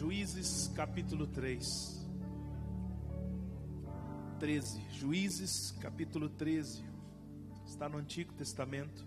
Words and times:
Juízes 0.00 0.72
capítulo 0.74 1.26
3. 1.26 2.08
13. 4.38 4.80
Juízes 4.98 5.76
capítulo 5.78 6.30
13. 6.30 6.82
Está 7.66 7.86
no 7.86 7.98
Antigo 7.98 8.32
Testamento. 8.32 9.04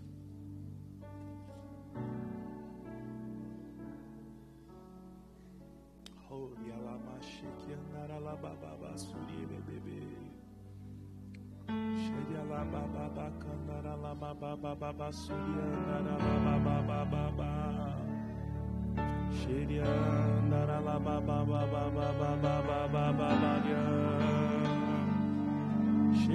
Sheria 15.12 15.73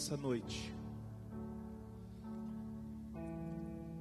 Nessa 0.00 0.16
noite, 0.16 0.74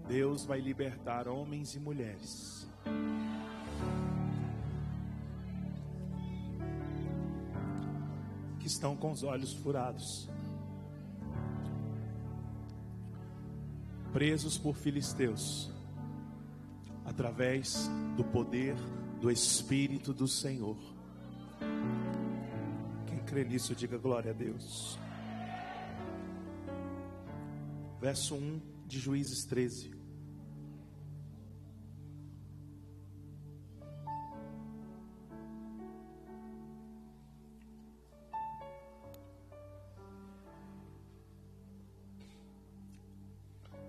Deus 0.08 0.46
vai 0.46 0.62
libertar 0.62 1.28
homens 1.28 1.76
e 1.76 1.80
mulheres. 1.82 2.70
Que 8.62 8.68
estão 8.68 8.96
com 8.96 9.12
os 9.12 9.24
olhos 9.24 9.52
furados, 9.56 10.30
presos 14.14 14.58
por 14.58 14.78
filisteus, 14.78 15.70
através 17.04 17.90
do 18.16 18.24
poder 18.24 18.78
do 19.20 19.30
Espírito 19.30 20.14
do 20.14 20.30
Senhor. 20.30 20.78
Quem 23.06 23.20
crê 23.26 23.44
nisso, 23.44 23.76
diga 23.76 23.98
glória 23.98 24.32
a 24.32 24.34
Deus. 24.34 24.98
Verso 28.00 28.34
1 28.34 28.62
de 28.88 28.98
Juízes 28.98 29.44
13. 29.44 29.92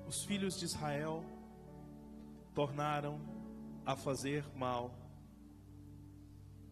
Os 0.09 0.25
filhos 0.25 0.59
de 0.59 0.65
Israel 0.65 1.25
tornaram 2.53 3.21
a 3.87 3.95
fazer 3.95 4.45
mal 4.57 4.93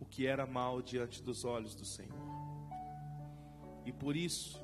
o 0.01 0.05
que 0.05 0.27
era 0.27 0.45
mal 0.45 0.83
diante 0.83 1.23
dos 1.23 1.45
olhos 1.45 1.73
do 1.77 1.85
Senhor. 1.85 2.19
E 3.87 3.93
por 3.93 4.17
isso 4.17 4.61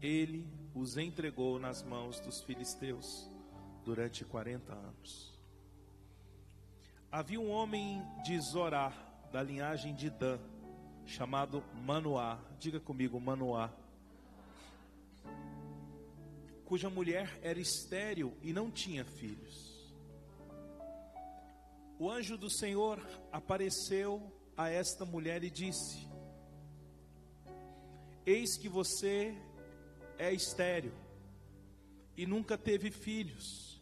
ele 0.00 0.59
os 0.74 0.96
entregou 0.96 1.58
nas 1.58 1.82
mãos 1.82 2.20
dos 2.20 2.40
filisteus 2.42 3.28
durante 3.84 4.24
40 4.24 4.72
anos. 4.72 5.38
Havia 7.10 7.40
um 7.40 7.50
homem 7.50 8.02
de 8.24 8.38
Zorá, 8.40 8.92
da 9.32 9.42
linhagem 9.42 9.94
de 9.94 10.08
Dan, 10.10 10.38
chamado 11.04 11.62
Manoá. 11.84 12.38
Diga 12.58 12.78
comigo, 12.78 13.20
Manoá. 13.20 13.70
Cuja 16.64 16.88
mulher 16.88 17.38
era 17.42 17.58
estéril 17.58 18.32
e 18.42 18.52
não 18.52 18.70
tinha 18.70 19.04
filhos. 19.04 19.92
O 21.98 22.08
anjo 22.08 22.38
do 22.38 22.48
Senhor 22.48 23.04
apareceu 23.32 24.22
a 24.56 24.70
esta 24.70 25.04
mulher 25.04 25.42
e 25.42 25.50
disse: 25.50 26.08
Eis 28.24 28.56
que 28.56 28.68
você 28.68 29.36
é 30.20 30.34
estéril 30.34 30.92
e 32.14 32.26
nunca 32.26 32.58
teve 32.58 32.90
filhos, 32.90 33.80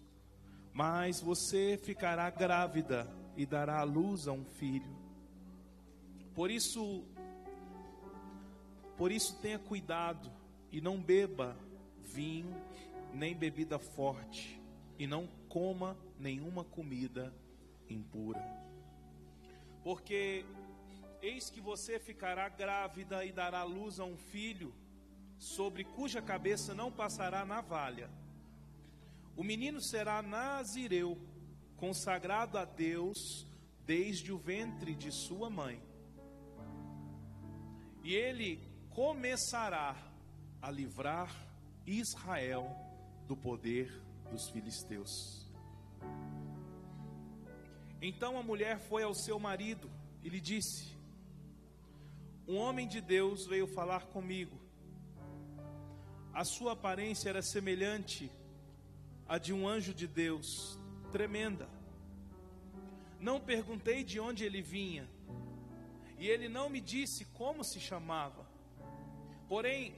mas 0.72 1.20
você 1.20 1.76
ficará 1.76 2.30
grávida 2.30 3.12
e 3.36 3.44
dará 3.44 3.80
à 3.80 3.82
luz 3.82 4.28
a 4.28 4.32
um 4.32 4.44
filho. 4.44 4.96
Por 6.36 6.48
isso, 6.48 7.04
por 8.96 9.10
isso 9.10 9.36
tenha 9.40 9.58
cuidado 9.58 10.30
e 10.70 10.80
não 10.80 11.02
beba 11.02 11.56
vinho 12.04 12.54
nem 13.12 13.34
bebida 13.34 13.80
forte 13.80 14.62
e 14.96 15.08
não 15.08 15.26
coma 15.48 15.98
nenhuma 16.20 16.62
comida 16.62 17.34
impura. 17.90 18.40
Porque 19.82 20.44
eis 21.20 21.50
que 21.50 21.60
você 21.60 21.98
ficará 21.98 22.48
grávida 22.48 23.24
e 23.24 23.32
dará 23.32 23.64
luz 23.64 23.98
a 23.98 24.04
um 24.04 24.16
filho 24.16 24.72
sobre 25.38 25.84
cuja 25.84 26.20
cabeça 26.20 26.74
não 26.74 26.90
passará 26.90 27.44
navalha. 27.44 28.10
O 29.36 29.44
menino 29.44 29.80
será 29.80 30.20
nazireu, 30.20 31.16
consagrado 31.76 32.58
a 32.58 32.64
Deus 32.64 33.46
desde 33.86 34.32
o 34.32 34.38
ventre 34.38 34.94
de 34.94 35.12
sua 35.12 35.48
mãe. 35.48 35.80
E 38.02 38.14
ele 38.14 38.60
começará 38.90 39.96
a 40.60 40.70
livrar 40.70 41.30
Israel 41.86 42.76
do 43.26 43.36
poder 43.36 43.92
dos 44.30 44.50
filisteus. 44.50 45.48
Então 48.02 48.38
a 48.38 48.42
mulher 48.42 48.78
foi 48.80 49.02
ao 49.02 49.14
seu 49.14 49.38
marido 49.38 49.90
e 50.22 50.28
lhe 50.28 50.40
disse: 50.40 50.96
Um 52.46 52.56
homem 52.56 52.88
de 52.88 53.00
Deus 53.00 53.46
veio 53.46 53.66
falar 53.68 54.06
comigo 54.06 54.57
a 56.32 56.44
sua 56.44 56.72
aparência 56.72 57.28
era 57.28 57.42
semelhante 57.42 58.30
à 59.26 59.38
de 59.38 59.52
um 59.52 59.66
anjo 59.66 59.92
de 59.92 60.06
Deus, 60.06 60.78
tremenda. 61.10 61.68
Não 63.20 63.40
perguntei 63.40 64.04
de 64.04 64.20
onde 64.20 64.44
ele 64.44 64.62
vinha, 64.62 65.08
e 66.18 66.28
ele 66.28 66.48
não 66.48 66.68
me 66.68 66.80
disse 66.80 67.24
como 67.26 67.64
se 67.64 67.80
chamava. 67.80 68.46
Porém, 69.48 69.94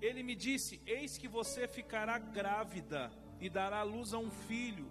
ele 0.00 0.22
me 0.22 0.34
disse: 0.34 0.80
Eis 0.86 1.18
que 1.18 1.28
você 1.28 1.66
ficará 1.66 2.18
grávida 2.18 3.10
e 3.40 3.48
dará 3.48 3.82
luz 3.82 4.12
a 4.12 4.18
um 4.18 4.30
filho. 4.30 4.90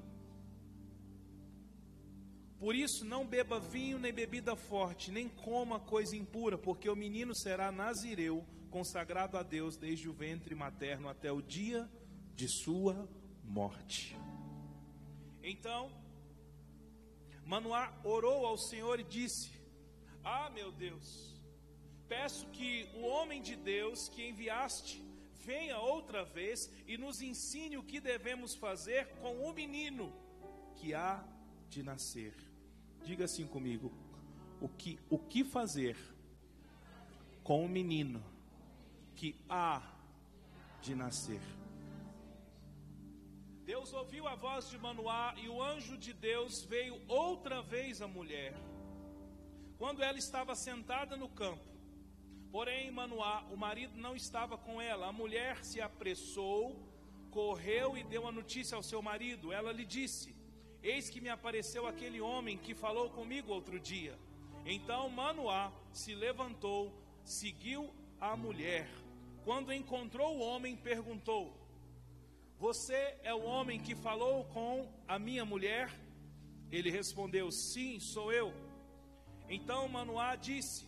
Por 2.59 2.75
isso, 2.75 3.03
não 3.03 3.27
beba 3.27 3.59
vinho 3.59 3.99
nem 3.99 4.13
bebida 4.13 4.55
forte, 4.55 5.11
nem 5.11 5.27
coma 5.27 5.79
coisa 5.79 6.16
impura, 6.16 6.57
porque 6.57 6.89
o 6.89 6.95
menino 6.95 7.35
será 7.35 7.72
nazireu 7.72 8.45
consagrado 8.73 9.38
a 9.38 9.44
Deus 9.44 9.78
desde 9.78 10.09
o 10.09 10.13
ventre 10.13 10.56
materno 10.56 11.07
até 11.07 11.31
o 11.31 11.44
dia 11.44 11.88
de 12.35 12.47
sua 12.47 13.07
morte. 13.44 14.17
Então, 15.44 15.91
Manoá 17.45 17.94
orou 18.03 18.47
ao 18.47 18.57
Senhor 18.57 18.99
e 18.99 19.03
disse: 19.03 19.52
Ah, 20.23 20.49
meu 20.49 20.72
Deus, 20.72 21.40
peço 22.08 22.47
que 22.47 22.90
o 22.96 23.02
homem 23.02 23.43
de 23.43 23.55
Deus 23.55 24.09
que 24.09 24.28
enviaste 24.28 25.05
venha 25.46 25.78
outra 25.78 26.25
vez 26.25 26.67
e 26.87 26.97
nos 26.97 27.22
ensine 27.22 27.78
o 27.78 27.84
que 27.84 27.99
devemos 27.99 28.55
fazer 28.55 29.05
com 29.22 29.47
o 29.47 29.53
menino 29.53 30.11
que 30.78 30.96
há 30.96 31.23
de 31.70 31.84
nascer. 31.84 32.34
Diga 33.03 33.25
assim 33.25 33.46
comigo: 33.46 33.93
o 34.59 34.67
que, 34.67 34.99
o 35.11 35.20
que 35.20 35.43
fazer 35.43 35.96
com 37.43 37.64
o 37.64 37.70
menino 37.70 38.33
que 39.15 39.35
há 39.49 39.81
de 40.81 40.95
nascer. 40.95 41.41
Deus 43.65 43.93
ouviu 43.93 44.27
a 44.27 44.35
voz 44.35 44.69
de 44.69 44.77
Manoá 44.77 45.33
e 45.37 45.47
o 45.47 45.61
anjo 45.61 45.97
de 45.97 46.11
Deus 46.11 46.63
veio 46.65 47.01
outra 47.07 47.61
vez 47.61 48.01
à 48.01 48.07
mulher, 48.07 48.53
quando 49.77 50.03
ela 50.03 50.17
estava 50.17 50.53
sentada 50.53 51.15
no 51.15 51.29
campo. 51.29 51.73
Porém, 52.51 52.91
Manoá, 52.91 53.43
o 53.51 53.57
marido 53.57 53.97
não 53.97 54.15
estava 54.15 54.57
com 54.57 54.79
ela. 54.79 55.07
A 55.07 55.11
mulher 55.11 55.63
se 55.63 55.81
apressou, 55.81 56.77
correu 57.31 57.97
e 57.97 58.03
deu 58.03 58.27
a 58.27 58.31
notícia 58.31 58.75
ao 58.75 58.83
seu 58.83 59.01
marido. 59.01 59.51
Ela 59.51 59.71
lhe 59.71 59.85
disse: 59.85 60.35
Eis 60.83 61.09
que 61.09 61.19
me 61.19 61.29
apareceu 61.29 61.87
aquele 61.87 62.21
homem 62.21 62.57
que 62.57 62.75
falou 62.75 63.09
comigo 63.09 63.51
outro 63.51 63.79
dia. 63.79 64.19
Então 64.65 65.09
Manoá 65.09 65.71
se 65.91 66.13
levantou, 66.13 66.93
seguiu 67.23 67.91
a 68.19 68.37
mulher. 68.37 68.87
Quando 69.43 69.73
encontrou 69.73 70.37
o 70.37 70.41
homem, 70.41 70.75
perguntou: 70.75 71.53
Você 72.57 73.17
é 73.23 73.34
o 73.34 73.43
homem 73.43 73.79
que 73.79 73.93
falou 73.93 74.45
com 74.45 74.90
a 75.07 75.19
minha 75.19 75.43
mulher? 75.43 75.91
Ele 76.72 76.90
respondeu: 76.90 77.51
Sim, 77.51 77.99
sou 77.99 78.31
eu. 78.31 78.53
Então 79.49 79.87
Manoá 79.90 80.37
disse: 80.37 80.87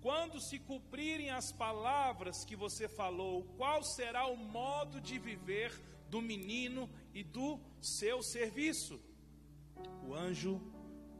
Quando 0.00 0.40
se 0.40 0.60
cumprirem 0.60 1.30
as 1.30 1.50
palavras 1.50 2.44
que 2.44 2.54
você 2.54 2.88
falou, 2.88 3.42
qual 3.56 3.82
será 3.82 4.26
o 4.26 4.36
modo 4.36 5.00
de 5.00 5.18
viver 5.18 5.72
do 6.08 6.22
menino 6.22 6.88
e 7.12 7.24
do 7.24 7.58
seu 7.80 8.22
serviço? 8.22 9.00
O 10.06 10.14
anjo 10.14 10.60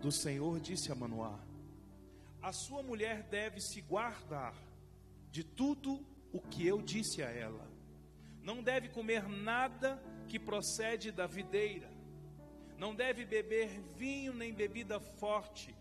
do 0.00 0.12
Senhor 0.12 0.60
disse 0.60 0.92
a 0.92 0.94
Manoá: 0.94 1.40
A 2.40 2.52
sua 2.52 2.84
mulher 2.84 3.24
deve 3.24 3.60
se 3.60 3.80
guardar 3.80 4.54
de 5.32 5.42
tudo 5.42 6.04
o 6.32 6.40
que 6.40 6.66
eu 6.66 6.80
disse 6.80 7.22
a 7.22 7.30
ela. 7.30 7.70
Não 8.42 8.62
deve 8.62 8.88
comer 8.88 9.28
nada 9.28 10.02
que 10.28 10.38
procede 10.38 11.10
da 11.10 11.26
videira. 11.26 11.90
Não 12.78 12.94
deve 12.94 13.24
beber 13.24 13.80
vinho 13.96 14.32
nem 14.32 14.52
bebida 14.54 14.98
forte 14.98 15.74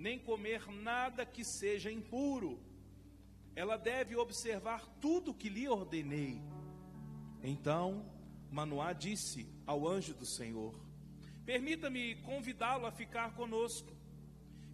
nem 0.00 0.18
comer 0.18 0.66
nada 0.72 1.26
que 1.26 1.44
seja 1.44 1.92
impuro. 1.92 2.58
Ela 3.54 3.76
deve 3.76 4.16
observar 4.16 4.86
tudo 4.98 5.34
que 5.34 5.50
lhe 5.50 5.68
ordenei. 5.68 6.40
Então 7.42 8.10
Manoá 8.50 8.94
disse 8.94 9.46
ao 9.66 9.86
anjo 9.86 10.14
do 10.14 10.24
Senhor: 10.24 10.74
Permita-me 11.44 12.14
convidá-lo 12.22 12.86
a 12.86 12.90
ficar 12.90 13.34
conosco. 13.34 13.94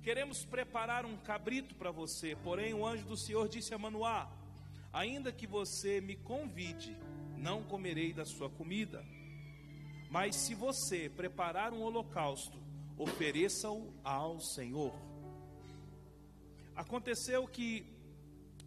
Queremos 0.01 0.45
preparar 0.45 1.05
um 1.05 1.17
cabrito 1.17 1.75
para 1.75 1.91
você. 1.91 2.37
Porém, 2.37 2.73
o 2.73 2.87
anjo 2.87 3.05
do 3.05 3.17
Senhor 3.17 3.49
disse 3.49 3.75
a 3.75 3.79
Manoá: 3.79 4.31
Ainda 4.97 5.31
que 5.31 5.47
você 5.47 6.01
me 6.01 6.17
convide, 6.17 6.97
não 7.37 7.63
comerei 7.63 8.15
da 8.15 8.25
sua 8.25 8.49
comida. 8.49 9.05
Mas 10.11 10.35
se 10.37 10.55
você 10.55 11.11
preparar 11.11 11.75
um 11.75 11.83
holocausto, 11.83 12.59
ofereça-o 12.97 13.93
ao 14.03 14.41
Senhor. 14.41 14.95
Aconteceu 16.75 17.47
que 17.47 17.85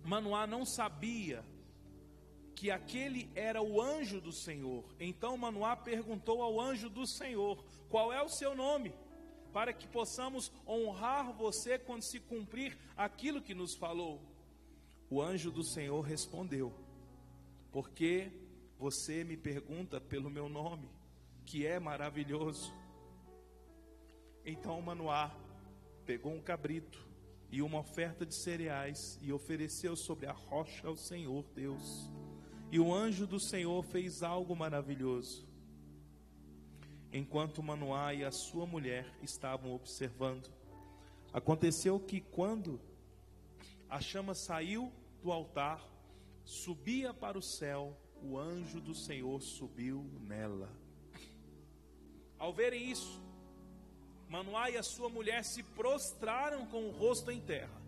Manoá 0.04 0.46
não 0.46 0.68
sabia 0.68 1.44
que 2.56 2.70
aquele 2.70 3.32
era 3.34 3.64
o 3.64 3.82
anjo 3.82 4.22
do 4.22 4.32
Senhor. 4.32 4.86
Então 5.00 5.36
Manoá 5.36 5.76
perguntou 5.76 6.44
ao 6.44 6.62
anjo 6.62 6.92
do 6.92 7.08
Senhor: 7.08 7.66
Qual 7.90 8.14
é 8.14 8.22
o 8.22 8.30
seu 8.30 8.54
nome? 8.56 8.94
Para 9.52 9.74
que 9.74 9.88
possamos 9.88 10.52
honrar 10.68 11.34
você 11.34 11.80
quando 11.80 12.04
se 12.04 12.20
cumprir 12.20 12.78
aquilo 12.96 13.42
que 13.42 13.56
nos 13.56 13.76
falou. 13.76 14.29
O 15.10 15.22
anjo 15.22 15.50
do 15.50 15.64
Senhor 15.64 16.02
respondeu: 16.02 16.72
Porque 17.72 18.32
você 18.78 19.24
me 19.24 19.36
pergunta 19.36 20.00
pelo 20.00 20.30
meu 20.30 20.48
nome, 20.48 20.88
que 21.46 21.66
é 21.66 21.80
maravilhoso. 21.80 22.72
Então 24.46 24.80
Manoá 24.82 25.36
pegou 26.06 26.32
um 26.32 26.42
cabrito 26.42 27.08
e 27.52 27.62
uma 27.62 27.80
oferta 27.80 28.26
de 28.26 28.36
cereais 28.36 29.18
e 29.22 29.34
ofereceu 29.34 29.96
sobre 29.96 30.28
a 30.28 30.32
rocha 30.32 30.88
ao 30.88 30.96
Senhor 30.96 31.44
Deus. 31.56 32.10
E 32.72 32.80
o 32.80 32.94
anjo 32.94 33.26
do 33.26 33.40
Senhor 33.40 33.84
fez 33.84 34.22
algo 34.22 34.56
maravilhoso. 34.56 35.48
Enquanto 37.12 37.64
Manoá 37.64 38.14
e 38.14 38.24
a 38.24 38.32
sua 38.32 38.68
mulher 38.68 39.12
estavam 39.24 39.74
observando, 39.74 40.52
aconteceu 41.34 42.00
que 42.00 42.22
quando 42.22 42.80
a 43.90 44.00
chama 44.00 44.36
saiu 44.36 44.92
do 45.22 45.32
altar, 45.32 45.84
subia 46.44 47.14
para 47.14 47.38
o 47.38 47.42
céu, 47.42 47.98
o 48.22 48.38
anjo 48.38 48.82
do 48.82 48.96
Senhor 48.96 49.42
subiu 49.42 50.04
nela. 50.22 50.70
Ao 52.38 52.54
verem 52.54 52.90
isso, 52.90 53.22
Manoá 54.30 54.70
e 54.70 54.78
a 54.78 54.84
sua 54.84 55.10
mulher 55.10 55.44
se 55.44 55.64
prostraram 55.64 56.66
com 56.68 56.88
o 56.88 56.92
rosto 56.92 57.32
em 57.32 57.42
terra. 57.42 57.82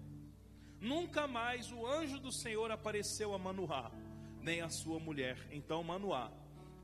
Nunca 0.79 1.27
mais 1.27 1.71
o 1.71 1.85
anjo 1.85 2.19
do 2.19 2.33
Senhor 2.33 2.71
apareceu 2.71 3.33
a 3.33 3.37
Manoá, 3.37 3.91
nem 4.41 4.61
a 4.61 4.69
sua 4.69 4.99
mulher. 4.99 5.37
Então 5.51 5.83
Manoá 5.83 6.31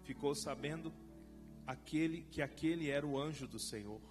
ficou 0.03 0.35
sabendo 0.35 0.93
aquele 1.65 2.21
que 2.23 2.41
aquele 2.41 2.89
era 2.89 3.05
o 3.05 3.19
anjo 3.19 3.47
do 3.47 3.59
Senhor. 3.59 4.01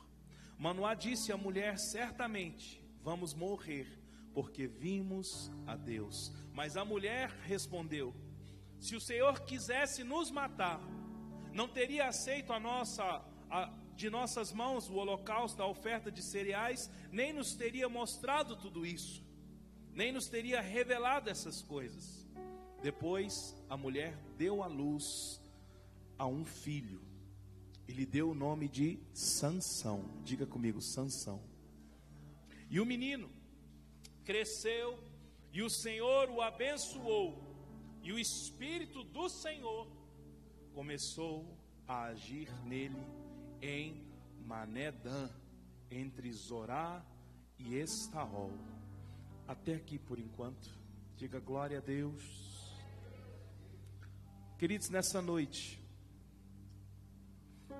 Manoá 0.58 0.94
disse 0.94 1.32
à 1.32 1.36
mulher: 1.36 1.78
Certamente 1.78 2.84
vamos 3.02 3.32
morrer, 3.32 3.86
porque 4.36 4.66
vimos 4.66 5.50
a 5.66 5.76
Deus. 5.76 6.30
Mas 6.52 6.76
a 6.76 6.84
mulher 6.84 7.30
respondeu: 7.44 8.14
Se 8.78 8.94
o 8.94 9.00
Senhor 9.00 9.40
quisesse 9.40 10.04
nos 10.04 10.30
matar, 10.30 10.78
não 11.54 11.66
teria 11.66 12.06
aceito 12.06 12.52
a 12.52 12.60
nossa 12.60 13.24
a, 13.48 13.72
de 13.94 14.10
nossas 14.10 14.52
mãos 14.52 14.90
o 14.90 14.96
holocausto, 14.96 15.62
a 15.62 15.66
oferta 15.66 16.12
de 16.12 16.22
cereais, 16.22 16.90
nem 17.10 17.32
nos 17.32 17.54
teria 17.54 17.88
mostrado 17.88 18.56
tudo 18.56 18.84
isso, 18.84 19.24
nem 19.94 20.12
nos 20.12 20.28
teria 20.28 20.60
revelado 20.60 21.30
essas 21.30 21.62
coisas. 21.62 22.28
Depois 22.82 23.56
a 23.70 23.76
mulher 23.78 24.18
deu 24.36 24.62
à 24.62 24.66
luz 24.66 25.40
a 26.18 26.26
um 26.26 26.44
filho, 26.44 27.00
e 27.88 27.92
lhe 27.92 28.04
deu 28.04 28.32
o 28.32 28.34
nome 28.34 28.68
de 28.68 29.00
Sansão. 29.14 30.04
Diga 30.22 30.44
comigo, 30.44 30.82
Sansão. 30.82 31.42
E 32.68 32.78
o 32.78 32.84
menino 32.84 33.30
cresceu, 34.26 34.98
e 35.52 35.62
o 35.62 35.70
Senhor 35.70 36.28
o 36.28 36.42
abençoou, 36.42 37.40
e 38.02 38.12
o 38.12 38.18
Espírito 38.18 39.02
do 39.04 39.28
Senhor 39.28 39.88
começou 40.74 41.56
a 41.86 42.06
agir 42.06 42.52
nele 42.64 43.00
em 43.62 44.04
Manedã, 44.44 45.30
entre 45.90 46.30
Zorá 46.32 47.04
e 47.58 47.76
Estaol. 47.76 48.52
Até 49.46 49.74
aqui 49.74 49.98
por 49.98 50.18
enquanto. 50.18 50.68
Diga 51.16 51.40
glória 51.40 51.78
a 51.78 51.80
Deus. 51.80 52.76
Queridos, 54.58 54.90
nessa 54.90 55.22
noite, 55.22 55.80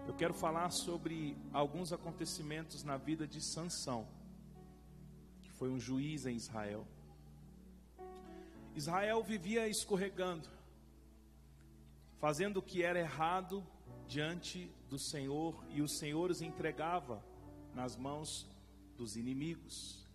eu 0.07 0.15
quero 0.15 0.33
falar 0.33 0.71
sobre 0.71 1.37
alguns 1.53 1.93
acontecimentos 1.93 2.85
na 2.85 2.97
vida 2.97 3.27
de 3.27 3.41
Sansão, 3.41 4.07
foi 5.59 5.71
um 5.71 5.81
juiz 5.81 6.27
em 6.27 6.37
Israel. 6.37 6.87
Israel 8.75 9.23
vivia 9.23 9.67
escorregando, 9.67 10.49
fazendo 12.19 12.59
o 12.59 12.63
que 12.63 12.83
era 12.83 12.99
errado 12.99 13.67
diante 14.07 14.71
do 14.89 14.99
Senhor 14.99 15.65
e 15.71 15.81
o 15.81 15.89
Senhor 15.89 16.31
os 16.31 16.43
entregava 16.43 17.25
nas 17.75 17.97
mãos 17.97 18.47
dos 18.97 19.17
inimigos. 19.17 20.07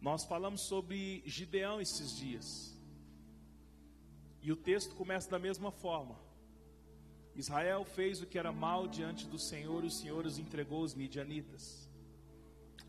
Nós 0.00 0.24
falamos 0.24 0.66
sobre 0.68 1.22
Gideão 1.24 1.80
esses 1.80 2.16
dias. 2.16 2.76
E 4.42 4.52
o 4.52 4.56
texto 4.56 4.94
começa 4.94 5.28
da 5.30 5.38
mesma 5.38 5.72
forma. 5.72 6.16
Israel 7.34 7.84
fez 7.84 8.20
o 8.20 8.26
que 8.26 8.38
era 8.38 8.52
mal 8.52 8.86
diante 8.86 9.26
do 9.26 9.38
Senhor 9.38 9.84
e 9.84 9.88
o 9.88 9.90
Senhor 9.90 10.24
os 10.24 10.38
entregou 10.38 10.82
aos 10.82 10.94
midianitas. 10.94 11.85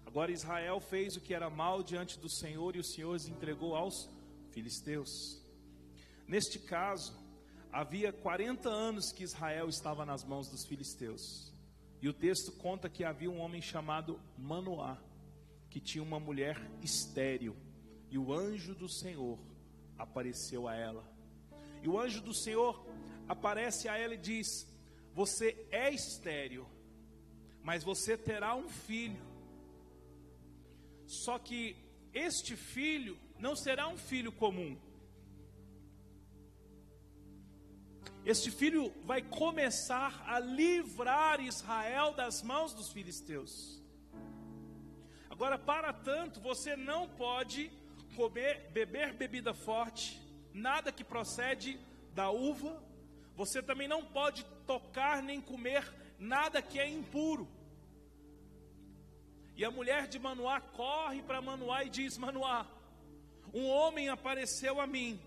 Agora 0.07 0.31
Israel 0.31 0.79
fez 0.79 1.17
o 1.17 1.21
que 1.21 1.33
era 1.33 1.49
mal 1.49 1.83
diante 1.83 2.17
do 2.17 2.29
Senhor 2.29 2.77
e 2.77 2.79
o 2.79 2.83
Senhor 2.83 3.13
os 3.13 3.27
entregou 3.27 3.75
aos 3.75 4.09
filisteus. 4.51 5.45
Neste 6.25 6.59
caso, 6.59 7.13
havia 7.69 8.13
40 8.13 8.69
anos 8.69 9.11
que 9.11 9.25
Israel 9.25 9.67
estava 9.67 10.05
nas 10.05 10.23
mãos 10.23 10.47
dos 10.47 10.65
filisteus. 10.65 11.51
E 12.01 12.07
o 12.07 12.13
texto 12.13 12.53
conta 12.53 12.87
que 12.89 13.03
havia 13.03 13.29
um 13.29 13.39
homem 13.39 13.61
chamado 13.61 14.17
Manoá, 14.37 14.97
que 15.69 15.81
tinha 15.81 16.01
uma 16.01 16.21
mulher 16.21 16.57
estéril, 16.81 17.53
e 18.09 18.17
o 18.17 18.31
anjo 18.33 18.73
do 18.73 18.87
Senhor 18.87 19.37
apareceu 19.97 20.69
a 20.69 20.73
ela. 20.73 21.03
E 21.83 21.89
o 21.89 21.99
anjo 21.99 22.21
do 22.21 22.33
Senhor 22.33 22.87
aparece 23.27 23.89
a 23.89 23.97
ela 23.97 24.13
e 24.13 24.17
diz: 24.17 24.65
Você 25.13 25.67
é 25.69 25.93
estéril, 25.93 26.65
mas 27.61 27.83
você 27.83 28.17
terá 28.17 28.55
um 28.55 28.69
filho. 28.69 29.36
Só 31.07 31.39
que 31.39 31.75
este 32.13 32.55
filho 32.55 33.17
não 33.39 33.55
será 33.55 33.87
um 33.87 33.97
filho 33.97 34.31
comum, 34.31 34.77
Este 38.27 38.51
filho 38.51 38.93
vai 39.05 39.21
começar 39.21 40.21
a 40.27 40.37
livrar 40.37 41.39
Israel 41.39 42.13
das 42.13 42.43
mãos 42.43 42.73
dos 42.73 42.91
filisteus. 42.91 43.81
Agora, 45.29 45.57
para 45.57 45.93
tanto, 45.93 46.41
você 46.41 46.75
não 46.75 47.07
pode 47.07 47.71
comer, 48.17 48.69
beber 48.73 49.13
bebida 49.13 49.53
forte, 49.53 50.21
nada 50.53 50.91
que 50.91 51.05
procede 51.05 51.79
da 52.13 52.29
uva. 52.29 52.83
Você 53.33 53.63
também 53.63 53.87
não 53.87 54.03
pode 54.03 54.43
tocar 54.65 55.23
nem 55.23 55.39
comer 55.39 55.89
nada 56.19 56.61
que 56.61 56.77
é 56.77 56.89
impuro. 56.89 57.47
E 59.57 59.65
a 59.65 59.71
mulher 59.71 60.07
de 60.07 60.19
Manoá 60.19 60.61
corre 60.61 61.23
para 61.23 61.41
Manoá 61.41 61.83
e 61.83 61.89
diz: 61.89 62.15
Manoá, 62.15 62.67
um 63.51 63.65
homem 63.67 64.07
apareceu 64.07 64.79
a 64.79 64.85
mim 64.85 65.19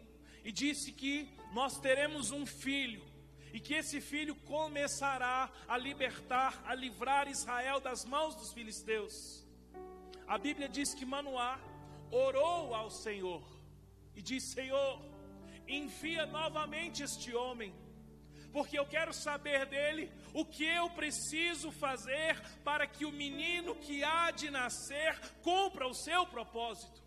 e 0.45 0.53
disse 0.53 0.93
que 0.93 1.29
nós 1.53 1.81
teremos 1.81 2.31
um 2.31 2.47
filho 2.47 3.05
e 3.53 3.59
que 3.59 3.75
esse 3.75 4.01
filho 4.01 4.37
começará 4.37 5.51
a 5.67 5.77
libertar, 5.77 6.63
a 6.65 6.77
livrar 6.77 7.27
Israel 7.29 7.81
das 7.81 8.05
mãos 8.05 8.37
dos 8.37 8.53
filisteus. 8.53 9.45
A 10.29 10.39
Bíblia 10.39 10.69
diz 10.69 10.95
que 10.95 11.05
Manoá 11.05 11.59
orou 12.13 12.73
ao 12.73 12.89
Senhor 12.89 13.43
e 14.15 14.23
disse: 14.23 14.55
Senhor, 14.55 15.03
envia 15.67 16.25
novamente 16.27 17.03
este 17.03 17.35
homem, 17.35 17.75
porque 18.53 18.79
eu 18.79 18.87
quero 18.87 19.13
saber 19.13 19.67
dele 19.67 20.11
o 20.35 20.45
que 20.45 20.65
eu 20.65 20.91
preciso 20.91 21.71
fazer 21.71 22.41
para 22.65 22.87
que 22.87 23.05
o 23.05 23.13
menino 23.13 23.75
que 23.75 24.03
há 24.03 24.31
de 24.31 24.51
nascer 24.51 25.19
cumpra 25.43 25.87
o 25.87 25.95
seu 25.95 26.27
propósito. 26.27 27.01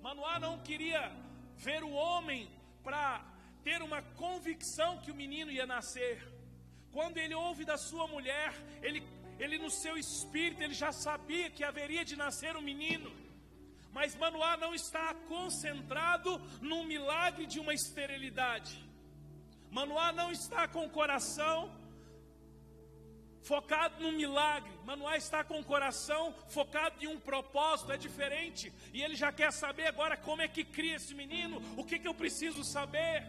Manoá 0.00 0.38
não 0.38 0.58
queria 0.62 1.12
ver 1.56 1.82
o 1.84 1.92
homem 1.92 2.50
para 2.82 3.24
ter 3.62 3.82
uma 3.82 4.02
convicção 4.02 4.98
que 4.98 5.10
o 5.10 5.14
menino 5.14 5.50
ia 5.50 5.66
nascer. 5.66 6.26
Quando 6.90 7.18
ele 7.18 7.34
ouve 7.34 7.64
da 7.64 7.78
sua 7.78 8.06
mulher, 8.06 8.52
ele, 8.82 9.02
ele 9.38 9.58
no 9.58 9.70
seu 9.70 9.96
espírito, 9.96 10.62
ele 10.62 10.74
já 10.74 10.92
sabia 10.92 11.50
que 11.50 11.64
haveria 11.64 12.04
de 12.04 12.16
nascer 12.16 12.56
um 12.56 12.60
menino. 12.60 13.10
Mas 13.92 14.16
Manoá 14.16 14.56
não 14.56 14.74
está 14.74 15.14
concentrado 15.28 16.38
no 16.60 16.84
milagre 16.84 17.46
de 17.46 17.60
uma 17.60 17.74
esterilidade. 17.74 18.91
Manoá 19.72 20.12
não 20.12 20.30
está 20.30 20.68
com 20.68 20.84
o 20.84 20.90
coração 20.90 21.74
focado 23.42 24.02
no 24.02 24.12
milagre. 24.12 24.70
Manoá 24.84 25.16
está 25.16 25.42
com 25.42 25.58
o 25.60 25.64
coração 25.64 26.34
focado 26.48 27.02
em 27.02 27.06
um 27.06 27.18
propósito, 27.18 27.90
é 27.90 27.96
diferente. 27.96 28.70
E 28.92 29.02
ele 29.02 29.16
já 29.16 29.32
quer 29.32 29.50
saber 29.50 29.86
agora 29.86 30.14
como 30.14 30.42
é 30.42 30.46
que 30.46 30.62
cria 30.62 30.96
esse 30.96 31.14
menino, 31.14 31.62
o 31.74 31.84
que, 31.84 31.98
que 31.98 32.06
eu 32.06 32.12
preciso 32.12 32.62
saber. 32.62 33.26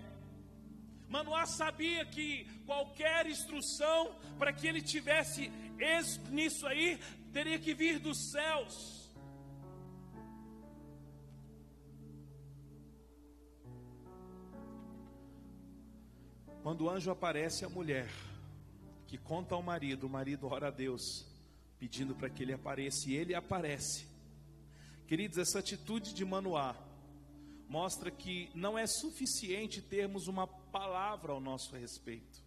Manoá 1.07 1.45
sabia 1.45 2.05
que 2.05 2.45
qualquer 2.65 3.25
instrução 3.25 4.13
para 4.37 4.51
que 4.51 4.67
ele 4.67 4.81
tivesse 4.81 5.49
êxito 5.79 6.29
nisso 6.29 6.67
aí 6.67 6.99
teria 7.31 7.57
que 7.57 7.73
vir 7.73 7.99
dos 7.99 8.31
céus. 8.31 9.02
Quando 16.63 16.85
o 16.85 16.89
anjo 16.89 17.11
aparece 17.11 17.65
à 17.65 17.69
mulher, 17.69 18.09
que 19.05 19.17
conta 19.17 19.53
ao 19.53 19.61
marido, 19.61 20.07
o 20.07 20.09
marido 20.09 20.47
ora 20.47 20.69
a 20.69 20.71
Deus, 20.71 21.25
pedindo 21.77 22.15
para 22.15 22.29
que 22.29 22.41
ele 22.41 22.53
apareça, 22.53 23.09
e 23.09 23.15
ele 23.15 23.35
aparece. 23.35 24.07
Queridos, 25.05 25.37
essa 25.37 25.59
atitude 25.59 26.13
de 26.13 26.23
Manoá 26.23 26.73
mostra 27.67 28.09
que 28.09 28.49
não 28.55 28.77
é 28.77 28.87
suficiente 28.87 29.81
termos 29.81 30.29
uma 30.29 30.47
palavra 30.47 31.33
ao 31.33 31.41
nosso 31.41 31.75
respeito. 31.75 32.41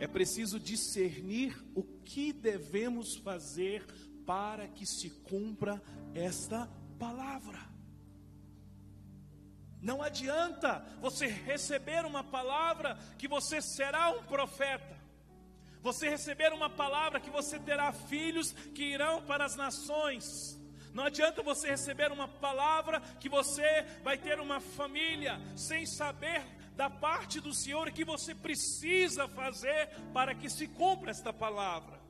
É 0.00 0.06
preciso 0.06 0.58
discernir 0.58 1.54
o 1.74 1.82
que 1.82 2.32
devemos 2.32 3.14
fazer 3.16 3.84
para 4.24 4.66
que 4.68 4.86
se 4.86 5.10
cumpra 5.10 5.82
esta 6.14 6.66
palavra. 6.98 7.73
Não 9.84 10.02
adianta 10.02 10.82
você 10.98 11.26
receber 11.26 12.06
uma 12.06 12.24
palavra 12.24 12.98
que 13.18 13.28
você 13.28 13.60
será 13.60 14.08
um 14.08 14.22
profeta. 14.22 14.96
Você 15.82 16.08
receber 16.08 16.54
uma 16.54 16.70
palavra 16.70 17.20
que 17.20 17.28
você 17.28 17.58
terá 17.58 17.92
filhos 17.92 18.52
que 18.74 18.82
irão 18.82 19.20
para 19.20 19.44
as 19.44 19.56
nações. 19.56 20.58
Não 20.94 21.04
adianta 21.04 21.42
você 21.42 21.68
receber 21.68 22.10
uma 22.10 22.26
palavra 22.26 22.98
que 23.20 23.28
você 23.28 23.84
vai 24.02 24.16
ter 24.16 24.40
uma 24.40 24.58
família 24.58 25.38
sem 25.54 25.84
saber 25.84 26.42
da 26.74 26.88
parte 26.88 27.38
do 27.38 27.52
Senhor 27.52 27.90
que 27.90 28.06
você 28.06 28.34
precisa 28.34 29.28
fazer 29.28 29.90
para 30.14 30.34
que 30.34 30.48
se 30.48 30.66
cumpra 30.66 31.10
esta 31.10 31.30
palavra. 31.30 32.00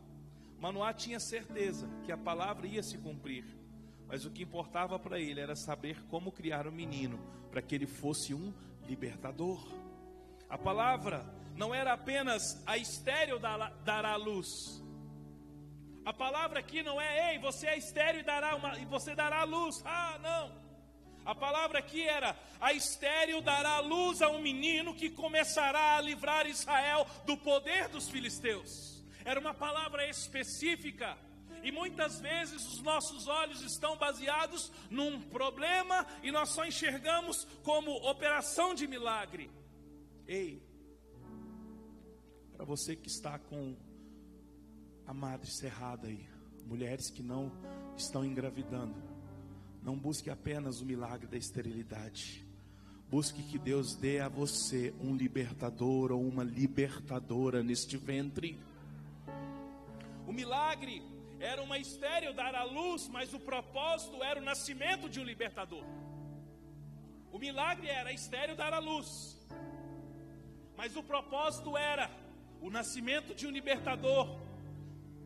Manoá 0.60 0.94
tinha 0.94 1.18
certeza 1.18 1.90
que 2.04 2.12
a 2.12 2.16
palavra 2.16 2.68
ia 2.68 2.84
se 2.84 2.98
cumprir, 2.98 3.44
mas 4.06 4.24
o 4.24 4.30
que 4.30 4.42
importava 4.42 4.98
para 4.98 5.18
ele 5.18 5.40
era 5.40 5.56
saber 5.56 6.02
como 6.06 6.32
criar 6.32 6.66
o 6.66 6.70
um 6.70 6.72
menino 6.72 7.18
para 7.50 7.62
que 7.62 7.74
ele 7.74 7.86
fosse 7.86 8.34
um 8.34 8.52
libertador. 8.86 9.66
A 10.48 10.58
palavra 10.58 11.24
não 11.56 11.74
era 11.74 11.92
apenas 11.92 12.62
a 12.66 12.76
estéreo 12.76 13.38
dará 13.38 14.16
luz, 14.16 14.82
a 16.04 16.12
palavra 16.12 16.60
aqui 16.60 16.82
não 16.82 17.00
é, 17.00 17.32
ei, 17.32 17.38
você 17.38 17.66
é 17.66 17.78
estéreo 17.78 18.20
e, 18.20 18.22
dará 18.22 18.54
uma, 18.54 18.78
e 18.78 18.84
você 18.84 19.14
dará 19.14 19.42
luz. 19.44 19.82
Ah, 19.86 20.18
não. 20.22 20.64
A 21.24 21.34
palavra 21.34 21.78
aqui 21.78 22.02
era: 22.02 22.36
a 22.60 22.74
estéreo 22.74 23.40
dará 23.40 23.80
luz 23.80 24.20
a 24.20 24.28
um 24.28 24.38
menino 24.38 24.94
que 24.94 25.08
começará 25.08 25.96
a 25.96 26.00
livrar 26.02 26.46
Israel 26.46 27.06
do 27.24 27.38
poder 27.38 27.88
dos 27.88 28.10
filisteus. 28.10 29.02
Era 29.24 29.40
uma 29.40 29.54
palavra 29.54 30.06
específica. 30.06 31.16
E 31.64 31.72
muitas 31.72 32.20
vezes 32.20 32.62
os 32.74 32.82
nossos 32.82 33.26
olhos 33.26 33.62
estão 33.62 33.96
baseados 33.96 34.70
num 34.90 35.18
problema 35.22 36.06
e 36.22 36.30
nós 36.30 36.50
só 36.50 36.66
enxergamos 36.66 37.46
como 37.62 37.90
operação 38.06 38.74
de 38.74 38.86
milagre. 38.86 39.50
Ei, 40.28 40.62
para 42.54 42.66
você 42.66 42.94
que 42.94 43.08
está 43.08 43.38
com 43.38 43.74
a 45.06 45.14
madre 45.14 45.50
cerrada 45.50 46.06
aí, 46.06 46.28
mulheres 46.66 47.08
que 47.08 47.22
não 47.22 47.50
estão 47.96 48.22
engravidando, 48.22 49.02
não 49.82 49.98
busque 49.98 50.28
apenas 50.28 50.82
o 50.82 50.84
milagre 50.84 51.26
da 51.26 51.38
esterilidade. 51.38 52.46
Busque 53.08 53.42
que 53.42 53.58
Deus 53.58 53.94
dê 53.94 54.20
a 54.20 54.28
você 54.28 54.94
um 55.00 55.16
libertador 55.16 56.12
ou 56.12 56.26
uma 56.26 56.44
libertadora 56.44 57.62
neste 57.62 57.96
ventre. 57.96 58.58
O 60.26 60.32
milagre 60.32 61.13
era 61.52 61.62
uma 61.62 61.78
estéreo 61.78 62.32
dar 62.32 62.54
à 62.54 62.64
luz, 62.64 63.06
mas 63.16 63.34
o 63.34 63.40
propósito 63.50 64.22
era 64.30 64.40
o 64.40 64.46
nascimento 64.50 65.08
de 65.12 65.20
um 65.20 65.26
libertador. 65.32 65.84
O 67.30 67.38
milagre 67.38 67.88
era 67.88 68.12
estéreo 68.12 68.56
dar 68.56 68.72
à 68.72 68.78
luz, 68.78 69.08
mas 70.78 70.96
o 70.96 71.02
propósito 71.02 71.76
era 71.76 72.06
o 72.62 72.70
nascimento 72.70 73.34
de 73.34 73.46
um 73.46 73.50
libertador. 73.50 74.26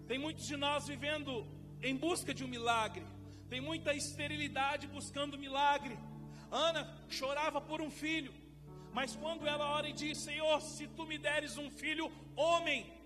Tem 0.08 0.18
muitos 0.18 0.46
de 0.50 0.56
nós 0.56 0.88
vivendo 0.88 1.46
em 1.80 1.94
busca 1.96 2.34
de 2.34 2.44
um 2.44 2.48
milagre. 2.48 3.06
Tem 3.48 3.60
muita 3.60 3.94
esterilidade 3.94 4.88
buscando 4.88 5.42
milagre. 5.46 5.96
Ana 6.50 6.82
chorava 7.08 7.60
por 7.60 7.80
um 7.80 7.90
filho, 7.90 8.34
mas 8.92 9.14
quando 9.14 9.46
ela 9.46 9.66
ora 9.76 9.88
e 9.88 9.92
diz: 9.92 10.18
Senhor, 10.18 10.60
se 10.62 10.88
tu 10.88 11.06
me 11.06 11.16
deres 11.16 11.56
um 11.56 11.70
filho 11.70 12.10
homem, 12.34 12.97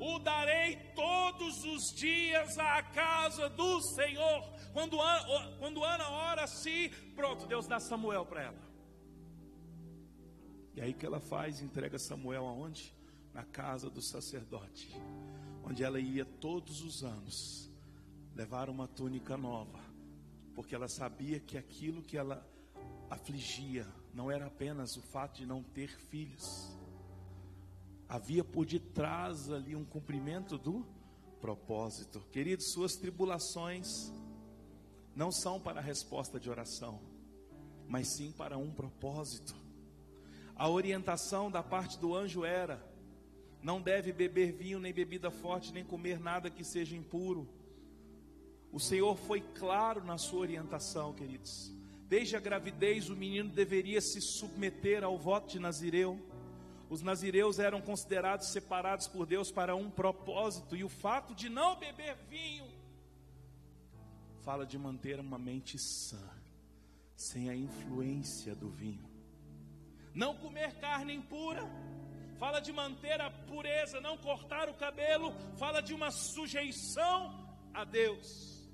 o 0.00 0.18
darei 0.18 0.76
todos 0.94 1.64
os 1.64 1.94
dias 1.96 2.58
à 2.58 2.82
casa 2.82 3.48
do 3.50 3.80
Senhor. 3.94 4.42
Quando 4.72 5.00
Ana, 5.00 5.56
quando 5.58 5.84
Ana 5.84 6.08
ora 6.10 6.44
assim, 6.44 6.90
pronto, 7.14 7.46
Deus 7.46 7.66
dá 7.66 7.80
Samuel 7.80 8.24
para 8.26 8.42
ela. 8.42 8.68
E 10.74 10.80
aí 10.80 10.94
que 10.94 11.04
ela 11.04 11.20
faz, 11.20 11.60
entrega 11.60 11.98
Samuel 11.98 12.46
aonde? 12.46 12.94
Na 13.34 13.44
casa 13.44 13.90
do 13.90 14.02
sacerdote 14.02 14.88
onde 15.68 15.84
ela 15.84 16.00
ia 16.00 16.24
todos 16.24 16.80
os 16.80 17.04
anos 17.04 17.70
levar 18.34 18.70
uma 18.70 18.88
túnica 18.88 19.36
nova, 19.36 19.78
porque 20.54 20.74
ela 20.74 20.88
sabia 20.88 21.38
que 21.38 21.58
aquilo 21.58 22.02
que 22.02 22.16
ela 22.16 22.46
afligia 23.10 23.86
não 24.14 24.30
era 24.30 24.46
apenas 24.46 24.96
o 24.96 25.02
fato 25.02 25.36
de 25.36 25.46
não 25.46 25.62
ter 25.62 25.88
filhos, 25.88 26.42
havia 28.08 28.42
por 28.42 28.64
detrás 28.64 29.50
ali 29.50 29.76
um 29.76 29.84
cumprimento 29.84 30.56
do 30.56 30.86
propósito. 31.40 32.20
Queridos, 32.32 32.72
suas 32.72 32.96
tribulações 32.96 34.12
não 35.14 35.30
são 35.30 35.60
para 35.60 35.80
resposta 35.80 36.38
de 36.40 36.48
oração, 36.48 37.00
mas 37.86 38.16
sim 38.16 38.32
para 38.32 38.56
um 38.56 38.70
propósito. 38.70 39.54
A 40.56 40.68
orientação 40.68 41.50
da 41.50 41.62
parte 41.62 41.98
do 41.98 42.14
anjo 42.14 42.44
era: 42.44 42.82
não 43.62 43.80
deve 43.80 44.12
beber 44.12 44.52
vinho, 44.52 44.80
nem 44.80 44.92
bebida 44.92 45.30
forte, 45.30 45.72
nem 45.72 45.84
comer 45.84 46.18
nada 46.18 46.50
que 46.50 46.64
seja 46.64 46.96
impuro. 46.96 47.48
O 48.72 48.78
Senhor 48.78 49.16
foi 49.16 49.40
claro 49.40 50.04
na 50.04 50.18
sua 50.18 50.40
orientação, 50.40 51.12
queridos. 51.12 51.72
Desde 52.08 52.36
a 52.36 52.40
gravidez, 52.40 53.08
o 53.08 53.16
menino 53.16 53.50
deveria 53.50 54.00
se 54.00 54.20
submeter 54.20 55.04
ao 55.04 55.18
voto 55.18 55.50
de 55.50 55.58
Nazireu. 55.58 56.18
Os 56.88 57.02
nazireus 57.02 57.58
eram 57.58 57.80
considerados 57.80 58.48
separados 58.48 59.06
por 59.06 59.26
Deus 59.26 59.50
para 59.50 59.76
um 59.76 59.90
propósito, 59.90 60.74
e 60.74 60.82
o 60.82 60.88
fato 60.88 61.34
de 61.34 61.48
não 61.48 61.76
beber 61.76 62.16
vinho 62.28 62.66
fala 64.48 64.64
de 64.64 64.78
manter 64.78 65.20
uma 65.20 65.38
mente 65.38 65.78
sã, 65.78 66.26
sem 67.14 67.50
a 67.50 67.54
influência 67.54 68.54
do 68.54 68.70
vinho. 68.70 69.06
Não 70.14 70.34
comer 70.34 70.80
carne 70.80 71.12
impura, 71.14 71.62
fala 72.38 72.58
de 72.58 72.72
manter 72.72 73.20
a 73.20 73.30
pureza, 73.30 74.00
não 74.00 74.16
cortar 74.16 74.70
o 74.70 74.74
cabelo, 74.74 75.34
fala 75.58 75.82
de 75.82 75.92
uma 75.92 76.10
sujeição 76.10 77.58
a 77.74 77.84
Deus. 77.84 78.66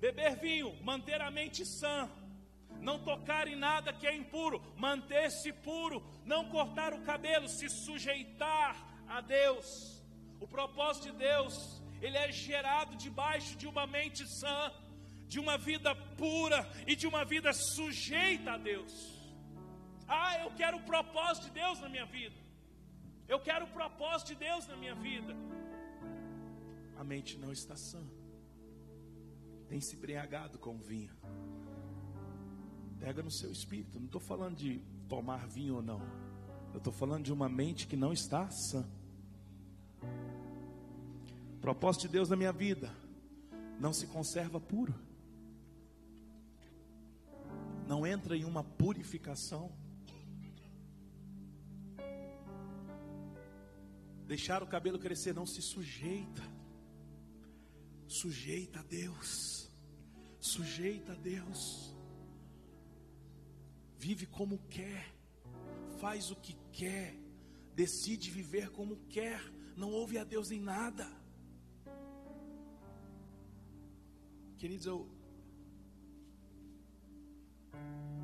Beber 0.00 0.36
vinho, 0.36 0.74
manter 0.82 1.20
a 1.20 1.30
mente 1.30 1.66
sã, 1.66 2.08
não 2.80 2.98
tocar 2.98 3.48
em 3.48 3.56
nada 3.56 3.92
que 3.92 4.06
é 4.06 4.14
impuro, 4.14 4.62
manter-se 4.76 5.52
puro, 5.52 6.02
não 6.24 6.48
cortar 6.48 6.92
o 6.92 7.02
cabelo, 7.02 7.48
se 7.48 7.68
sujeitar 7.68 8.76
a 9.08 9.20
Deus. 9.20 10.02
O 10.40 10.46
propósito 10.46 11.12
de 11.12 11.18
Deus, 11.18 11.82
ele 12.00 12.16
é 12.16 12.30
gerado 12.30 12.96
debaixo 12.96 13.56
de 13.56 13.66
uma 13.66 13.86
mente 13.86 14.26
sã, 14.40 14.72
de 15.26 15.38
uma 15.38 15.58
vida 15.58 15.94
pura 16.16 16.68
e 16.86 16.94
de 16.94 17.06
uma 17.06 17.24
vida 17.24 17.52
sujeita 17.52 18.52
a 18.52 18.58
Deus. 18.58 18.92
Ah, 20.06 20.38
eu 20.44 20.50
quero 20.52 20.78
o 20.78 20.82
propósito 20.84 21.44
de 21.44 21.50
Deus 21.50 21.80
na 21.80 21.88
minha 21.88 22.06
vida. 22.06 22.36
Eu 23.28 23.38
quero 23.38 23.66
o 23.66 23.68
propósito 23.68 24.28
de 24.28 24.36
Deus 24.36 24.66
na 24.66 24.76
minha 24.76 24.94
vida. 24.94 25.36
A 26.96 27.04
mente 27.04 27.36
não 27.36 27.52
está 27.52 27.76
sã. 27.76 28.02
Tem 29.68 29.80
se 29.80 29.96
embriagado 29.96 30.58
com 30.58 30.78
vinho. 30.78 31.14
Pega 33.00 33.22
no 33.22 33.30
seu 33.30 33.50
espírito. 33.50 33.98
Não 33.98 34.06
estou 34.06 34.20
falando 34.20 34.56
de 34.56 34.80
tomar 35.08 35.46
vinho 35.46 35.76
ou 35.76 35.82
não. 35.82 36.00
Eu 36.72 36.78
estou 36.78 36.92
falando 36.92 37.24
de 37.24 37.32
uma 37.32 37.48
mente 37.48 37.86
que 37.86 37.96
não 37.96 38.12
está 38.12 38.50
sã. 38.50 38.86
Propósito 41.60 42.02
de 42.02 42.08
Deus 42.08 42.28
na 42.28 42.36
minha 42.36 42.52
vida 42.52 42.90
não 43.80 43.92
se 43.92 44.06
conserva 44.06 44.60
puro. 44.60 44.94
Não 47.86 48.06
entra 48.06 48.36
em 48.36 48.44
uma 48.44 48.62
purificação. 48.62 49.72
Deixar 54.26 54.62
o 54.62 54.66
cabelo 54.66 54.98
crescer 54.98 55.34
não 55.34 55.46
se 55.46 55.62
sujeita. 55.62 56.42
Sujeita 58.06 58.80
a 58.80 58.82
Deus. 58.82 59.70
Sujeita 60.38 61.12
a 61.12 61.16
Deus. 61.16 61.97
Vive 63.98 64.26
como 64.26 64.58
quer. 64.70 65.14
Faz 66.00 66.30
o 66.30 66.36
que 66.36 66.54
quer. 66.72 67.14
Decide 67.74 68.30
viver 68.30 68.70
como 68.70 68.96
quer. 69.08 69.40
Não 69.76 69.90
ouve 69.90 70.18
a 70.18 70.24
Deus 70.24 70.50
em 70.50 70.60
nada. 70.60 71.06
Queridos, 74.56 74.86
eu. 74.86 75.08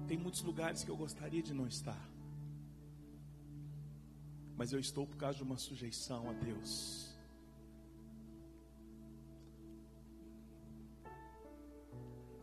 Tem 0.08 0.18
muitos 0.18 0.42
lugares 0.42 0.82
que 0.84 0.90
eu 0.90 0.96
gostaria 0.96 1.42
de 1.42 1.54
não 1.54 1.66
estar 1.66 2.14
mas 4.56 4.72
eu 4.72 4.78
estou 4.78 5.06
por 5.06 5.16
causa 5.16 5.38
de 5.38 5.44
uma 5.44 5.58
sujeição 5.58 6.30
a 6.30 6.32
Deus. 6.32 7.12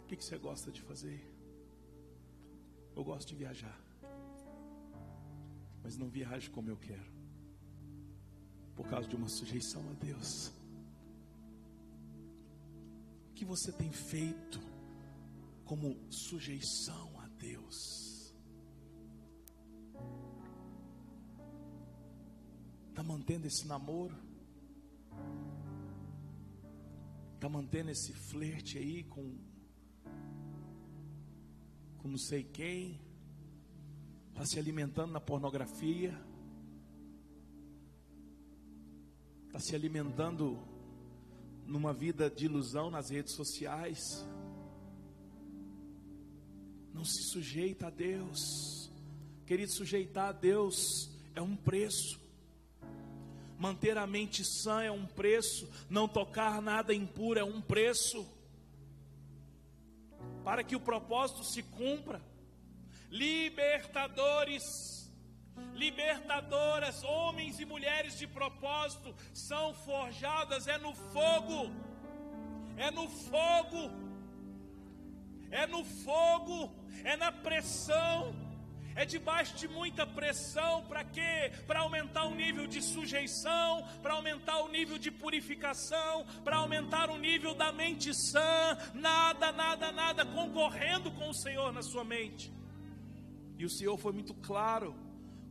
O 0.04 0.08
que, 0.08 0.18
que 0.18 0.26
você 0.26 0.38
gosta 0.38 0.72
de 0.72 0.82
fazer? 0.82 1.26
Eu 2.96 3.04
gosto 3.04 3.30
de 3.30 3.36
viajar, 3.36 3.80
mas 5.84 5.98
não 5.98 6.10
viajo 6.10 6.52
como 6.52 6.70
eu 6.70 6.78
quero, 6.78 7.12
por 8.76 8.88
causa 8.88 9.08
de 9.08 9.16
uma 9.16 9.30
sujeição 9.30 9.82
a 9.90 9.94
Deus. 9.94 10.52
O 13.30 13.34
que 13.34 13.46
você 13.46 13.72
tem 13.72 13.92
feito 13.92 14.60
como 15.66 15.98
sujeição 16.12 17.20
a 17.22 17.28
Deus? 17.28 18.02
Está 22.90 23.04
mantendo 23.04 23.48
esse 23.48 23.66
namoro? 23.68 24.16
Está 27.36 27.50
mantendo 27.50 27.90
esse 27.90 28.14
flerte 28.14 28.78
aí 28.78 29.04
com, 29.06 29.36
com 32.02 32.08
não 32.08 32.18
sei 32.18 32.44
quem? 32.44 33.00
Está 34.30 34.44
se 34.46 34.58
alimentando 34.58 35.12
na 35.12 35.22
pornografia? 35.22 36.20
Está 39.46 39.60
se 39.60 39.76
alimentando 39.76 40.58
numa 41.68 41.94
vida 41.94 42.30
de 42.30 42.46
ilusão 42.46 42.90
nas 42.90 43.12
redes 43.12 43.36
sociais? 43.36 44.00
Não 46.92 47.06
se 47.06 47.22
sujeita 47.24 47.88
a 47.88 47.90
Deus. 47.92 48.92
Querido, 49.46 49.72
sujeitar 49.72 50.30
a 50.30 50.32
Deus 50.32 51.12
é 51.36 51.42
um 51.42 51.56
preço. 51.56 52.20
Manter 53.60 53.96
a 53.98 54.08
mente 54.08 54.44
sã 54.44 54.82
é 54.82 54.92
um 54.92 55.06
preço, 55.06 55.70
não 55.88 56.08
tocar 56.08 56.64
nada 56.64 56.96
impuro 56.96 57.40
é 57.40 57.44
um 57.44 57.62
preço. 57.62 58.26
Para 60.44 60.64
que 60.64 60.76
o 60.76 60.80
propósito 60.80 61.44
se 61.44 61.64
cumpra. 61.64 62.22
Libertadores, 63.10 64.64
libertadoras, 65.74 67.04
homens 67.04 67.60
e 67.60 67.66
mulheres 67.66 68.18
de 68.18 68.28
propósito 68.28 69.14
são 69.34 69.74
forjadas 69.74 70.68
é 70.68 70.78
no 70.78 70.94
fogo. 70.94 71.72
É 72.78 72.90
no 72.92 73.10
fogo. 73.10 73.92
É 75.52 75.68
no 75.68 75.84
fogo, 75.84 76.74
é 77.04 77.18
na 77.18 77.30
pressão 77.30 78.34
é 78.96 79.06
debaixo 79.06 79.56
de 79.58 79.68
muita 79.68 80.06
pressão, 80.06 80.84
para 80.86 81.04
quê? 81.04 81.52
Para 81.68 81.80
aumentar 81.80 82.26
o 82.26 82.36
nível 82.36 82.68
de 82.68 82.82
sujeição, 82.82 83.88
para 84.02 84.14
aumentar 84.14 84.60
o 84.62 84.68
nível 84.68 84.98
de 84.98 85.12
purificação, 85.12 86.26
para 86.44 86.58
aumentar 86.58 87.10
o 87.10 87.18
nível 87.18 87.54
da 87.54 87.72
mente 87.72 88.14
sã, 88.14 88.78
nada, 88.94 89.52
nada, 89.52 89.92
nada 89.92 90.26
concorrendo 90.26 91.12
com 91.12 91.30
o 91.30 91.34
Senhor 91.34 91.72
na 91.72 91.82
sua 91.82 92.04
mente. 92.04 92.52
E 93.58 93.66
o 93.66 93.70
Senhor 93.70 93.98
foi 93.98 94.12
muito 94.12 94.34
claro 94.34 94.96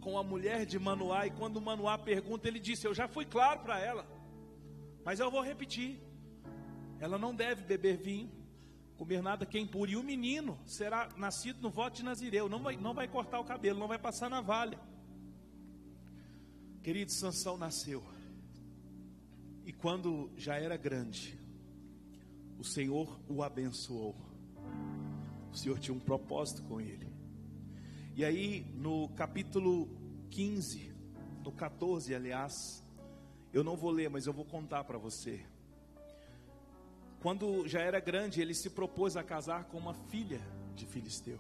com 0.01 0.19
a 0.19 0.23
mulher 0.23 0.65
de 0.65 0.79
Manoá, 0.79 1.27
e 1.27 1.31
quando 1.31 1.61
Manoá 1.61 1.99
pergunta, 1.99 2.49
ele 2.49 2.59
disse: 2.59 2.87
Eu 2.87 2.95
já 2.95 3.07
fui 3.07 3.25
claro 3.25 3.61
para 3.61 3.79
ela, 3.79 4.07
mas 5.05 5.21
eu 5.21 5.31
vou 5.31 5.43
repetir. 5.43 6.01
Ela 6.99 7.17
não 7.19 7.35
deve 7.35 7.63
beber 7.63 7.97
vinho, 7.97 8.31
comer 9.01 9.23
nada 9.23 9.47
que 9.47 9.57
é 9.57 9.61
impuro. 9.63 9.91
E 9.91 9.97
o 9.97 10.03
menino 10.03 10.59
será 10.67 11.09
nascido 11.17 11.63
no 11.63 11.71
voto 11.71 11.97
de 11.97 12.05
Nazireu, 12.05 12.51
não 12.51 12.63
vai, 12.63 12.77
não 12.77 12.93
vai 12.93 13.09
cortar 13.09 13.41
o 13.41 13.45
cabelo, 13.45 13.79
não 13.79 13.89
vai 13.89 13.99
passar 13.99 14.29
navalha. 14.29 14.79
Querido, 16.83 17.11
Sansão 17.11 17.57
nasceu. 17.57 18.05
E 19.65 19.73
quando 19.73 20.31
já 20.37 20.57
era 20.57 20.77
grande, 20.77 21.41
o 22.59 22.65
Senhor 22.65 23.19
o 23.27 23.43
abençoou. 23.43 24.15
O 25.51 25.57
Senhor 25.57 25.79
tinha 25.79 25.95
um 25.97 26.01
propósito 26.01 26.63
com 26.65 26.79
ele. 26.79 27.09
E 28.15 28.23
aí, 28.23 28.67
no 28.75 29.09
capítulo 29.17 29.89
15, 30.29 30.93
no 31.43 31.53
14, 31.53 32.15
aliás, 32.15 32.85
eu 33.51 33.65
não 33.65 33.79
vou 33.79 33.91
ler, 33.91 34.11
mas 34.11 34.27
eu 34.27 34.33
vou 34.35 34.45
contar 34.45 34.85
para 34.85 34.99
você. 34.99 35.41
Quando 37.21 37.69
já 37.69 37.81
era 37.81 38.01
grande, 38.01 38.41
ele 38.41 38.55
se 38.55 38.71
propôs 38.71 39.17
a 39.17 39.23
casar 39.23 39.65
com 39.65 39.79
uma 39.79 39.95
filha 39.95 40.41
de 40.75 40.87
Filisteu. 40.87 41.39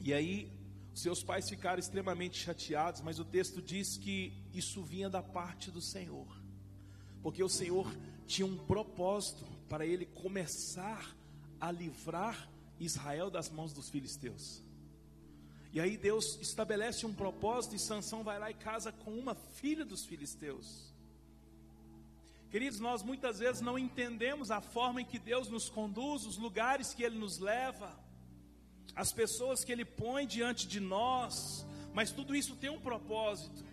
E 0.00 0.12
aí, 0.12 0.50
seus 0.94 1.22
pais 1.22 1.48
ficaram 1.48 1.78
extremamente 1.78 2.38
chateados, 2.38 3.00
mas 3.00 3.20
o 3.20 3.24
texto 3.24 3.62
diz 3.62 3.96
que 3.96 4.32
isso 4.52 4.82
vinha 4.82 5.08
da 5.08 5.22
parte 5.22 5.70
do 5.70 5.80
Senhor, 5.80 6.26
porque 7.22 7.42
o 7.42 7.48
Senhor 7.48 7.88
tinha 8.26 8.46
um 8.46 8.56
propósito 8.56 9.44
para 9.68 9.86
ele 9.86 10.06
começar 10.06 11.16
a 11.60 11.70
livrar 11.70 12.50
Israel 12.80 13.30
das 13.30 13.48
mãos 13.48 13.72
dos 13.72 13.88
filisteus. 13.90 14.62
E 15.72 15.80
aí 15.80 15.96
Deus 15.96 16.38
estabelece 16.40 17.06
um 17.06 17.14
propósito 17.14 17.76
e 17.76 17.78
Sansão 17.78 18.24
vai 18.24 18.38
lá 18.38 18.50
e 18.50 18.54
casa 18.54 18.90
com 18.90 19.12
uma 19.12 19.34
filha 19.34 19.84
dos 19.84 20.04
filisteus. 20.04 20.87
Queridos, 22.50 22.80
nós 22.80 23.02
muitas 23.02 23.38
vezes 23.38 23.60
não 23.60 23.78
entendemos 23.78 24.50
a 24.50 24.60
forma 24.60 25.02
em 25.02 25.04
que 25.04 25.18
Deus 25.18 25.48
nos 25.48 25.68
conduz, 25.68 26.24
os 26.24 26.38
lugares 26.38 26.94
que 26.94 27.02
Ele 27.02 27.18
nos 27.18 27.38
leva, 27.38 27.94
as 28.96 29.12
pessoas 29.12 29.62
que 29.62 29.70
Ele 29.70 29.84
põe 29.84 30.26
diante 30.26 30.66
de 30.66 30.80
nós, 30.80 31.66
mas 31.92 32.10
tudo 32.10 32.34
isso 32.34 32.56
tem 32.56 32.70
um 32.70 32.80
propósito. 32.80 33.64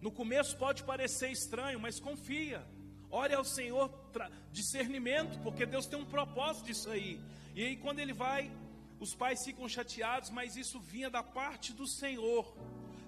No 0.00 0.12
começo 0.12 0.56
pode 0.56 0.84
parecer 0.84 1.32
estranho, 1.32 1.80
mas 1.80 1.98
confia. 1.98 2.64
Ore 3.10 3.34
ao 3.34 3.44
Senhor 3.44 3.90
discernimento, 4.52 5.40
porque 5.42 5.66
Deus 5.66 5.86
tem 5.86 5.98
um 5.98 6.04
propósito 6.04 6.66
disso 6.66 6.90
aí. 6.90 7.20
E 7.54 7.64
aí 7.64 7.76
quando 7.76 7.98
ele 7.98 8.12
vai, 8.12 8.48
os 9.00 9.12
pais 9.12 9.44
ficam 9.44 9.68
chateados, 9.68 10.30
mas 10.30 10.56
isso 10.56 10.78
vinha 10.78 11.10
da 11.10 11.22
parte 11.22 11.72
do 11.72 11.86
Senhor. 11.88 12.56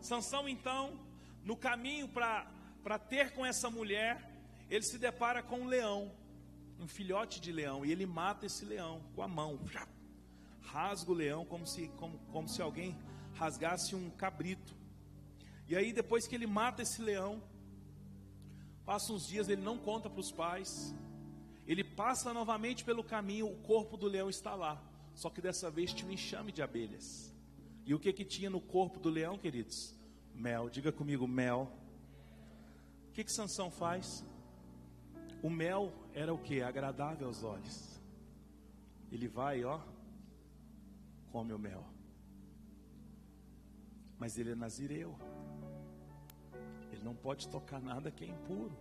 Sansão 0.00 0.48
então, 0.48 0.98
no 1.44 1.56
caminho 1.56 2.08
para 2.08 2.98
ter 2.98 3.32
com 3.32 3.46
essa 3.46 3.70
mulher, 3.70 4.29
ele 4.70 4.84
se 4.84 4.96
depara 4.98 5.42
com 5.42 5.60
um 5.60 5.66
leão, 5.66 6.12
um 6.78 6.86
filhote 6.86 7.40
de 7.40 7.52
leão, 7.52 7.84
e 7.84 7.92
ele 7.92 8.06
mata 8.06 8.46
esse 8.46 8.64
leão 8.64 9.02
com 9.14 9.22
a 9.22 9.28
mão. 9.28 9.60
Rasga 10.62 11.10
o 11.10 11.14
leão 11.14 11.44
como 11.44 11.66
se, 11.66 11.88
como, 11.96 12.18
como 12.32 12.48
se 12.48 12.62
alguém 12.62 12.96
rasgasse 13.34 13.94
um 13.94 14.08
cabrito. 14.10 14.74
E 15.68 15.76
aí, 15.76 15.92
depois 15.92 16.26
que 16.26 16.34
ele 16.34 16.46
mata 16.46 16.82
esse 16.82 17.02
leão, 17.02 17.42
Passa 18.90 19.12
uns 19.12 19.28
dias, 19.28 19.48
ele 19.48 19.62
não 19.62 19.78
conta 19.78 20.10
para 20.10 20.18
os 20.18 20.32
pais. 20.32 20.92
Ele 21.64 21.84
passa 21.84 22.34
novamente 22.34 22.84
pelo 22.84 23.04
caminho, 23.04 23.46
o 23.46 23.56
corpo 23.58 23.96
do 23.96 24.08
leão 24.08 24.28
está 24.28 24.56
lá. 24.56 24.82
Só 25.14 25.30
que 25.30 25.40
dessa 25.40 25.70
vez 25.70 25.92
tinha 25.92 26.10
um 26.10 26.12
enxame 26.12 26.50
de 26.50 26.60
abelhas. 26.60 27.32
E 27.86 27.94
o 27.94 28.00
que 28.00 28.12
que 28.12 28.24
tinha 28.24 28.50
no 28.50 28.60
corpo 28.60 28.98
do 28.98 29.08
leão, 29.08 29.38
queridos? 29.38 29.94
Mel. 30.34 30.68
Diga 30.68 30.90
comigo, 30.90 31.28
mel. 31.28 31.70
O 33.10 33.12
que 33.12 33.22
que 33.22 33.32
Sansão 33.32 33.70
faz? 33.70 34.24
O 35.42 35.48
mel 35.48 35.92
era 36.14 36.32
o 36.32 36.38
que? 36.38 36.62
Agradável 36.62 37.26
aos 37.26 37.42
olhos. 37.42 38.00
Ele 39.10 39.26
vai, 39.26 39.64
ó, 39.64 39.80
come 41.32 41.52
o 41.52 41.58
mel. 41.58 41.84
Mas 44.18 44.38
ele 44.38 44.52
é 44.52 44.54
nazireu. 44.54 45.16
Ele 46.92 47.02
não 47.02 47.14
pode 47.14 47.48
tocar 47.48 47.80
nada 47.80 48.10
que 48.10 48.24
é 48.24 48.28
impuro. 48.28 48.76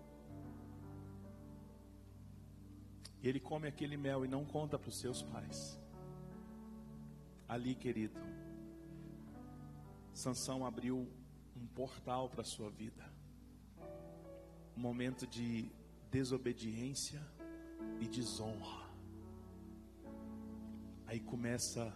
Ele 3.23 3.39
come 3.39 3.67
aquele 3.67 3.97
mel 3.97 4.25
e 4.25 4.27
não 4.27 4.45
conta 4.45 4.77
para 4.77 4.89
os 4.89 4.97
seus 4.97 5.21
pais. 5.21 5.79
Ali, 7.47 7.73
querido, 7.75 8.19
Sansão 10.13 10.65
abriu 10.65 11.07
um 11.55 11.67
portal 11.67 12.29
para 12.29 12.41
a 12.41 12.45
sua 12.45 12.69
vida. 12.69 13.03
Um 14.75 14.81
momento 14.81 15.25
de 15.25 15.71
desobediência 16.11 17.21
e 17.99 18.07
desonra. 18.07 18.89
Aí 21.05 21.19
começa 21.19 21.93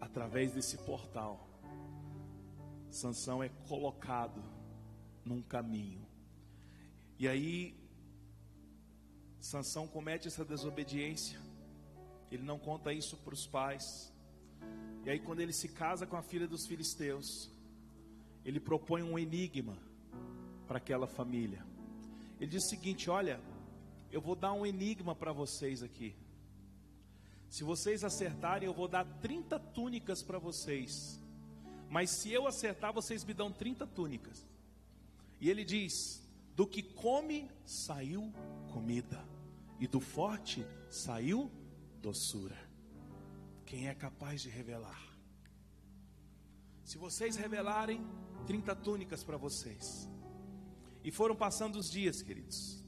através 0.00 0.52
desse 0.52 0.78
portal 0.78 1.48
Sansão 2.90 3.42
é 3.42 3.48
colocado 3.68 4.42
num 5.24 5.42
caminho. 5.42 6.06
E 7.18 7.28
aí 7.28 7.76
Sansão 9.40 9.86
comete 9.86 10.28
essa 10.28 10.44
desobediência. 10.44 11.38
Ele 12.30 12.42
não 12.42 12.58
conta 12.58 12.92
isso 12.92 13.16
para 13.18 13.34
os 13.34 13.46
pais. 13.46 14.12
E 15.04 15.10
aí 15.10 15.20
quando 15.20 15.40
ele 15.40 15.52
se 15.52 15.68
casa 15.68 16.06
com 16.06 16.16
a 16.16 16.22
filha 16.22 16.48
dos 16.48 16.66
filisteus, 16.66 17.50
ele 18.44 18.58
propõe 18.58 19.02
um 19.02 19.18
enigma 19.18 19.76
para 20.66 20.78
aquela 20.78 21.06
família. 21.06 21.64
Ele 22.38 22.50
diz 22.50 22.64
o 22.64 22.68
seguinte: 22.68 23.10
"Olha, 23.10 23.40
eu 24.10 24.20
vou 24.20 24.34
dar 24.34 24.52
um 24.52 24.64
enigma 24.64 25.14
para 25.14 25.32
vocês 25.32 25.82
aqui. 25.82 26.14
Se 27.48 27.64
vocês 27.64 28.04
acertarem, 28.04 28.66
eu 28.66 28.74
vou 28.74 28.88
dar 28.88 29.04
30 29.20 29.58
túnicas 29.58 30.22
para 30.22 30.38
vocês. 30.38 31.20
Mas 31.88 32.10
se 32.10 32.30
eu 32.30 32.46
acertar, 32.46 32.92
vocês 32.92 33.24
me 33.24 33.32
dão 33.32 33.50
30 33.50 33.86
túnicas. 33.86 34.46
E 35.40 35.48
ele 35.48 35.64
diz: 35.64 36.22
Do 36.54 36.66
que 36.66 36.82
come 36.82 37.50
saiu 37.64 38.32
comida, 38.72 39.24
e 39.80 39.86
do 39.86 40.00
forte 40.00 40.66
saiu 40.90 41.50
doçura. 42.02 42.56
Quem 43.64 43.88
é 43.88 43.94
capaz 43.94 44.42
de 44.42 44.48
revelar? 44.48 45.02
Se 46.84 46.96
vocês 46.96 47.36
revelarem, 47.36 48.02
30 48.46 48.74
túnicas 48.76 49.22
para 49.22 49.36
vocês. 49.36 50.08
E 51.04 51.10
foram 51.10 51.36
passando 51.36 51.76
os 51.76 51.90
dias, 51.90 52.22
queridos. 52.22 52.82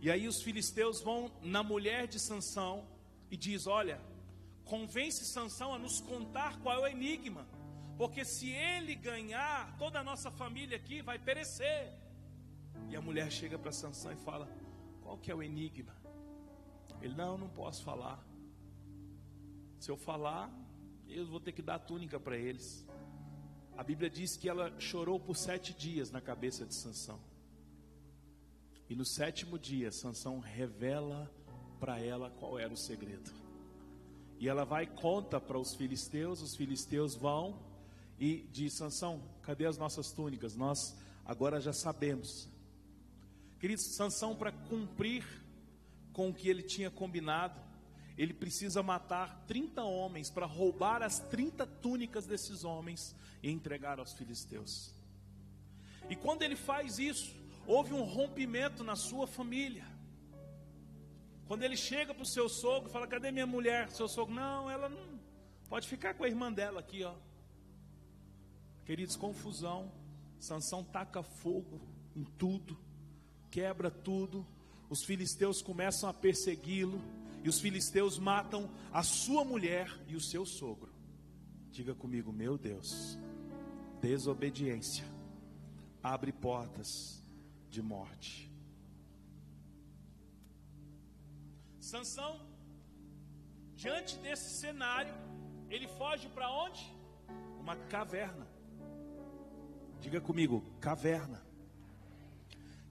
E 0.00 0.10
aí 0.10 0.28
os 0.28 0.42
filisteus 0.42 1.00
vão 1.00 1.30
na 1.42 1.62
mulher 1.62 2.06
de 2.06 2.18
Sansão 2.18 2.86
e 3.30 3.36
diz: 3.36 3.66
"Olha, 3.66 4.00
convence 4.64 5.24
Sansão 5.24 5.72
a 5.72 5.78
nos 5.78 6.00
contar 6.00 6.60
qual 6.60 6.76
é 6.76 6.80
o 6.80 6.86
enigma 6.86 7.46
porque 7.98 8.24
se 8.24 8.48
ele 8.48 8.94
ganhar, 8.94 9.76
toda 9.76 9.98
a 9.98 10.04
nossa 10.04 10.30
família 10.30 10.76
aqui 10.76 11.02
vai 11.02 11.18
perecer. 11.18 11.92
E 12.88 12.94
a 12.94 13.00
mulher 13.00 13.28
chega 13.28 13.58
para 13.58 13.72
Sansão 13.72 14.12
e 14.12 14.16
fala: 14.16 14.48
Qual 15.02 15.18
que 15.18 15.32
é 15.32 15.34
o 15.34 15.42
enigma? 15.42 15.92
Ele: 17.02 17.14
Não, 17.14 17.36
não 17.36 17.48
posso 17.48 17.82
falar. 17.82 18.24
Se 19.80 19.90
eu 19.90 19.96
falar, 19.96 20.48
eu 21.08 21.26
vou 21.26 21.40
ter 21.40 21.50
que 21.50 21.60
dar 21.60 21.80
túnica 21.80 22.20
para 22.20 22.36
eles. 22.36 22.86
A 23.78 23.84
Bíblia 23.84 24.10
diz 24.10 24.36
que 24.36 24.48
ela 24.48 24.74
chorou 24.80 25.20
por 25.20 25.36
sete 25.36 25.72
dias 25.72 26.10
na 26.10 26.20
cabeça 26.20 26.66
de 26.66 26.74
Sansão. 26.74 27.20
E 28.90 28.96
no 28.96 29.06
sétimo 29.06 29.56
dia, 29.56 29.92
Sansão 29.92 30.40
revela 30.40 31.32
para 31.78 32.00
ela 32.00 32.28
qual 32.28 32.58
era 32.58 32.74
o 32.74 32.76
segredo. 32.76 33.30
E 34.40 34.48
ela 34.48 34.64
vai 34.64 34.82
e 34.82 34.88
conta 34.88 35.40
para 35.40 35.56
os 35.56 35.76
filisteus, 35.76 36.42
os 36.42 36.56
filisteus 36.56 37.14
vão 37.14 37.56
e 38.18 38.48
diz: 38.50 38.76
Sansão, 38.76 39.22
cadê 39.42 39.64
as 39.64 39.78
nossas 39.78 40.10
túnicas? 40.10 40.56
Nós 40.56 40.96
agora 41.24 41.60
já 41.60 41.72
sabemos. 41.72 42.48
Queridos, 43.60 43.94
Sansão, 43.94 44.34
para 44.34 44.50
cumprir 44.50 45.24
com 46.12 46.30
o 46.30 46.34
que 46.34 46.48
ele 46.48 46.64
tinha 46.64 46.90
combinado, 46.90 47.60
ele 48.18 48.34
precisa 48.34 48.82
matar 48.82 49.44
30 49.46 49.84
homens 49.84 50.28
para 50.28 50.44
roubar 50.44 51.02
as 51.02 51.20
30 51.20 51.64
túnicas 51.64 52.26
desses 52.26 52.64
homens 52.64 53.14
e 53.40 53.48
entregar 53.48 54.00
aos 54.00 54.12
filisteus. 54.12 54.92
E 56.10 56.16
quando 56.16 56.42
ele 56.42 56.56
faz 56.56 56.98
isso, 56.98 57.32
houve 57.64 57.94
um 57.94 58.02
rompimento 58.02 58.82
na 58.82 58.96
sua 58.96 59.28
família. 59.28 59.86
Quando 61.46 61.62
ele 61.62 61.76
chega 61.76 62.12
para 62.12 62.24
o 62.24 62.26
seu 62.26 62.48
sogro, 62.48 62.90
fala: 62.90 63.06
Cadê 63.06 63.30
minha 63.30 63.46
mulher? 63.46 63.88
Seu 63.90 64.08
sogro, 64.08 64.34
não, 64.34 64.68
ela 64.68 64.88
não. 64.88 65.20
Pode 65.68 65.86
ficar 65.86 66.14
com 66.14 66.24
a 66.24 66.28
irmã 66.28 66.52
dela 66.52 66.80
aqui, 66.80 67.04
ó. 67.04 67.14
Queridos, 68.84 69.14
confusão. 69.14 69.92
Sansão 70.40 70.82
taca 70.84 71.22
fogo 71.22 71.80
em 72.16 72.24
tudo, 72.24 72.76
quebra 73.50 73.90
tudo. 73.90 74.46
Os 74.90 75.04
filisteus 75.04 75.62
começam 75.62 76.08
a 76.08 76.14
persegui-lo 76.14 77.00
e 77.44 77.48
os 77.48 77.60
filisteus 77.60 78.18
matam 78.18 78.70
a 78.92 79.02
sua 79.02 79.44
mulher 79.44 79.90
e 80.06 80.16
o 80.16 80.20
seu 80.20 80.44
sogro. 80.44 80.92
Diga 81.70 81.94
comigo, 81.94 82.32
meu 82.32 82.58
Deus. 82.58 83.18
Desobediência 84.00 85.04
abre 86.02 86.32
portas 86.32 87.22
de 87.68 87.82
morte. 87.82 88.50
Sansão, 91.80 92.40
diante 93.74 94.16
desse 94.18 94.60
cenário, 94.60 95.14
ele 95.70 95.86
foge 95.86 96.28
para 96.28 96.50
onde? 96.50 96.80
Uma 97.60 97.76
caverna. 97.76 98.46
Diga 100.00 100.20
comigo, 100.20 100.64
caverna. 100.80 101.44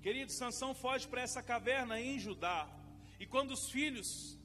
Querido, 0.01 0.31
Sansão 0.31 0.73
foge 0.73 1.07
para 1.07 1.21
essa 1.21 1.41
caverna 1.41 1.99
em 1.99 2.19
Judá. 2.19 2.69
E 3.19 3.25
quando 3.25 3.51
os 3.51 3.69
filhos 3.69 4.36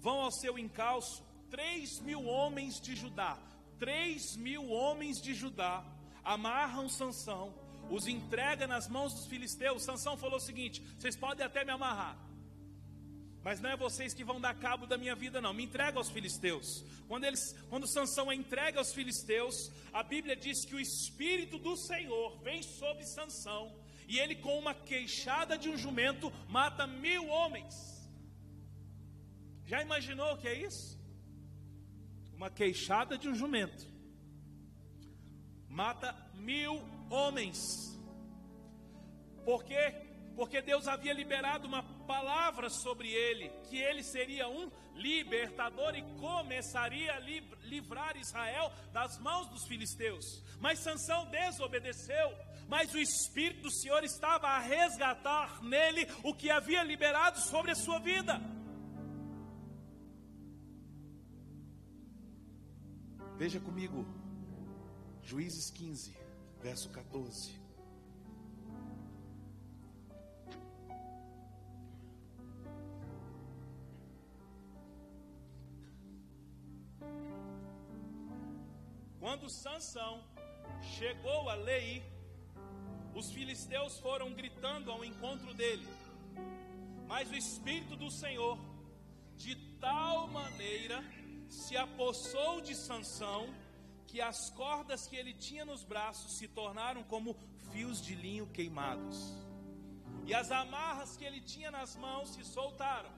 vão 0.00 0.20
ao 0.20 0.30
seu 0.30 0.58
encalço, 0.58 1.22
três 1.50 2.00
mil 2.00 2.24
homens 2.24 2.80
de 2.80 2.94
Judá, 2.94 3.38
três 3.78 4.36
mil 4.36 4.68
homens 4.70 5.20
de 5.20 5.34
Judá, 5.34 5.84
amarram 6.24 6.88
Sansão, 6.88 7.54
os 7.90 8.06
entrega 8.06 8.66
nas 8.66 8.88
mãos 8.88 9.14
dos 9.14 9.26
filisteus. 9.26 9.84
Sansão 9.84 10.16
falou 10.16 10.36
o 10.36 10.40
seguinte: 10.40 10.82
vocês 10.96 11.16
podem 11.16 11.44
até 11.44 11.64
me 11.64 11.72
amarrar, 11.72 12.18
mas 13.42 13.60
não 13.60 13.70
é 13.70 13.76
vocês 13.76 14.12
que 14.12 14.24
vão 14.24 14.40
dar 14.40 14.54
cabo 14.54 14.86
da 14.86 14.98
minha 14.98 15.14
vida, 15.14 15.40
não. 15.40 15.54
Me 15.54 15.64
entrega 15.64 15.98
aos 15.98 16.10
filisteus. 16.10 16.84
Quando, 17.06 17.24
eles, 17.24 17.56
quando 17.70 17.86
Sansão 17.86 18.30
é 18.30 18.34
entregue 18.34 18.78
aos 18.78 18.92
filisteus, 18.92 19.70
a 19.92 20.02
Bíblia 20.02 20.36
diz 20.36 20.64
que 20.64 20.74
o 20.74 20.80
Espírito 20.80 21.58
do 21.58 21.76
Senhor 21.76 22.38
vem 22.42 22.62
sobre 22.62 23.04
Sansão, 23.04 23.74
e 24.06 24.18
ele, 24.18 24.36
com 24.36 24.58
uma 24.58 24.74
queixada 24.74 25.56
de 25.56 25.68
um 25.68 25.76
jumento, 25.76 26.32
mata 26.48 26.86
mil 26.86 27.26
homens. 27.28 27.97
Já 29.70 29.82
imaginou 29.82 30.32
o 30.32 30.38
que 30.38 30.48
é 30.48 30.54
isso? 30.68 30.98
Uma 32.34 32.50
queixada 32.50 33.18
de 33.18 33.28
um 33.28 33.34
jumento 33.34 33.86
mata 35.68 36.12
mil 36.34 36.74
homens. 37.10 37.58
Por 39.44 39.62
quê? 39.64 40.08
porque 40.38 40.62
Deus 40.62 40.86
havia 40.86 41.12
liberado 41.12 41.66
uma 41.66 41.82
palavra 42.06 42.70
sobre 42.70 43.08
ele, 43.12 43.50
que 43.68 43.76
ele 43.76 44.04
seria 44.04 44.46
um 44.48 44.70
libertador 44.94 45.96
e 45.96 46.02
começaria 46.20 47.12
a 47.12 47.18
livrar 47.64 48.16
Israel 48.16 48.72
das 48.92 49.18
mãos 49.18 49.48
dos 49.48 49.66
filisteus. 49.66 50.24
Mas 50.60 50.78
Sansão 50.78 51.26
desobedeceu, 51.26 52.32
mas 52.68 52.94
o 52.94 52.98
espírito 52.98 53.62
do 53.62 53.72
Senhor 53.72 54.04
estava 54.04 54.46
a 54.46 54.60
resgatar 54.60 55.60
nele 55.60 56.06
o 56.22 56.32
que 56.32 56.52
havia 56.52 56.84
liberado 56.84 57.40
sobre 57.40 57.72
a 57.72 57.74
sua 57.74 57.98
vida. 57.98 58.40
Veja 63.38 63.60
comigo, 63.60 64.04
Juízes 65.22 65.70
15, 65.70 66.12
verso 66.60 66.90
14. 66.90 67.52
Quando 79.20 79.48
Sansão 79.48 80.24
chegou 80.98 81.48
a 81.48 81.54
Lei, 81.54 82.02
os 83.14 83.30
filisteus 83.30 84.00
foram 84.00 84.34
gritando 84.34 84.90
ao 84.90 85.04
encontro 85.04 85.54
dele. 85.54 85.86
Mas 87.06 87.30
o 87.30 87.36
Espírito 87.36 87.94
do 87.94 88.10
Senhor, 88.10 88.58
de 89.36 89.54
tal 89.78 90.26
maneira, 90.26 91.04
se 91.48 91.76
apossou 91.76 92.60
de 92.60 92.74
Sansão, 92.74 93.52
que 94.06 94.20
as 94.20 94.50
cordas 94.50 95.06
que 95.06 95.16
ele 95.16 95.34
tinha 95.34 95.64
nos 95.64 95.84
braços 95.84 96.38
se 96.38 96.48
tornaram 96.48 97.02
como 97.04 97.36
fios 97.70 98.00
de 98.00 98.14
linho 98.14 98.46
queimados. 98.46 99.34
E 100.26 100.34
as 100.34 100.50
amarras 100.50 101.16
que 101.16 101.24
ele 101.24 101.40
tinha 101.40 101.70
nas 101.70 101.96
mãos 101.96 102.30
se 102.30 102.44
soltaram. 102.44 103.10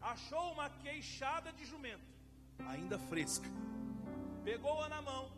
Achou 0.00 0.52
uma 0.52 0.68
queixada 0.68 1.52
de 1.52 1.64
jumento, 1.64 2.04
ainda 2.66 2.98
fresca. 2.98 3.48
Pegou-a 4.44 4.88
na 4.88 5.00
mão 5.00 5.30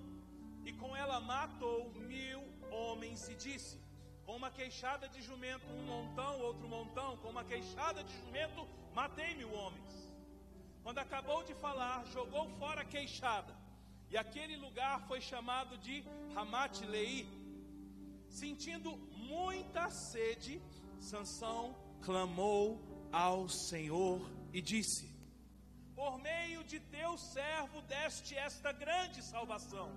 e 0.65 0.73
com 0.73 0.97
ela 0.97 1.21
matou 1.21 1.93
mil 1.95 2.43
homens 2.71 3.29
e 3.29 3.35
disse: 3.35 3.79
Com 4.25 4.37
uma 4.37 4.51
queixada 4.51 5.09
de 5.09 5.21
jumento, 5.21 5.67
um 5.67 5.85
montão, 5.85 6.41
outro 6.41 6.67
montão, 6.67 7.17
com 7.19 7.29
uma 7.29 7.45
queixada 7.45 8.03
de 8.03 8.17
jumento, 8.17 8.67
matei 8.95 9.35
mil 9.35 9.53
homens. 9.53 10.04
Quando 10.85 10.99
acabou 10.99 11.43
de 11.43 11.55
falar, 11.55 12.05
jogou 12.13 12.47
fora 12.59 12.83
a 12.83 12.85
queixada, 12.85 13.57
e 14.11 14.19
aquele 14.19 14.55
lugar 14.55 15.01
foi 15.09 15.19
chamado 15.19 15.79
de 15.79 16.05
Ramat 16.35 16.83
Lei. 16.83 17.27
Sentindo 18.29 18.91
muita 19.17 19.89
sede, 19.91 20.61
Sansão 21.01 21.75
clamou 22.03 22.67
ao 23.11 23.49
Senhor 23.49 24.21
e 24.53 24.61
disse: 24.61 25.09
Por 25.95 26.19
meio 26.19 26.63
de 26.65 26.79
teu 26.81 27.17
servo 27.17 27.81
deste 27.95 28.37
esta 28.37 28.71
grande 28.71 29.23
salvação. 29.23 29.91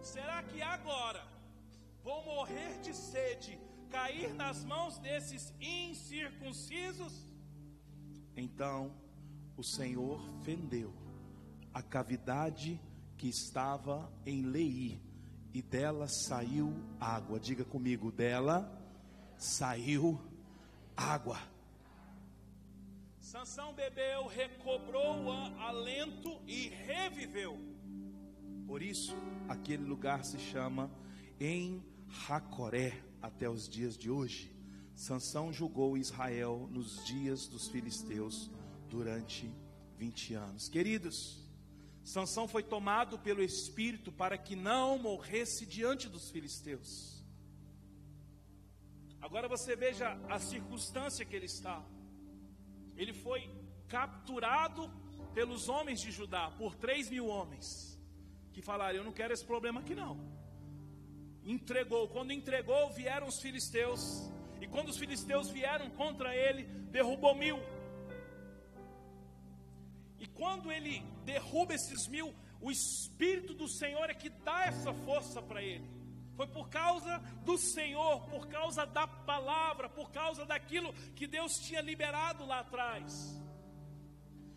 Será 0.00 0.42
que 0.44 0.62
agora 0.62 1.22
vou 2.02 2.24
morrer 2.24 2.80
de 2.80 2.94
sede, 2.94 3.58
cair 3.90 4.32
nas 4.32 4.64
mãos 4.64 4.96
desses 4.96 5.52
incircuncisos? 5.60 7.12
Então 8.34 9.03
o 9.56 9.62
Senhor 9.62 10.20
fendeu 10.42 10.92
a 11.72 11.82
cavidade 11.82 12.80
que 13.16 13.28
estava 13.28 14.12
em 14.24 14.42
Lei, 14.42 15.00
e 15.52 15.62
dela 15.62 16.08
saiu 16.08 16.72
água. 17.00 17.38
Diga 17.38 17.64
comigo, 17.64 18.10
dela 18.10 18.70
saiu 19.36 20.20
água. 20.96 21.38
Sansão 23.20 23.72
bebeu, 23.72 24.26
recobrou 24.26 25.24
o 25.24 25.30
alento 25.60 26.40
e 26.46 26.68
reviveu. 26.68 27.58
Por 28.66 28.82
isso, 28.82 29.16
aquele 29.48 29.84
lugar 29.84 30.24
se 30.24 30.38
chama 30.38 30.90
em 31.40 31.82
Racoré 32.08 33.02
até 33.20 33.48
os 33.48 33.68
dias 33.68 33.96
de 33.96 34.10
hoje. 34.10 34.52
Sansão 34.94 35.52
julgou 35.52 35.96
Israel 35.96 36.68
nos 36.70 37.04
dias 37.04 37.48
dos 37.48 37.68
filisteus 37.68 38.50
durante 38.94 39.52
20 39.96 40.34
anos. 40.34 40.68
Queridos, 40.68 41.42
Sansão 42.04 42.46
foi 42.46 42.62
tomado 42.62 43.18
pelo 43.18 43.42
Espírito 43.42 44.12
para 44.12 44.38
que 44.38 44.54
não 44.54 44.96
morresse 44.98 45.66
diante 45.66 46.08
dos 46.08 46.30
filisteus. 46.30 47.20
Agora 49.20 49.48
você 49.48 49.74
veja 49.74 50.16
a 50.28 50.38
circunstância 50.38 51.24
que 51.24 51.34
ele 51.34 51.46
está. 51.46 51.84
Ele 52.96 53.12
foi 53.12 53.50
capturado 53.88 54.88
pelos 55.34 55.68
homens 55.68 56.00
de 56.00 56.12
Judá, 56.12 56.52
por 56.52 56.76
três 56.76 57.10
mil 57.10 57.26
homens, 57.26 58.00
que 58.52 58.62
falaram: 58.62 58.98
Eu 58.98 59.04
não 59.04 59.12
quero 59.12 59.34
esse 59.34 59.44
problema 59.44 59.80
aqui 59.80 59.96
não. 59.96 60.14
Entregou, 61.42 62.06
quando 62.08 62.32
entregou, 62.32 62.90
vieram 62.90 63.26
os 63.26 63.40
filisteus, 63.40 64.30
e 64.60 64.68
quando 64.68 64.90
os 64.90 64.98
filisteus 64.98 65.48
vieram 65.50 65.90
contra 65.90 66.36
ele, 66.36 66.62
derrubou 66.92 67.34
mil. 67.34 67.58
E 70.24 70.26
quando 70.28 70.72
ele 70.72 71.00
derruba 71.26 71.74
esses 71.74 72.08
mil, 72.08 72.34
o 72.58 72.70
Espírito 72.70 73.52
do 73.52 73.68
Senhor 73.68 74.08
é 74.08 74.14
que 74.14 74.30
dá 74.30 74.64
essa 74.64 74.90
força 75.06 75.42
para 75.42 75.62
ele. 75.62 75.86
Foi 76.34 76.46
por 76.46 76.70
causa 76.70 77.18
do 77.44 77.58
Senhor, 77.58 78.22
por 78.30 78.46
causa 78.48 78.86
da 78.86 79.06
palavra, 79.06 79.86
por 79.86 80.10
causa 80.10 80.46
daquilo 80.46 80.94
que 81.14 81.26
Deus 81.26 81.52
tinha 81.58 81.82
liberado 81.82 82.46
lá 82.46 82.60
atrás. 82.60 83.38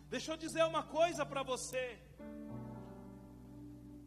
Deixa 0.08 0.32
eu 0.32 0.38
dizer 0.38 0.64
uma 0.64 0.84
coisa 0.84 1.26
para 1.26 1.42
você. 1.42 1.98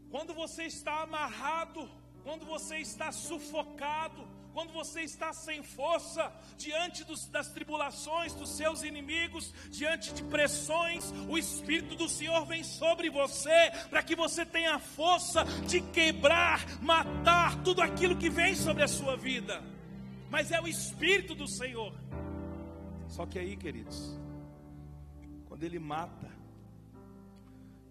Quando 0.09 0.33
você 0.33 0.63
está 0.63 1.03
amarrado, 1.03 1.87
quando 2.23 2.43
você 2.43 2.77
está 2.77 3.11
sufocado, 3.11 4.27
quando 4.53 4.71
você 4.73 5.01
está 5.01 5.33
sem 5.33 5.63
força, 5.63 6.31
diante 6.57 7.03
dos, 7.03 7.27
das 7.27 7.49
tribulações 7.49 8.33
dos 8.33 8.55
seus 8.55 8.83
inimigos, 8.83 9.53
diante 9.69 10.13
de 10.13 10.23
pressões, 10.23 11.11
o 11.29 11.37
Espírito 11.37 11.95
do 11.95 12.09
Senhor 12.09 12.45
vem 12.45 12.63
sobre 12.63 13.09
você, 13.09 13.71
para 13.89 14.03
que 14.03 14.15
você 14.15 14.45
tenha 14.45 14.79
força 14.79 15.43
de 15.65 15.81
quebrar, 15.81 16.65
matar 16.81 17.63
tudo 17.63 17.81
aquilo 17.81 18.17
que 18.17 18.29
vem 18.29 18.55
sobre 18.55 18.83
a 18.83 18.87
sua 18.87 19.15
vida. 19.15 19.63
Mas 20.29 20.51
é 20.51 20.61
o 20.61 20.67
Espírito 20.67 21.35
do 21.35 21.47
Senhor. 21.47 21.93
Só 23.07 23.25
que 23.25 23.37
aí, 23.37 23.57
queridos, 23.57 24.17
quando 25.45 25.63
ele 25.63 25.79
mata, 25.79 26.31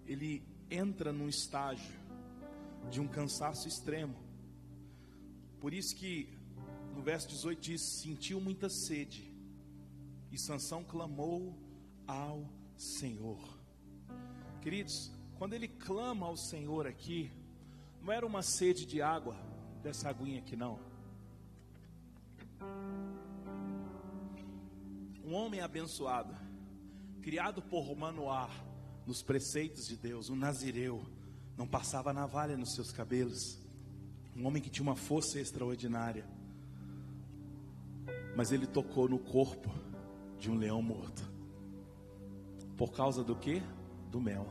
ele 0.06 0.42
entra 0.70 1.12
num 1.12 1.28
estágio 1.28 2.00
de 2.90 3.00
um 3.00 3.06
cansaço 3.06 3.68
extremo. 3.68 4.16
Por 5.60 5.74
isso 5.74 5.94
que 5.94 6.39
no 6.94 7.02
verso 7.02 7.28
18 7.28 7.60
diz: 7.60 7.80
sentiu 8.02 8.40
muita 8.40 8.68
sede, 8.68 9.32
e 10.30 10.38
Sansão 10.38 10.84
clamou 10.84 11.56
ao 12.06 12.48
Senhor. 12.76 13.40
Queridos, 14.60 15.10
quando 15.38 15.54
ele 15.54 15.68
clama 15.68 16.26
ao 16.26 16.36
Senhor 16.36 16.86
aqui, 16.86 17.32
não 18.00 18.12
era 18.12 18.26
uma 18.26 18.42
sede 18.42 18.84
de 18.84 19.00
água, 19.00 19.36
dessa 19.82 20.08
aguinha 20.08 20.40
aqui 20.40 20.56
não. 20.56 20.78
Um 25.24 25.32
homem 25.34 25.60
abençoado, 25.60 26.34
criado 27.22 27.62
por 27.62 27.94
Manoá, 27.96 28.50
nos 29.06 29.22
preceitos 29.22 29.86
de 29.86 29.96
Deus, 29.96 30.28
um 30.28 30.36
nazireu, 30.36 31.02
não 31.56 31.66
passava 31.66 32.12
navalha 32.12 32.56
nos 32.56 32.74
seus 32.74 32.90
cabelos, 32.90 33.58
um 34.36 34.46
homem 34.46 34.62
que 34.62 34.70
tinha 34.70 34.82
uma 34.82 34.96
força 34.96 35.40
extraordinária 35.40 36.39
mas 38.36 38.52
ele 38.52 38.66
tocou 38.66 39.08
no 39.08 39.18
corpo 39.18 39.70
de 40.38 40.50
um 40.50 40.56
leão 40.56 40.80
morto. 40.80 41.22
Por 42.76 42.92
causa 42.92 43.22
do 43.22 43.36
que? 43.36 43.62
Do 44.10 44.20
mel. 44.20 44.46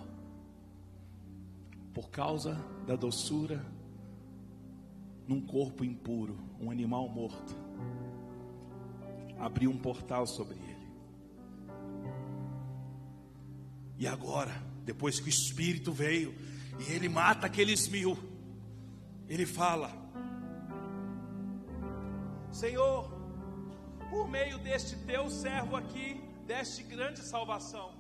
Por 1.94 2.10
causa 2.10 2.56
da 2.86 2.96
doçura 2.96 3.66
num 5.28 5.42
corpo 5.42 5.84
impuro, 5.84 6.36
um 6.60 6.72
animal 6.72 7.08
morto. 7.08 7.56
Abriu 9.38 9.70
um 9.70 9.78
portal 9.78 10.26
sobre 10.26 10.56
ele. 10.56 10.90
E 13.98 14.08
agora, 14.08 14.52
depois 14.84 15.20
que 15.20 15.28
o 15.28 15.30
Espírito 15.30 15.92
veio 15.92 16.34
e 16.80 16.92
ele 16.94 17.08
mata 17.08 17.46
aqueles 17.46 17.88
mil, 17.88 18.18
ele 19.28 19.46
fala: 19.46 19.92
Senhor, 22.52 23.19
por 24.10 24.28
meio 24.28 24.58
deste 24.60 24.96
teu 24.98 25.30
servo 25.30 25.76
aqui, 25.76 26.22
deste 26.46 26.84
grande 26.84 27.20
salvação. 27.20 27.92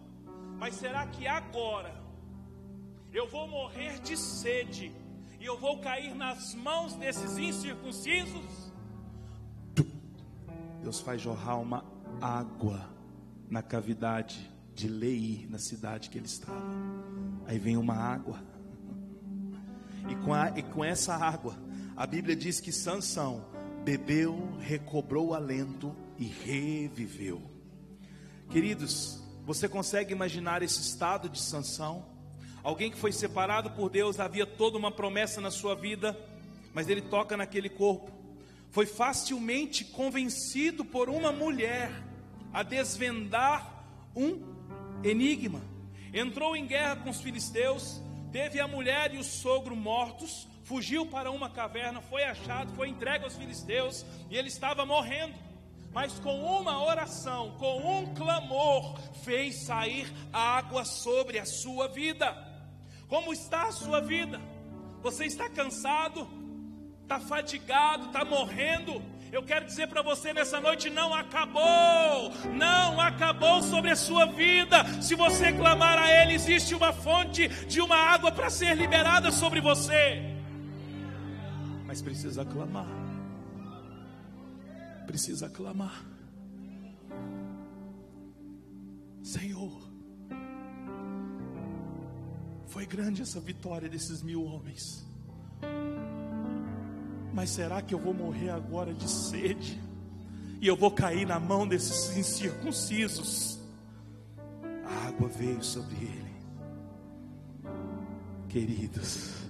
Mas 0.58 0.76
será 0.76 1.06
que 1.08 1.28
agora 1.28 1.93
eu 3.13 3.28
vou 3.30 3.48
morrer 3.48 4.00
de 4.00 4.17
sede 4.17 4.91
e 5.39 5.45
eu 5.45 5.58
vou 5.58 5.80
cair 5.80 6.13
nas 6.15 6.54
mãos 6.56 6.95
desses 6.95 7.38
incircuncisos? 7.38 8.69
Deus 10.82 11.00
faz 11.00 11.22
jorrar 11.22 11.60
uma 11.60 11.84
água 12.22 12.89
na 13.50 13.62
cavidade 13.62 14.50
de 14.74 14.88
Lei, 14.88 15.45
na 15.50 15.60
cidade 15.60 16.10
que 16.10 16.17
ele 16.17 16.26
estava. 16.26 16.62
Aí 17.45 17.58
vem 17.58 17.78
uma 17.78 17.95
água. 17.95 18.39
E 20.10 20.15
com, 20.24 20.34
a, 20.34 20.50
e 20.58 20.63
com 20.63 20.84
essa 20.84 21.13
água, 21.15 21.56
a 21.95 22.08
Bíblia 22.08 22.36
diz 22.36 22.60
que 22.60 22.72
Sansão 22.72 23.45
bebeu, 23.89 24.56
recobrou 24.60 25.30
o 25.30 25.34
alento 25.34 25.95
e 26.19 26.25
reviveu. 26.25 27.41
Queridos, 28.52 29.19
você 29.43 29.67
consegue 29.67 30.13
imaginar 30.13 30.62
esse 30.62 30.80
estado 30.80 31.28
de 31.28 31.41
sanção? 31.41 32.06
Alguém 32.62 32.91
que 32.91 32.99
foi 32.99 33.12
separado 33.12 33.71
por 33.71 33.89
Deus, 33.89 34.19
havia 34.19 34.45
toda 34.45 34.78
uma 34.78 34.91
promessa 34.91 35.41
na 35.41 35.49
sua 35.49 35.73
vida, 35.73 36.15
mas 36.71 36.88
ele 36.88 37.02
toca 37.02 37.36
naquele 37.36 37.67
corpo. 37.67 38.12
Foi 38.69 38.86
facilmente 38.86 39.84
convencido 39.84 40.86
por 40.86 41.10
uma 41.10 41.32
mulher 41.32 41.91
a 42.54 42.62
desvendar 42.62 43.88
um 44.15 44.39
enigma. 45.04 45.63
Entrou 46.13 46.56
em 46.56 46.67
guerra 46.67 46.97
com 46.97 47.10
os 47.10 47.21
filisteus, 47.21 47.99
teve 48.32 48.60
a 48.60 48.67
mulher 48.67 49.15
e 49.15 49.17
o 49.17 49.23
sogro 49.23 49.75
mortos, 49.75 50.47
fugiu 50.70 51.04
para 51.04 51.32
uma 51.32 51.50
caverna, 51.50 52.00
foi 52.00 52.24
achado, 52.24 52.72
foi 52.76 52.90
entregue 52.90 53.24
aos 53.24 53.36
filisteus 53.36 54.06
e 54.30 54.38
ele 54.38 54.50
estava 54.50 54.86
morrendo. 54.86 55.34
Mas 55.92 56.20
com 56.20 56.40
uma 56.44 56.86
oração, 56.86 57.56
com 57.58 58.00
um 58.02 58.14
clamor, 58.14 58.96
fez 59.24 59.64
sair 59.64 60.08
água 60.32 60.86
sobre 60.86 61.40
a 61.40 61.46
sua 61.46 61.88
vida. 61.88 62.28
Como 63.08 63.34
está 63.34 63.64
a 63.64 63.72
sua 63.72 64.00
vida? 64.00 64.40
Você 65.02 65.26
está 65.26 65.50
cansado? 65.50 66.30
Está 67.02 67.20
fadigado? 67.20 68.06
Está 68.06 68.24
morrendo? 68.24 69.02
Eu 69.32 69.42
quero 69.42 69.66
dizer 69.66 69.88
para 69.88 70.04
você 70.04 70.32
nessa 70.34 70.62
noite: 70.62 70.88
não 70.92 71.16
acabou, 71.16 72.32
não 72.54 73.02
acabou 73.02 73.64
sobre 73.64 73.90
a 73.90 73.96
sua 73.96 74.28
vida. 74.28 75.02
Se 75.02 75.16
você 75.16 75.52
clamar 75.52 75.98
a 75.98 76.12
Ele, 76.22 76.34
existe 76.36 76.76
uma 76.76 76.94
fonte 76.94 77.48
de 77.66 77.82
uma 77.82 77.98
água 77.98 78.32
para 78.32 78.52
ser 78.52 78.76
liberada 78.76 79.32
sobre 79.32 79.60
você. 79.60 80.29
Mas 81.89 82.04
precisa 82.04 82.45
clamar, 82.45 82.88
precisa 85.08 85.49
clamar, 85.49 86.06
Senhor. 89.23 89.89
Foi 92.67 92.86
grande 92.86 93.23
essa 93.23 93.39
vitória 93.39 93.89
desses 93.89 94.21
mil 94.21 94.43
homens. 94.43 95.04
Mas 97.34 97.49
será 97.49 97.82
que 97.82 97.95
eu 97.95 97.99
vou 97.99 98.13
morrer 98.13 98.52
agora 98.52 98.93
de 98.93 99.10
sede? 99.10 99.82
E 100.62 100.67
eu 100.67 100.75
vou 100.75 100.91
cair 100.91 101.25
na 101.25 101.39
mão 101.39 101.67
desses 101.67 102.15
incircuncisos? 102.15 103.60
A 104.86 105.08
água 105.08 105.28
veio 105.28 105.63
sobre 105.63 105.95
ele. 105.95 106.36
Queridos, 108.47 109.49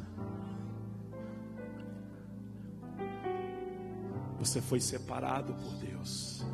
você 4.39 4.62
foi 4.62 4.80
separado 4.80 5.54
por 5.54 5.73
Deus. 5.75 6.45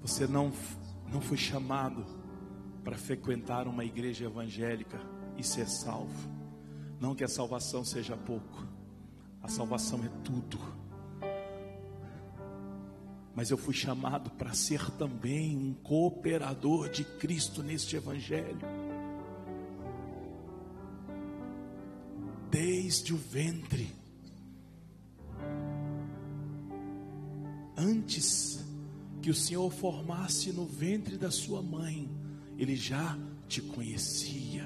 Você 0.00 0.26
não, 0.26 0.50
não 1.12 1.20
foi 1.20 1.36
chamado 1.36 2.04
para 2.82 2.96
frequentar 2.96 3.68
uma 3.68 3.84
igreja 3.84 4.24
evangélica 4.24 4.98
e 5.36 5.44
ser 5.44 5.68
salvo. 5.68 6.30
Não 6.98 7.14
que 7.14 7.22
a 7.22 7.28
salvação 7.28 7.84
seja 7.84 8.16
pouco, 8.16 8.66
a 9.42 9.48
salvação 9.48 10.02
é 10.02 10.08
tudo. 10.24 10.58
Mas 13.34 13.50
eu 13.50 13.58
fui 13.58 13.74
chamado 13.74 14.30
para 14.30 14.54
ser 14.54 14.90
também 14.92 15.56
um 15.56 15.74
cooperador 15.74 16.88
de 16.88 17.04
Cristo 17.04 17.62
neste 17.62 17.96
Evangelho. 17.96 18.60
Desde 22.48 23.12
o 23.12 23.16
ventre, 23.16 24.03
antes 27.84 28.64
que 29.20 29.30
o 29.30 29.34
Senhor 29.34 29.70
formasse 29.70 30.52
no 30.52 30.64
ventre 30.64 31.16
da 31.16 31.30
sua 31.30 31.62
mãe, 31.62 32.10
Ele 32.58 32.76
já 32.76 33.18
te 33.48 33.60
conhecia. 33.60 34.64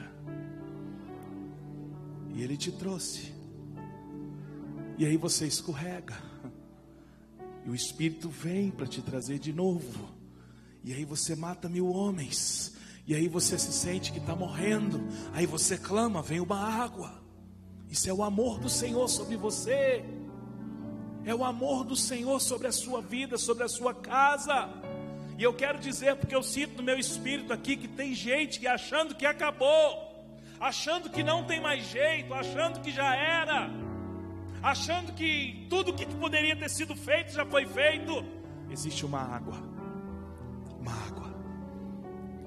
E 2.35 2.43
Ele 2.43 2.57
te 2.57 2.71
trouxe. 2.71 3.33
E 4.97 5.05
aí 5.05 5.17
você 5.17 5.47
escorrega. 5.47 6.17
E 7.65 7.71
o 7.71 7.75
Espírito 7.75 8.29
vem 8.29 8.71
para 8.71 8.87
te 8.87 9.03
trazer 9.03 9.39
de 9.39 9.53
novo. 9.53 10.09
E 10.83 10.93
aí 10.93 11.05
você 11.05 11.35
mata 11.37 11.69
mil 11.69 11.89
homens. 11.89 12.75
E 13.07 13.15
aí 13.15 13.29
você 13.29 13.59
se 13.59 13.73
sente 13.73 14.13
que 14.13 14.19
está 14.19 14.35
morrendo. 14.35 15.01
Aí 15.33 15.47
você 15.47 15.77
clama, 15.77 16.23
vem 16.23 16.41
uma 16.41 16.59
água. 16.59 17.23
Isso 17.89 18.09
é 18.09 18.13
o 18.13 18.23
amor 18.23 18.59
do 18.59 18.69
Senhor 18.69 19.09
sobre 19.09 19.37
você. 19.37 20.05
É 21.25 21.35
o 21.35 21.45
amor 21.45 21.85
do 21.85 21.97
Senhor 21.97 22.41
sobre 22.41 22.67
a 22.69 22.73
sua 22.73 23.01
vida, 23.01 23.37
sobre 23.39 23.65
a 23.65 23.69
sua 23.69 23.95
casa. 23.95 24.69
E 25.37 25.43
eu 25.43 25.53
quero 25.53 25.79
dizer, 25.79 26.17
porque 26.17 26.35
eu 26.35 26.43
sinto 26.43 26.79
no 26.79 26.83
meu 26.83 26.99
espírito 26.99 27.53
aqui 27.53 27.77
que 27.77 27.89
tem 27.89 28.15
gente 28.15 28.59
que 28.59 28.67
achando 28.67 29.15
que 29.15 29.27
acabou 29.27 30.09
achando 30.61 31.09
que 31.09 31.23
não 31.23 31.45
tem 31.45 31.61
mais 31.61 31.89
jeito, 31.89 32.35
achando 32.35 32.81
que 32.81 32.91
já 32.91 33.15
era, 33.15 33.71
achando 34.63 35.13
que 35.13 35.67
tudo 35.71 35.95
que 35.95 36.07
poderia 36.07 36.57
ter 36.57 36.69
sido 36.69 36.97
feito 36.97 37.33
já 37.33 37.47
foi 37.47 37.67
feito. 37.67 38.25
Existe 38.71 39.07
uma 39.07 39.21
água, 39.21 39.57
uma 40.81 40.93
água 40.93 41.35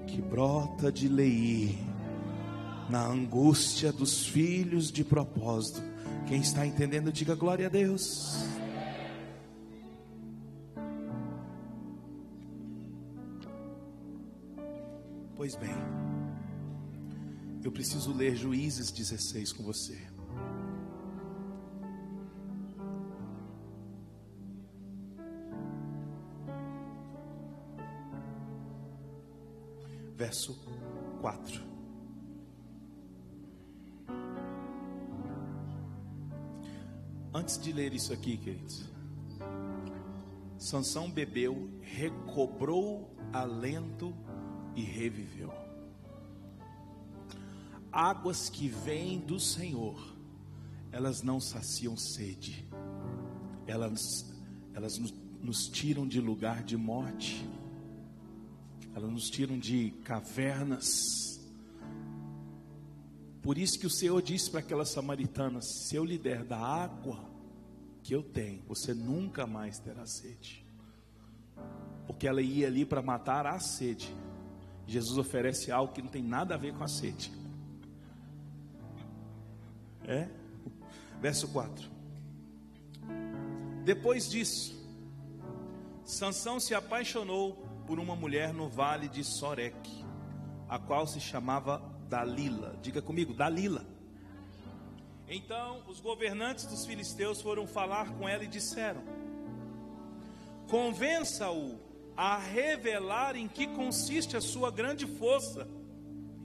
que 0.07 0.21
brota 0.21 0.91
de 0.91 1.07
Leí, 1.07 1.77
na 2.89 3.05
angústia 3.05 3.91
dos 3.91 4.25
filhos 4.25 4.91
de 4.91 5.03
propósito. 5.03 5.81
Quem 6.27 6.41
está 6.41 6.65
entendendo, 6.65 7.11
diga 7.11 7.35
glória 7.35 7.67
a 7.67 7.69
Deus. 7.69 8.45
Pois 15.41 15.55
bem, 15.55 15.73
eu 17.63 17.71
preciso 17.71 18.13
ler 18.13 18.35
Juízes 18.35 18.91
16 18.91 19.53
com 19.53 19.63
você. 19.63 19.97
Verso 30.15 30.53
4. 31.21 31.59
Antes 37.33 37.59
de 37.59 37.73
ler 37.73 37.95
isso 37.95 38.13
aqui, 38.13 38.37
queridos, 38.37 38.87
Sansão 40.59 41.09
bebeu, 41.09 41.67
recobrou 41.81 43.09
alento 43.33 44.15
e 44.75 44.81
reviveu 44.81 45.51
águas 47.91 48.49
que 48.49 48.67
vêm 48.67 49.19
do 49.19 49.39
Senhor, 49.39 50.15
elas 50.91 51.21
não 51.21 51.39
saciam 51.39 51.97
sede, 51.97 52.65
elas, 53.67 54.25
elas 54.73 54.97
nos, 54.97 55.13
nos 55.41 55.67
tiram 55.67 56.07
de 56.07 56.21
lugar 56.21 56.63
de 56.63 56.77
morte, 56.77 57.47
elas 58.95 59.11
nos 59.11 59.29
tiram 59.29 59.59
de 59.59 59.91
cavernas. 60.03 61.39
Por 63.41 63.57
isso 63.57 63.79
que 63.79 63.87
o 63.87 63.91
Senhor 63.91 64.21
disse 64.21 64.49
para 64.49 64.59
aquela 64.59 64.85
samaritana: 64.85 65.61
se 65.61 65.95
eu 65.95 66.05
lhe 66.05 66.17
der 66.17 66.43
da 66.43 66.59
água 66.59 67.29
que 68.03 68.13
eu 68.13 68.21
tenho, 68.21 68.61
você 68.67 68.93
nunca 68.93 69.47
mais 69.47 69.79
terá 69.79 70.05
sede. 70.05 70.65
Porque 72.05 72.27
ela 72.27 72.41
ia 72.41 72.67
ali 72.67 72.85
para 72.85 73.01
matar 73.01 73.45
a 73.47 73.59
sede. 73.59 74.13
Jesus 74.87 75.17
oferece 75.17 75.71
algo 75.71 75.93
que 75.93 76.01
não 76.01 76.09
tem 76.09 76.23
nada 76.23 76.55
a 76.55 76.57
ver 76.57 76.73
com 76.73 76.83
a 76.83 76.87
sede. 76.87 77.31
É? 80.05 80.27
Verso 81.19 81.47
4. 81.49 81.89
Depois 83.83 84.29
disso, 84.29 84.75
Sansão 86.03 86.59
se 86.59 86.73
apaixonou 86.73 87.53
por 87.87 87.99
uma 87.99 88.15
mulher 88.15 88.53
no 88.53 88.67
vale 88.67 89.07
de 89.07 89.23
Soreque, 89.23 90.05
a 90.67 90.77
qual 90.77 91.07
se 91.07 91.19
chamava 91.19 91.81
Dalila. 92.07 92.77
Diga 92.81 93.01
comigo, 93.01 93.33
Dalila. 93.33 93.85
Então 95.27 95.81
os 95.87 95.99
governantes 95.99 96.65
dos 96.65 96.85
filisteus 96.85 97.41
foram 97.41 97.65
falar 97.65 98.11
com 98.15 98.27
ela 98.27 98.43
e 98.43 98.47
disseram: 98.47 99.01
Convença-o 100.67 101.79
a 102.15 102.37
revelar 102.37 103.35
em 103.35 103.47
que 103.47 103.67
consiste 103.67 104.35
a 104.35 104.41
sua 104.41 104.69
grande 104.69 105.05
força 105.05 105.67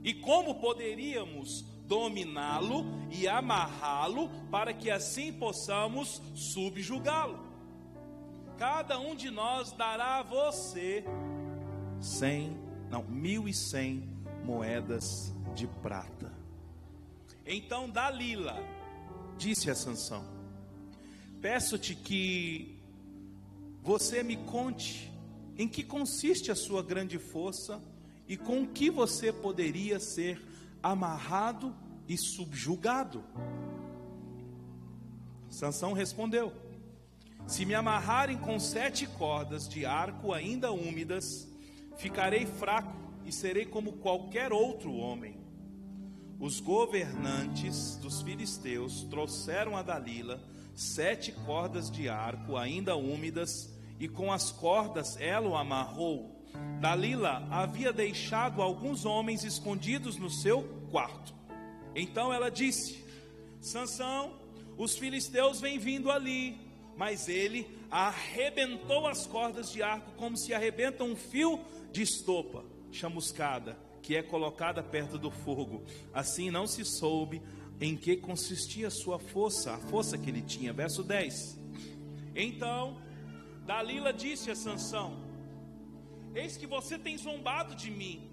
e 0.03 0.15
como 0.15 0.55
poderíamos 0.57 1.65
dominá-lo 1.87 2.85
e 3.11 3.29
amarrá-lo, 3.29 4.29
para 4.51 4.73
que 4.73 4.91
assim 4.91 5.33
possamos 5.33 6.21
subjugá-lo. 6.35 7.39
Cada 8.59 8.99
um 8.99 9.15
de 9.15 9.31
nós 9.31 9.73
dará 9.73 10.19
a 10.19 10.23
você 10.23 11.05
cem, 12.01 12.57
não, 12.91 13.05
mil 13.05 13.49
e 13.49 13.55
cem 13.55 14.09
moedas 14.45 15.35
de 15.55 15.67
prata. 15.67 16.33
Então 17.45 17.89
Dalila 17.89 18.59
disse 19.37 19.71
a 19.71 19.75
Sansão: 19.75 20.25
Peço-te 21.41 21.95
que 21.95 22.79
você 23.83 24.23
me 24.23 24.37
conte 24.37 25.13
em 25.59 25.69
que 25.69 25.83
consiste 25.83 26.51
a 26.51 26.55
sua 26.55 26.83
grande 26.83 27.19
força 27.19 27.83
e 28.29 28.37
com 28.37 28.67
que 28.67 28.91
você 28.91 29.33
poderia 29.33 29.99
ser 29.99 30.41
amarrado 30.83 31.75
e 32.09 32.17
subjugado. 32.17 33.25
Sansão 35.49 35.93
respondeu: 35.93 36.53
Se 37.47 37.65
me 37.65 37.75
amarrarem 37.75 38.37
com 38.39 38.59
sete 38.61 39.07
cordas 39.07 39.69
de 39.69 39.87
arco 39.87 40.33
ainda 40.33 40.73
úmidas, 40.73 41.49
ficarei 41.97 42.47
fraco 42.47 42.95
e 43.25 43.33
serei 43.33 43.65
como 43.65 43.95
qualquer 43.95 44.53
outro 44.53 44.93
homem. 44.95 45.37
os 46.39 46.61
governantes 46.61 47.97
dos 47.97 48.21
filisteus 48.21 49.05
trouxeram 49.05 49.75
a 49.75 49.83
Dalila 49.83 50.39
sete 50.75 51.33
cordas 51.33 51.91
de 51.91 52.07
arco 52.07 52.57
ainda 52.57 52.95
úmidas 52.95 53.75
e 53.99 54.09
com 54.09 54.33
as 54.33 54.53
cordas 54.53 55.17
ela 55.21 55.49
o 55.49 55.57
amarrou. 55.57 56.35
Dalila 56.81 57.47
havia 57.51 57.93
deixado 57.93 58.63
alguns 58.63 59.05
homens 59.05 59.45
escondidos 59.45 60.17
no 60.17 60.31
seu 60.31 60.63
quarto. 60.91 61.35
Então 61.95 62.33
ela 62.33 62.51
disse: 62.51 63.05
Sansão, 63.61 64.39
os 64.77 64.97
filisteus 64.97 65.61
vêm 65.61 65.79
vindo 65.79 66.11
ali. 66.11 66.65
Mas 66.97 67.29
ele 67.29 67.69
arrebentou 67.91 69.07
as 69.07 69.27
cordas 69.27 69.71
de 69.71 69.83
arco 69.83 70.13
como 70.13 70.35
se 70.35 70.55
arrebenta 70.55 71.05
um 71.05 71.15
fio 71.15 71.61
de 71.93 72.01
estopa 72.01 72.65
chamuscada, 72.91 73.79
que 74.01 74.17
é 74.17 74.23
colocada 74.23 74.83
perto 74.83 75.19
do 75.19 75.31
fogo. 75.31 75.85
Assim 76.15 76.51
não 76.51 76.67
se 76.67 76.87
soube 76.87 77.43
em 77.79 77.95
que 77.95 78.17
consistia 78.17 78.89
sua 78.89 79.19
força, 79.19 79.75
a 79.75 79.79
força 79.79 80.17
que 80.17 80.31
ele 80.31 80.41
tinha. 80.41 80.73
Verso 80.73 81.03
10. 81.03 81.59
Então 82.35 82.97
Dalila 83.67 84.13
disse 84.13 84.51
a 84.51 84.55
Sansão: 84.55 85.17
Eis 86.35 86.57
que 86.57 86.67
você 86.67 86.97
tem 86.97 87.19
zombado 87.19 87.75
de 87.75 87.91
mim 87.91 88.31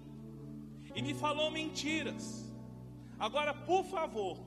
e 0.94 1.02
me 1.02 1.12
falou 1.12 1.50
mentiras. 1.50 2.44
Agora, 3.18 3.52
por 3.52 3.84
favor, 3.84 4.38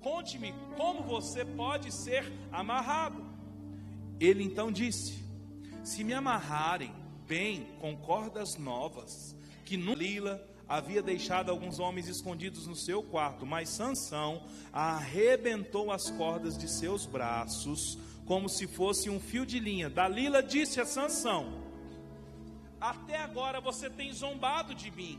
conte-me 0.00 0.54
como 0.76 1.02
você 1.02 1.44
pode 1.44 1.92
ser 1.92 2.24
amarrado. 2.50 3.22
Ele 4.18 4.42
então 4.42 4.72
disse: 4.72 5.22
Se 5.84 6.02
me 6.02 6.14
amarrarem 6.14 6.94
bem 7.26 7.76
com 7.78 7.94
cordas 7.94 8.56
novas, 8.56 9.36
que 9.66 9.76
Dalila 9.76 10.42
havia 10.66 11.02
deixado 11.02 11.50
alguns 11.50 11.78
homens 11.78 12.08
escondidos 12.08 12.66
no 12.66 12.74
seu 12.74 13.02
quarto, 13.02 13.44
mas 13.44 13.68
Sansão 13.68 14.42
arrebentou 14.72 15.92
as 15.92 16.10
cordas 16.10 16.56
de 16.56 16.68
seus 16.68 17.04
braços 17.04 17.98
como 18.26 18.48
se 18.48 18.66
fosse 18.66 19.08
um 19.08 19.20
fio 19.20 19.46
de 19.46 19.58
linha. 19.58 19.88
Dalila 19.88 20.42
disse 20.42 20.80
a 20.80 20.84
Sansão: 20.84 21.62
Até 22.80 23.16
agora 23.16 23.60
você 23.60 23.88
tem 23.88 24.12
zombado 24.12 24.74
de 24.74 24.90
mim 24.90 25.18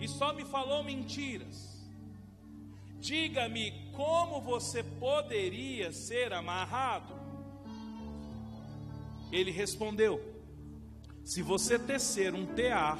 e 0.00 0.08
só 0.08 0.32
me 0.32 0.44
falou 0.44 0.82
mentiras. 0.82 1.78
Diga-me 2.98 3.90
como 3.92 4.40
você 4.40 4.82
poderia 4.82 5.92
ser 5.92 6.32
amarrado? 6.32 7.14
Ele 9.30 9.50
respondeu: 9.50 10.20
Se 11.24 11.42
você 11.42 11.78
tecer 11.78 12.34
um 12.34 12.46
tear 12.46 12.98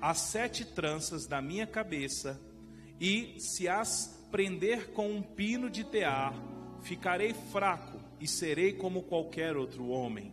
as 0.00 0.18
sete 0.18 0.64
tranças 0.64 1.26
da 1.26 1.40
minha 1.40 1.66
cabeça 1.66 2.40
e 3.00 3.38
se 3.38 3.68
as 3.68 4.18
prender 4.30 4.92
com 4.92 5.10
um 5.10 5.22
pino 5.22 5.68
de 5.68 5.82
tear, 5.84 6.34
ficarei 6.82 7.34
fraco 7.34 7.98
e 8.20 8.26
serei 8.26 8.72
como 8.72 9.02
qualquer 9.02 9.56
outro 9.56 9.88
homem. 9.88 10.32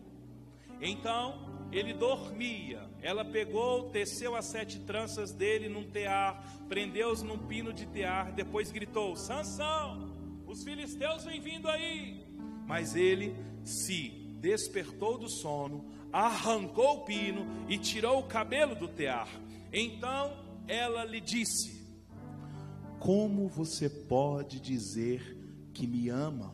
Então 0.81 1.67
ele 1.71 1.93
dormia. 1.93 2.87
Ela 3.01 3.23
pegou, 3.23 3.89
teceu 3.89 4.35
as 4.35 4.45
sete 4.45 4.79
tranças 4.79 5.31
dele 5.31 5.69
num 5.69 5.89
tear, 5.89 6.43
prendeu-os 6.67 7.21
num 7.21 7.37
pino 7.37 7.71
de 7.71 7.85
tear, 7.85 8.33
depois 8.33 8.71
gritou: 8.71 9.15
Sansão, 9.15 10.15
os 10.45 10.63
filisteus 10.63 11.23
vêm 11.23 11.39
vindo 11.39 11.67
aí. 11.67 12.25
Mas 12.65 12.95
ele 12.95 13.35
se 13.63 14.09
despertou 14.39 15.17
do 15.17 15.29
sono, 15.29 15.85
arrancou 16.11 16.97
o 16.97 17.05
pino 17.05 17.45
e 17.69 17.77
tirou 17.77 18.19
o 18.19 18.27
cabelo 18.27 18.75
do 18.75 18.87
tear. 18.87 19.29
Então 19.71 20.35
ela 20.67 21.05
lhe 21.05 21.21
disse: 21.21 21.85
Como 22.99 23.47
você 23.47 23.89
pode 23.89 24.59
dizer 24.59 25.36
que 25.77 25.85
me 25.85 26.09
ama, 26.09 26.51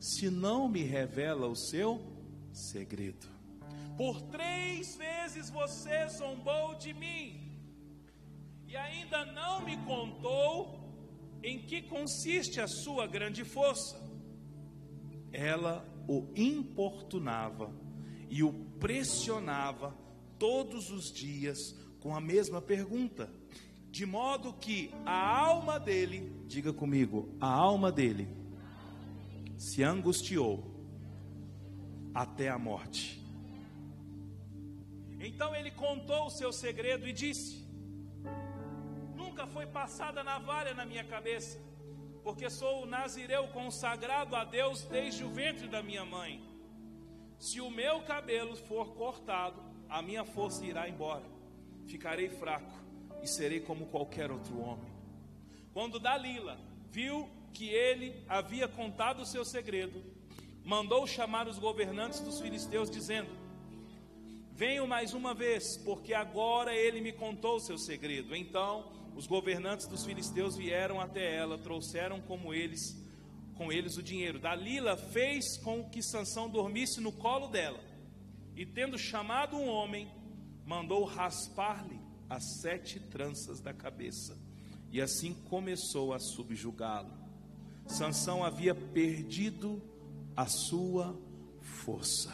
se 0.00 0.30
não 0.30 0.66
me 0.66 0.82
revela 0.82 1.46
o 1.46 1.54
seu 1.54 2.00
segredo. 2.50 3.28
Por 3.98 4.22
três 4.22 4.96
vezes 4.96 5.50
você 5.50 6.08
zombou 6.08 6.74
de 6.76 6.94
mim 6.94 7.52
e 8.66 8.74
ainda 8.74 9.26
não 9.26 9.62
me 9.62 9.76
contou 9.84 10.80
em 11.42 11.58
que 11.66 11.82
consiste 11.82 12.62
a 12.62 12.66
sua 12.66 13.06
grande 13.06 13.44
força. 13.44 14.02
Ela 15.30 15.86
o 16.08 16.28
importunava 16.34 17.70
e 18.30 18.42
o 18.42 18.54
pressionava 18.80 19.94
todos 20.38 20.90
os 20.90 21.12
dias 21.12 21.58
com 22.00 22.16
a 22.16 22.20
mesma 22.22 22.62
pergunta, 22.62 23.30
de 23.90 24.06
modo 24.06 24.54
que 24.54 24.90
a 25.04 25.38
alma 25.38 25.78
dele, 25.78 26.32
diga 26.46 26.72
comigo, 26.72 27.36
a 27.38 27.52
alma 27.52 27.92
dele 27.92 28.40
se 29.62 29.80
angustiou 29.84 30.54
até 32.12 32.48
a 32.48 32.58
morte. 32.58 33.24
Então 35.20 35.54
ele 35.54 35.70
contou 35.70 36.26
o 36.26 36.30
seu 36.30 36.52
segredo 36.52 37.06
e 37.06 37.12
disse: 37.12 37.64
Nunca 39.14 39.46
foi 39.46 39.66
passada 39.66 40.24
navalha 40.24 40.74
na 40.74 40.84
minha 40.84 41.04
cabeça, 41.04 41.60
porque 42.24 42.50
sou 42.50 42.82
o 42.82 42.86
nazireu 42.86 43.46
consagrado 43.58 44.34
a 44.34 44.42
Deus 44.42 44.82
desde 44.86 45.22
o 45.22 45.30
ventre 45.30 45.68
da 45.68 45.80
minha 45.80 46.04
mãe. 46.04 46.42
Se 47.38 47.60
o 47.60 47.70
meu 47.70 48.02
cabelo 48.02 48.56
for 48.56 48.94
cortado, 48.96 49.62
a 49.88 50.02
minha 50.02 50.24
força 50.24 50.66
irá 50.66 50.88
embora, 50.88 51.24
ficarei 51.86 52.28
fraco 52.28 52.74
e 53.22 53.28
serei 53.28 53.60
como 53.60 53.86
qualquer 53.86 54.28
outro 54.28 54.58
homem. 54.58 54.92
Quando 55.72 56.00
Dalila 56.00 56.58
viu 56.90 57.30
que 57.52 57.68
ele 57.68 58.22
havia 58.28 58.66
contado 58.66 59.22
o 59.22 59.26
seu 59.26 59.44
segredo, 59.44 60.02
mandou 60.64 61.06
chamar 61.06 61.48
os 61.48 61.58
governantes 61.58 62.20
dos 62.20 62.40
filisteus, 62.40 62.90
dizendo: 62.90 63.30
Venham 64.52 64.86
mais 64.86 65.12
uma 65.14 65.34
vez, 65.34 65.76
porque 65.84 66.14
agora 66.14 66.74
ele 66.74 67.00
me 67.00 67.12
contou 67.12 67.56
o 67.56 67.60
seu 67.60 67.78
segredo. 67.78 68.34
Então 68.34 68.92
os 69.14 69.26
governantes 69.26 69.86
dos 69.86 70.04
filisteus 70.04 70.56
vieram 70.56 71.00
até 71.00 71.34
ela, 71.34 71.58
trouxeram 71.58 72.20
como 72.20 72.54
eles 72.54 72.96
com 73.54 73.70
eles 73.70 73.96
o 73.96 74.02
dinheiro. 74.02 74.38
Dalila 74.38 74.96
fez 74.96 75.58
com 75.58 75.88
que 75.88 76.02
Sansão 76.02 76.48
dormisse 76.48 77.00
no 77.00 77.12
colo 77.12 77.48
dela, 77.48 77.80
e 78.56 78.64
tendo 78.64 78.98
chamado 78.98 79.56
um 79.56 79.68
homem, 79.68 80.08
mandou 80.66 81.04
raspar-lhe 81.04 82.00
as 82.28 82.60
sete 82.60 82.98
tranças 82.98 83.60
da 83.60 83.72
cabeça, 83.74 84.38
e 84.90 85.00
assim 85.00 85.34
começou 85.34 86.12
a 86.12 86.18
subjugá-lo. 86.18 87.21
Sansão 87.92 88.42
havia 88.42 88.74
perdido 88.74 89.82
a 90.34 90.46
sua 90.46 91.14
força. 91.60 92.32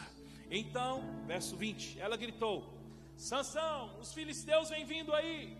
Então, 0.49 1.03
verso 1.27 1.57
20, 1.57 1.99
ela 1.99 2.15
gritou: 2.15 2.63
Sansão, 3.17 3.99
os 3.99 4.13
filisteus 4.13 4.69
vêm 4.69 4.85
vindo 4.85 5.13
aí. 5.13 5.57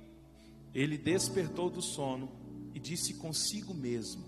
Ele 0.74 0.98
despertou 0.98 1.70
do 1.70 1.82
sono 1.82 2.32
e 2.74 2.80
disse 2.80 3.16
consigo 3.16 3.74
mesmo: 3.74 4.24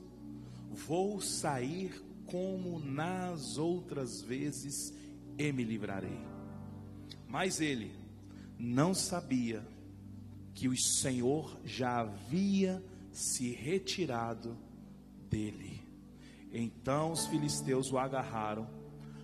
Vou 0.69 1.21
sair 1.21 2.03
como 2.25 2.77
nas 2.79 3.57
outras 3.57 4.21
vezes 4.21 4.93
e 5.37 5.51
me 5.53 5.63
livrarei. 5.63 6.19
Mas 7.29 7.61
ele 7.61 7.95
não 8.59 8.93
sabia 8.93 9.65
que 10.53 10.67
o 10.67 10.77
Senhor 10.77 11.57
já 11.63 12.01
havia 12.01 12.83
se 13.09 13.51
retirado 13.51 14.57
dele. 15.31 15.81
Então 16.51 17.13
os 17.13 17.25
filisteus 17.27 17.91
o 17.91 17.97
agarraram, 17.97 18.67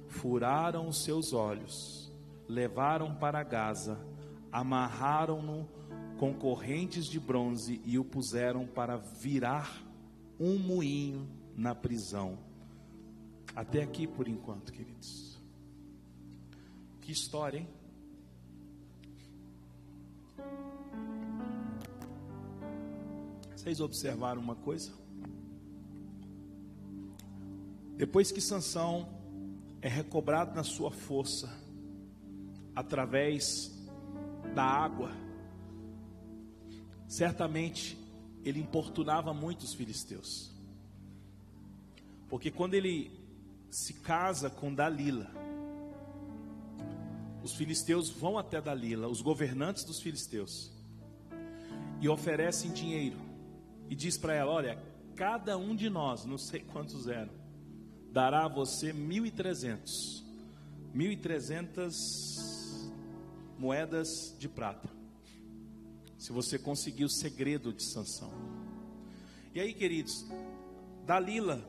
furaram 0.07 0.87
os 0.87 1.03
seus 1.03 1.33
olhos, 1.33 2.09
levaram 2.47 3.13
para 3.13 3.43
Gaza, 3.43 3.99
amarraram-no 4.49 5.67
com 6.17 6.33
correntes 6.33 7.05
de 7.05 7.19
bronze 7.19 7.81
e 7.83 7.99
o 7.99 8.05
puseram 8.05 8.65
para 8.65 8.95
virar 8.97 9.85
um 10.39 10.57
moinho 10.57 11.27
na 11.55 11.75
prisão. 11.75 12.39
Até 13.53 13.83
aqui 13.83 14.07
por 14.07 14.27
enquanto, 14.27 14.71
queridos. 14.71 15.37
Que 17.01 17.11
história, 17.11 17.59
hein? 17.59 17.67
Vocês 23.55 23.79
observaram 23.81 24.41
uma 24.41 24.55
coisa? 24.55 25.06
Depois 27.97 28.31
que 28.31 28.39
Sansão 28.39 29.09
é 29.81 29.87
recobrado 29.87 30.55
na 30.55 30.63
sua 30.63 30.91
força 30.91 31.51
através 32.75 33.75
da 34.53 34.63
água, 34.63 35.11
certamente 37.07 37.97
ele 38.45 38.59
importunava 38.59 39.33
muito 39.33 39.63
os 39.63 39.73
filisteus. 39.73 40.55
Porque 42.29 42.51
quando 42.51 42.75
ele 42.75 43.11
se 43.71 43.95
casa 43.95 44.47
com 44.47 44.71
Dalila, 44.71 45.31
os 47.43 47.55
filisteus 47.55 48.11
vão 48.11 48.37
até 48.37 48.61
Dalila, 48.61 49.07
os 49.07 49.21
governantes 49.21 49.83
dos 49.83 49.99
filisteus, 49.99 50.71
e 51.99 52.07
oferecem 52.07 52.71
dinheiro 52.71 53.17
e 53.89 53.95
diz 53.95 54.19
para 54.19 54.35
ela: 54.35 54.51
Olha, 54.51 54.79
cada 55.15 55.57
um 55.57 55.75
de 55.75 55.89
nós, 55.89 56.25
não 56.25 56.37
sei 56.37 56.59
quantos 56.59 57.07
eram, 57.07 57.46
dará 58.11 58.45
a 58.45 58.47
você 58.47 58.93
1.300. 58.93 60.23
1.300 60.95 62.91
moedas 63.57 64.35
de 64.39 64.47
prata. 64.47 64.89
Se 66.17 66.31
você 66.31 66.57
conseguir 66.57 67.05
o 67.05 67.09
segredo 67.09 67.71
de 67.71 67.83
Sansão. 67.83 68.31
E 69.53 69.59
aí, 69.59 69.73
queridos, 69.73 70.25
Dalila, 71.05 71.63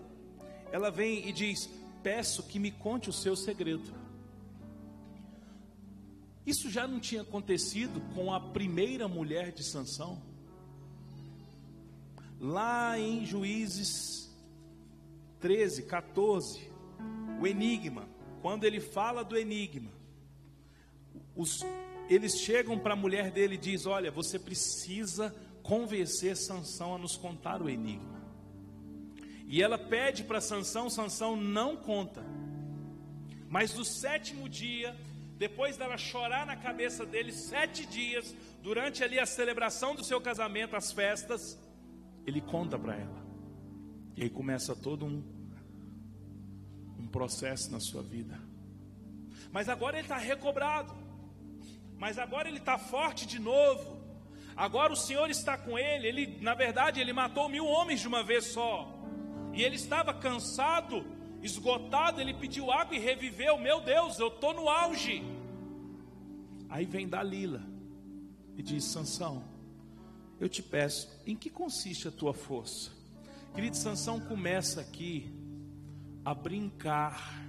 ela 0.72 0.90
vem 0.90 1.28
e 1.28 1.32
diz: 1.32 1.68
Peço 2.02 2.42
que 2.42 2.58
me 2.58 2.70
conte 2.70 3.10
o 3.10 3.12
seu 3.12 3.36
segredo. 3.36 3.94
Isso 6.46 6.70
já 6.70 6.86
não 6.88 6.98
tinha 6.98 7.20
acontecido 7.22 8.00
com 8.14 8.32
a 8.32 8.40
primeira 8.40 9.06
mulher 9.06 9.52
de 9.52 9.62
Sansão? 9.62 10.22
Lá 12.40 12.98
em 12.98 13.26
Juízes 13.26 14.27
13, 15.40 15.84
14, 15.84 16.70
o 17.40 17.46
enigma, 17.46 18.08
quando 18.42 18.64
ele 18.64 18.80
fala 18.80 19.22
do 19.22 19.36
enigma, 19.36 19.90
os, 21.34 21.64
eles 22.08 22.38
chegam 22.40 22.78
para 22.78 22.94
a 22.94 22.96
mulher 22.96 23.30
dele 23.30 23.54
e 23.54 23.58
diz: 23.58 23.86
"Olha, 23.86 24.10
você 24.10 24.38
precisa 24.38 25.34
convencer 25.62 26.36
Sansão 26.36 26.94
a 26.94 26.98
nos 26.98 27.16
contar 27.16 27.62
o 27.62 27.68
enigma". 27.68 28.18
E 29.46 29.62
ela 29.62 29.78
pede 29.78 30.24
para 30.24 30.40
Sansão, 30.40 30.90
Sansão 30.90 31.34
não 31.36 31.76
conta. 31.76 32.22
Mas 33.48 33.74
no 33.74 33.84
sétimo 33.84 34.46
dia, 34.48 34.94
depois 35.38 35.76
dela 35.76 35.96
chorar 35.96 36.44
na 36.44 36.56
cabeça 36.56 37.06
dele 37.06 37.32
sete 37.32 37.86
dias, 37.86 38.34
durante 38.62 39.02
ali 39.02 39.18
a 39.18 39.24
celebração 39.24 39.94
do 39.94 40.04
seu 40.04 40.20
casamento, 40.20 40.76
as 40.76 40.92
festas, 40.92 41.58
ele 42.26 42.40
conta 42.42 42.78
para 42.78 42.96
ela. 42.96 43.27
E 44.18 44.24
aí 44.24 44.28
começa 44.28 44.74
todo 44.74 45.06
um, 45.06 45.22
um 46.98 47.06
processo 47.06 47.70
na 47.70 47.78
sua 47.78 48.02
vida. 48.02 48.36
Mas 49.52 49.68
agora 49.68 49.96
ele 49.96 50.06
está 50.06 50.16
recobrado. 50.16 50.92
Mas 51.96 52.18
agora 52.18 52.48
ele 52.48 52.58
está 52.58 52.76
forte 52.76 53.24
de 53.24 53.38
novo. 53.38 54.02
Agora 54.56 54.92
o 54.92 54.96
Senhor 54.96 55.30
está 55.30 55.56
com 55.56 55.78
ele. 55.78 56.08
Ele, 56.08 56.42
na 56.42 56.52
verdade, 56.52 57.00
ele 57.00 57.12
matou 57.12 57.48
mil 57.48 57.64
homens 57.64 58.00
de 58.00 58.08
uma 58.08 58.24
vez 58.24 58.46
só. 58.46 58.92
E 59.54 59.62
ele 59.62 59.76
estava 59.76 60.12
cansado 60.12 61.06
esgotado, 61.40 62.20
ele 62.20 62.34
pediu 62.34 62.72
água 62.72 62.96
e 62.96 62.98
reviveu. 62.98 63.56
Meu 63.56 63.80
Deus, 63.80 64.18
eu 64.18 64.26
estou 64.26 64.52
no 64.52 64.68
auge. 64.68 65.22
Aí 66.68 66.84
vem 66.84 67.08
Dalila 67.08 67.62
e 68.56 68.64
diz: 68.64 68.82
Sansão, 68.82 69.44
eu 70.40 70.48
te 70.48 70.60
peço, 70.60 71.08
em 71.24 71.36
que 71.36 71.48
consiste 71.48 72.08
a 72.08 72.10
tua 72.10 72.34
força? 72.34 72.97
Querido, 73.54 73.76
Sansão 73.76 74.20
começa 74.20 74.80
aqui 74.80 75.32
a 76.24 76.34
brincar 76.34 77.44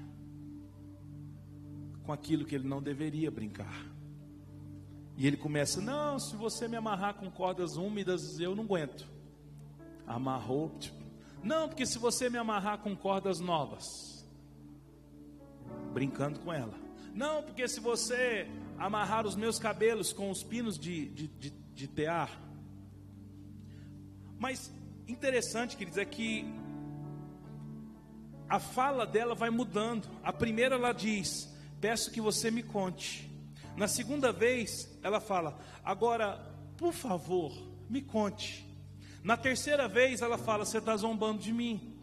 com 2.03 2.11
aquilo 2.11 2.45
que 2.45 2.55
ele 2.55 2.67
não 2.67 2.81
deveria 2.81 3.29
brincar. 3.29 3.85
E 5.15 5.27
ele 5.27 5.37
começa: 5.37 5.81
Não, 5.81 6.17
se 6.17 6.35
você 6.35 6.67
me 6.67 6.77
amarrar 6.77 7.15
com 7.15 7.29
cordas 7.29 7.75
úmidas, 7.75 8.39
eu 8.39 8.55
não 8.55 8.63
aguento. 8.63 9.07
Amarrou, 10.07 10.69
tipo, 10.79 10.99
não, 11.43 11.67
porque 11.67 11.85
se 11.85 11.97
você 11.97 12.29
me 12.29 12.37
amarrar 12.37 12.79
com 12.79 12.95
cordas 12.95 13.39
novas, 13.39 14.25
brincando 15.93 16.39
com 16.39 16.51
ela. 16.51 16.73
Não, 17.13 17.43
porque 17.43 17.67
se 17.67 17.79
você 17.79 18.47
amarrar 18.77 19.25
os 19.25 19.35
meus 19.35 19.59
cabelos 19.59 20.13
com 20.13 20.29
os 20.29 20.43
pinos 20.43 20.77
de, 20.77 21.09
de, 21.09 21.27
de, 21.27 21.49
de 21.49 21.87
tear. 21.87 22.39
Mas 24.37 24.71
interessante, 25.11 25.75
queridos, 25.75 25.97
é 25.97 26.05
que 26.05 26.45
a 28.47 28.59
fala 28.59 29.05
dela 29.05 29.35
vai 29.35 29.49
mudando. 29.49 30.07
A 30.23 30.31
primeira 30.31 30.75
ela 30.75 30.91
diz: 30.91 31.53
Peço 31.81 32.11
que 32.11 32.21
você 32.21 32.49
me 32.49 32.63
conte. 32.63 33.29
Na 33.75 33.87
segunda 33.87 34.31
vez, 34.31 34.97
ela 35.03 35.19
fala: 35.19 35.59
Agora, 35.83 36.37
por 36.77 36.93
favor, 36.93 37.51
me 37.89 38.01
conte. 38.01 38.65
Na 39.23 39.35
terceira 39.35 39.87
vez 39.87 40.21
ela 40.21 40.37
fala: 40.37 40.65
Você 40.65 40.77
está 40.77 40.95
zombando 40.95 41.41
de 41.41 41.53
mim. 41.53 41.97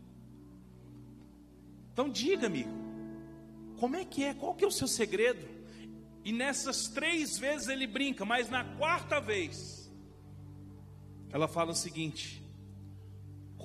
Então 1.93 2.11
diga-me, 2.11 2.67
como 3.79 3.97
é 3.97 4.05
que 4.05 4.23
é? 4.23 4.35
Qual 4.35 4.55
que 4.55 4.63
é 4.63 4.67
o 4.67 4.71
seu 4.71 4.87
segredo? 4.87 5.49
E 6.23 6.31
nessas 6.31 6.89
três 6.89 7.39
vezes 7.39 7.69
ele 7.69 7.87
brinca, 7.87 8.25
mas 8.25 8.51
na 8.51 8.65
quarta 8.77 9.19
vez 9.19 9.91
ela 11.31 11.49
fala 11.49 11.71
o 11.73 11.75
seguinte: 11.75 12.46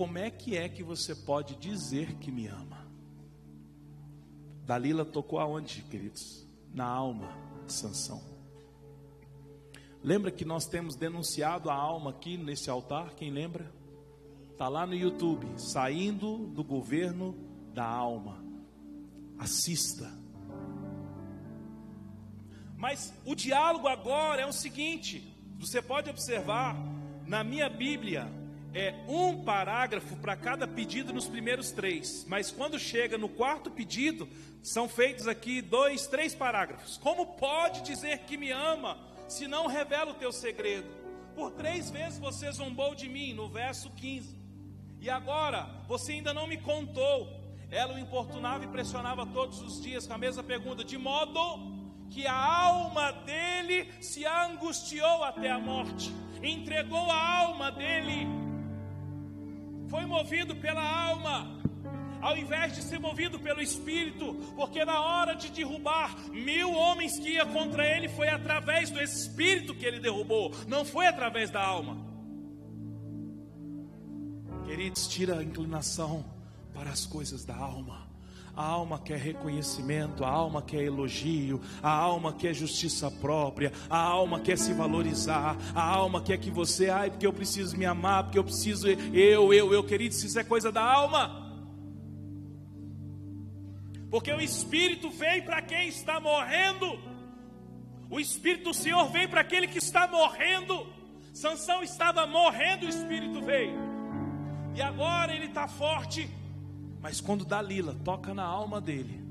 Como 0.02 0.18
é 0.18 0.32
que 0.32 0.58
é 0.58 0.68
que 0.68 0.82
você 0.82 1.14
pode 1.14 1.56
dizer 1.58 2.16
que 2.16 2.32
me 2.32 2.48
ama? 2.48 2.88
Dalila 4.66 5.06
tocou 5.06 5.38
aonde, 5.38 5.84
queridos? 5.84 6.44
Na 6.74 6.86
alma 6.86 7.32
de 7.68 7.72
Sansão. 7.72 8.20
Lembra 10.04 10.32
que 10.32 10.44
nós 10.44 10.66
temos 10.66 10.96
denunciado 10.96 11.70
a 11.70 11.76
alma 11.76 12.10
aqui 12.10 12.36
nesse 12.36 12.68
altar? 12.68 13.14
Quem 13.14 13.30
lembra? 13.30 13.72
Está 14.52 14.68
lá 14.68 14.88
no 14.88 14.96
YouTube, 14.96 15.46
saindo 15.56 16.48
do 16.48 16.64
governo 16.64 17.36
da 17.72 17.86
alma. 17.86 18.44
Assista. 19.38 20.12
Mas 22.76 23.14
o 23.24 23.36
diálogo 23.36 23.88
agora 23.88 24.42
é 24.42 24.48
o 24.48 24.52
seguinte: 24.52 25.32
você 25.60 25.80
pode 25.80 26.10
observar, 26.10 26.76
na 27.28 27.44
minha 27.44 27.70
Bíblia, 27.70 28.41
é 28.74 28.94
um 29.08 29.44
parágrafo 29.44 30.16
para 30.18 30.36
cada 30.36 30.68
pedido 30.68 31.12
nos 31.14 31.28
primeiros 31.28 31.72
três, 31.72 32.26
mas 32.28 32.52
quando 32.52 32.80
chega 32.80 33.18
no 33.18 33.30
quarto 33.30 33.70
pedido, 33.70 34.28
são 34.64 34.88
feitos 34.88 35.28
aqui 35.28 35.62
dois, 35.62 36.08
três 36.08 36.34
parágrafos. 36.34 36.98
Como 36.98 37.26
pode 37.38 37.82
dizer 37.82 38.20
que 38.20 38.38
me 38.38 38.52
ama? 38.52 39.12
se 39.32 39.48
não 39.48 39.66
revela 39.66 40.12
o 40.12 40.16
teu 40.16 40.32
segredo. 40.32 40.88
Por 41.34 41.52
três 41.52 41.90
vezes 41.90 42.20
você 42.20 42.52
zombou 42.52 42.94
de 42.94 43.08
mim, 43.08 43.34
no 43.34 43.48
verso 43.48 43.90
15. 43.92 44.38
E 45.00 45.10
agora, 45.10 45.68
você 45.88 46.14
ainda 46.14 46.34
não 46.34 46.46
me 46.46 46.58
contou. 46.58 47.40
Ela 47.72 47.96
o 47.96 48.00
importunava 48.00 48.66
e 48.66 48.68
pressionava 48.68 49.26
todos 49.26 49.62
os 49.62 49.82
dias 49.82 50.06
com 50.06 50.14
a 50.14 50.18
mesma 50.18 50.44
pergunta, 50.44 50.84
de 50.84 50.98
modo 50.98 51.40
que 52.10 52.28
a 52.28 52.36
alma 52.36 53.12
dele 53.12 53.90
se 54.02 54.26
angustiou 54.26 55.24
até 55.24 55.50
a 55.50 55.58
morte, 55.58 56.14
entregou 56.44 57.10
a 57.10 57.40
alma 57.40 57.72
dele, 57.72 58.28
foi 59.92 60.06
movido 60.06 60.56
pela 60.56 60.82
alma, 60.82 61.60
ao 62.22 62.38
invés 62.38 62.74
de 62.74 62.82
ser 62.82 62.98
movido 62.98 63.38
pelo 63.38 63.62
Espírito, 63.62 64.34
porque 64.56 64.86
na 64.86 65.02
hora 65.02 65.36
de 65.36 65.52
derrubar 65.52 66.18
mil 66.30 66.72
homens 66.72 67.20
que 67.20 67.32
ia 67.32 67.46
contra 67.46 67.86
ele, 67.86 68.08
foi 68.08 68.30
através 68.30 68.90
do 68.90 69.02
Espírito 69.02 69.76
que 69.76 69.86
ele 69.86 70.00
derrubou, 70.00 70.56
não 70.66 70.86
foi 70.86 71.08
através 71.08 71.50
da 71.50 71.62
alma. 71.62 71.98
Queridos, 74.66 75.10
tira 75.10 75.40
a 75.40 75.44
inclinação 75.44 76.24
para 76.74 76.90
as 76.90 77.06
coisas 77.06 77.44
da 77.44 77.58
alma. 77.58 78.10
A 78.56 78.64
alma 78.64 79.00
quer 79.00 79.18
reconhecimento, 79.18 80.26
a 80.26 80.30
alma 80.30 80.62
quer 80.62 80.84
elogio, 80.84 81.62
a 81.82 81.90
alma 81.90 82.34
quer 82.34 82.54
justiça 82.54 83.10
própria, 83.10 83.72
a 83.90 83.98
alma 83.98 84.40
quer 84.40 84.58
se 84.58 84.74
valorizar, 84.74 85.58
a 85.74 85.82
alma 85.82 86.22
quer 86.22 86.38
que 86.38 86.52
você, 86.52 86.90
ai, 86.90 87.10
porque 87.10 87.26
eu 87.26 87.34
preciso 87.34 87.78
me 87.78 87.86
amar, 87.86 88.26
porque 88.26 88.38
eu 88.38 88.44
preciso, 88.44 88.88
eu, 88.88 89.54
eu, 89.54 89.74
eu, 89.74 89.84
querido, 89.84 90.14
isso 90.14 90.38
é 90.38 90.44
coisa 90.44 90.72
da 90.72 90.84
alma. 90.84 91.42
Porque 94.10 94.32
o 94.34 94.42
Espírito 94.42 95.10
vem 95.10 95.42
para 95.42 95.62
quem 95.62 95.88
está 95.88 96.20
morrendo. 96.20 97.00
O 98.10 98.20
Espírito 98.20 98.66
do 98.66 98.74
Senhor 98.74 99.10
vem 99.10 99.26
para 99.26 99.40
aquele 99.40 99.70
que 99.70 99.78
está 99.78 100.06
morrendo. 100.06 100.86
Sansão 101.34 101.82
estava 101.82 102.28
morrendo, 102.28 102.86
o 102.86 102.90
Espírito 102.90 103.42
veio. 103.42 103.80
E 104.76 104.82
agora 104.82 105.34
ele 105.34 105.46
está 105.46 105.66
forte. 105.66 106.30
Mas 107.02 107.20
quando 107.20 107.44
Dalila 107.44 107.96
toca 108.04 108.34
na 108.34 108.44
alma 108.44 108.80
dele, 108.80 109.24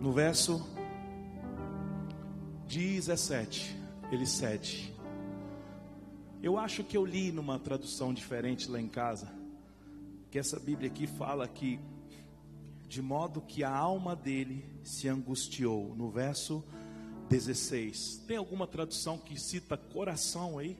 no 0.00 0.12
verso 0.12 0.66
17, 2.68 3.76
ele 4.12 4.26
cede. 4.26 4.94
Eu 6.42 6.58
acho 6.58 6.84
que 6.84 6.96
eu 6.96 7.04
li 7.04 7.32
numa 7.32 7.58
tradução 7.58 8.14
diferente 8.14 8.70
lá 8.70 8.80
em 8.80 8.88
casa, 8.88 9.32
que 10.30 10.38
essa 10.38 10.58
Bíblia 10.58 10.90
aqui 10.90 11.06
fala 11.06 11.46
que 11.48 11.80
de 12.90 13.00
modo 13.00 13.40
que 13.40 13.62
a 13.62 13.70
alma 13.70 14.16
dele 14.16 14.64
se 14.82 15.08
angustiou. 15.08 15.94
No 15.94 16.10
verso 16.10 16.64
16. 17.28 18.24
Tem 18.26 18.36
alguma 18.36 18.66
tradução 18.66 19.16
que 19.16 19.40
cita 19.40 19.76
coração 19.76 20.58
aí? 20.58 20.76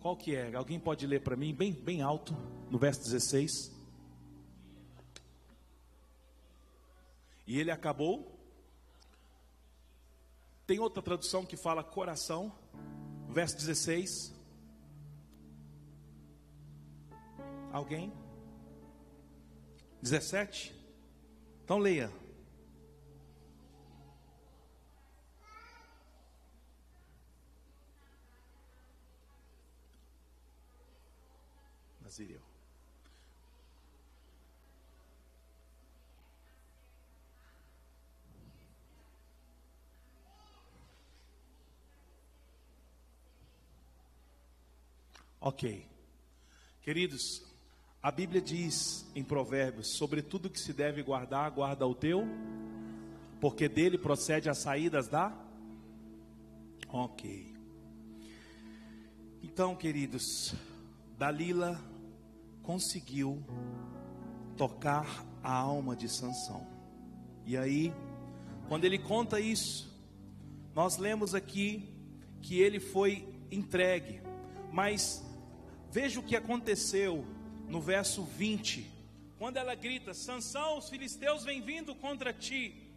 Qual 0.00 0.16
que 0.16 0.34
é? 0.34 0.54
Alguém 0.54 0.80
pode 0.80 1.06
ler 1.06 1.20
para 1.20 1.36
mim 1.36 1.54
bem, 1.54 1.72
bem 1.72 2.00
alto, 2.00 2.34
no 2.70 2.78
verso 2.78 3.02
16? 3.02 3.70
E 7.46 7.58
ele 7.58 7.70
acabou. 7.70 8.38
Tem 10.66 10.78
outra 10.78 11.02
tradução 11.02 11.44
que 11.44 11.56
fala 11.56 11.84
coração, 11.84 12.50
verso 13.28 13.56
16. 13.58 14.32
Alguém? 17.72 18.12
17? 20.00 20.74
Então 21.62 21.76
leia. 21.76 22.10
Nazireu. 32.10 32.40
Ok. 45.40 45.86
Queridos, 46.82 47.44
a 48.02 48.10
Bíblia 48.10 48.40
diz 48.40 49.06
em 49.14 49.22
Provérbios: 49.22 49.96
sobre 49.96 50.20
tudo 50.20 50.50
que 50.50 50.58
se 50.58 50.72
deve 50.72 51.04
guardar, 51.04 51.48
guarda 51.52 51.86
o 51.86 51.94
teu, 51.94 52.24
porque 53.40 53.68
dele 53.68 53.96
procede 53.96 54.50
as 54.50 54.58
saídas 54.58 55.06
da. 55.06 55.32
Ok. 56.88 57.54
Então, 59.44 59.76
queridos, 59.76 60.56
Dalila 61.16 61.89
conseguiu 62.62 63.42
tocar 64.56 65.26
a 65.42 65.52
alma 65.52 65.96
de 65.96 66.08
Sansão. 66.08 66.66
E 67.46 67.56
aí, 67.56 67.92
quando 68.68 68.84
ele 68.84 68.98
conta 68.98 69.40
isso, 69.40 69.90
nós 70.74 70.96
lemos 70.96 71.34
aqui 71.34 71.94
que 72.42 72.60
ele 72.60 72.78
foi 72.78 73.28
entregue, 73.50 74.20
mas 74.72 75.24
Veja 75.90 76.20
o 76.20 76.22
que 76.22 76.36
aconteceu 76.36 77.26
no 77.66 77.80
verso 77.80 78.22
20, 78.22 78.88
quando 79.38 79.56
ela 79.56 79.74
grita: 79.74 80.14
Sansão, 80.14 80.78
os 80.78 80.88
filisteus 80.88 81.42
vêm 81.42 81.60
vindo 81.60 81.96
contra 81.96 82.32
ti. 82.32 82.92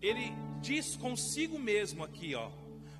Ele 0.00 0.32
diz 0.60 0.94
consigo 0.94 1.58
mesmo 1.58 2.04
aqui, 2.04 2.36
ó: 2.36 2.50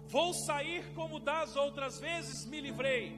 Vou 0.09 0.35
sair 0.35 0.85
como 0.95 1.21
das 1.21 1.55
outras 1.55 2.01
vezes 2.01 2.45
me 2.45 2.61
livrei. 2.61 3.17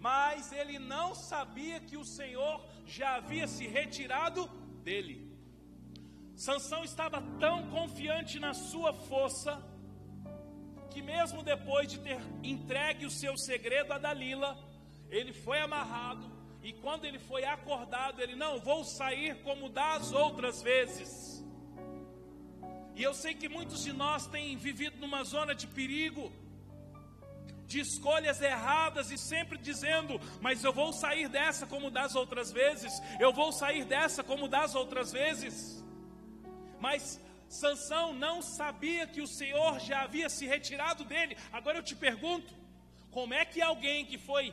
Mas 0.00 0.50
ele 0.50 0.78
não 0.78 1.14
sabia 1.14 1.78
que 1.78 1.96
o 1.96 2.04
Senhor 2.04 2.64
já 2.86 3.16
havia 3.16 3.46
se 3.46 3.66
retirado 3.66 4.46
dele. 4.82 5.30
Sansão 6.34 6.82
estava 6.82 7.20
tão 7.38 7.68
confiante 7.68 8.38
na 8.38 8.54
sua 8.54 8.94
força 8.94 9.62
que 10.90 11.02
mesmo 11.02 11.42
depois 11.42 11.86
de 11.88 11.98
ter 12.00 12.18
entregue 12.42 13.06
o 13.06 13.10
seu 13.10 13.36
segredo 13.36 13.92
a 13.92 13.98
Dalila, 13.98 14.58
ele 15.08 15.32
foi 15.32 15.60
amarrado, 15.60 16.26
e 16.62 16.72
quando 16.72 17.04
ele 17.04 17.18
foi 17.18 17.44
acordado, 17.44 18.20
ele 18.20 18.34
não 18.34 18.58
vou 18.60 18.84
sair 18.84 19.42
como 19.42 19.68
das 19.68 20.12
outras 20.12 20.60
vezes. 20.62 21.44
E 22.94 23.02
eu 23.02 23.14
sei 23.14 23.34
que 23.34 23.48
muitos 23.48 23.82
de 23.82 23.92
nós 23.92 24.26
têm 24.26 24.56
vivido 24.56 24.98
numa 24.98 25.22
zona 25.24 25.54
de 25.54 25.66
perigo, 25.66 26.30
de 27.70 27.78
escolhas 27.78 28.40
erradas 28.42 29.12
e 29.12 29.16
sempre 29.16 29.56
dizendo: 29.56 30.20
Mas 30.40 30.64
eu 30.64 30.72
vou 30.72 30.92
sair 30.92 31.28
dessa 31.28 31.66
como 31.66 31.88
das 31.88 32.16
outras 32.16 32.50
vezes, 32.50 32.92
eu 33.20 33.32
vou 33.32 33.52
sair 33.52 33.84
dessa 33.84 34.24
como 34.24 34.48
das 34.48 34.74
outras 34.74 35.12
vezes. 35.12 35.82
Mas 36.80 37.20
Sansão 37.48 38.12
não 38.12 38.42
sabia 38.42 39.06
que 39.06 39.22
o 39.22 39.26
Senhor 39.26 39.78
já 39.78 40.02
havia 40.02 40.28
se 40.28 40.46
retirado 40.46 41.04
dele. 41.04 41.36
Agora 41.52 41.78
eu 41.78 41.82
te 41.82 41.94
pergunto: 41.94 42.52
como 43.12 43.34
é 43.34 43.44
que 43.44 43.62
alguém 43.62 44.04
que 44.04 44.18
foi 44.18 44.52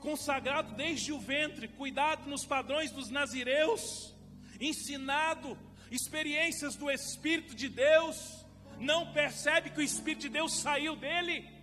consagrado 0.00 0.74
desde 0.74 1.12
o 1.12 1.20
ventre, 1.20 1.68
cuidado 1.68 2.28
nos 2.28 2.44
padrões 2.44 2.90
dos 2.90 3.10
nazireus, 3.10 4.12
ensinado 4.60 5.56
experiências 5.88 6.74
do 6.74 6.90
Espírito 6.90 7.54
de 7.54 7.68
Deus, 7.68 8.44
não 8.76 9.12
percebe 9.12 9.70
que 9.70 9.78
o 9.78 9.88
Espírito 9.92 10.22
de 10.22 10.30
Deus 10.30 10.52
saiu 10.58 10.96
dele? 10.96 11.59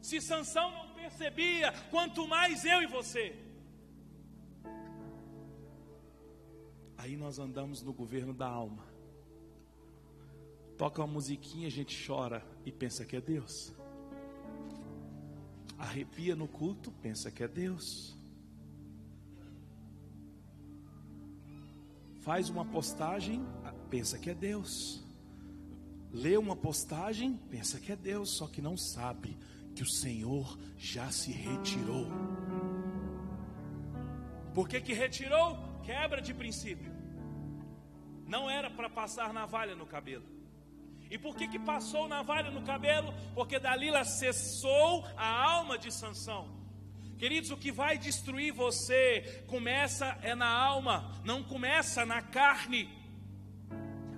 Se 0.00 0.20
Sansão 0.20 0.70
não 0.70 0.94
percebia, 0.94 1.72
quanto 1.90 2.26
mais 2.26 2.64
eu 2.64 2.82
e 2.82 2.86
você. 2.86 3.36
Aí 6.96 7.16
nós 7.16 7.38
andamos 7.38 7.82
no 7.82 7.92
governo 7.92 8.32
da 8.34 8.46
alma. 8.46 8.84
Toca 10.76 11.02
uma 11.02 11.12
musiquinha, 11.12 11.66
a 11.66 11.70
gente 11.70 12.06
chora 12.06 12.44
e 12.64 12.72
pensa 12.72 13.04
que 13.04 13.16
é 13.16 13.20
Deus 13.20 13.72
arrepia 15.80 16.36
no 16.36 16.46
culto, 16.46 16.92
pensa 17.02 17.30
que 17.30 17.42
é 17.42 17.48
Deus. 17.48 18.14
Faz 22.20 22.50
uma 22.50 22.66
postagem, 22.66 23.42
pensa 23.88 24.18
que 24.18 24.28
é 24.28 24.34
Deus. 24.34 25.02
Lê 26.12 26.36
uma 26.36 26.54
postagem, 26.54 27.34
pensa 27.50 27.80
que 27.80 27.90
é 27.90 27.96
Deus, 27.96 28.36
só 28.36 28.46
que 28.46 28.60
não 28.60 28.76
sabe 28.76 29.38
que 29.74 29.82
o 29.82 29.88
Senhor 29.88 30.58
já 30.76 31.10
se 31.10 31.32
retirou. 31.32 32.06
Por 34.54 34.68
que, 34.68 34.80
que 34.80 34.92
retirou? 34.92 35.58
Quebra 35.82 36.20
de 36.20 36.34
princípio. 36.34 36.92
Não 38.26 38.48
era 38.48 38.70
para 38.70 38.88
passar 38.88 39.32
navalha 39.32 39.74
no 39.74 39.86
cabelo. 39.86 40.24
E 41.10 41.18
por 41.18 41.34
que 41.34 41.48
que 41.48 41.58
passou 41.58 42.06
navalha 42.06 42.50
no 42.50 42.62
cabelo? 42.62 43.12
Porque 43.34 43.58
Dalila 43.58 44.04
cessou 44.04 45.04
a 45.16 45.26
alma 45.26 45.76
de 45.76 45.92
Sansão. 45.92 46.60
Queridos, 47.18 47.50
o 47.50 47.56
que 47.56 47.72
vai 47.72 47.98
destruir 47.98 48.52
você 48.52 49.44
começa 49.46 50.16
é 50.22 50.34
na 50.34 50.48
alma, 50.48 51.20
não 51.24 51.42
começa 51.42 52.06
na 52.06 52.22
carne. 52.22 52.88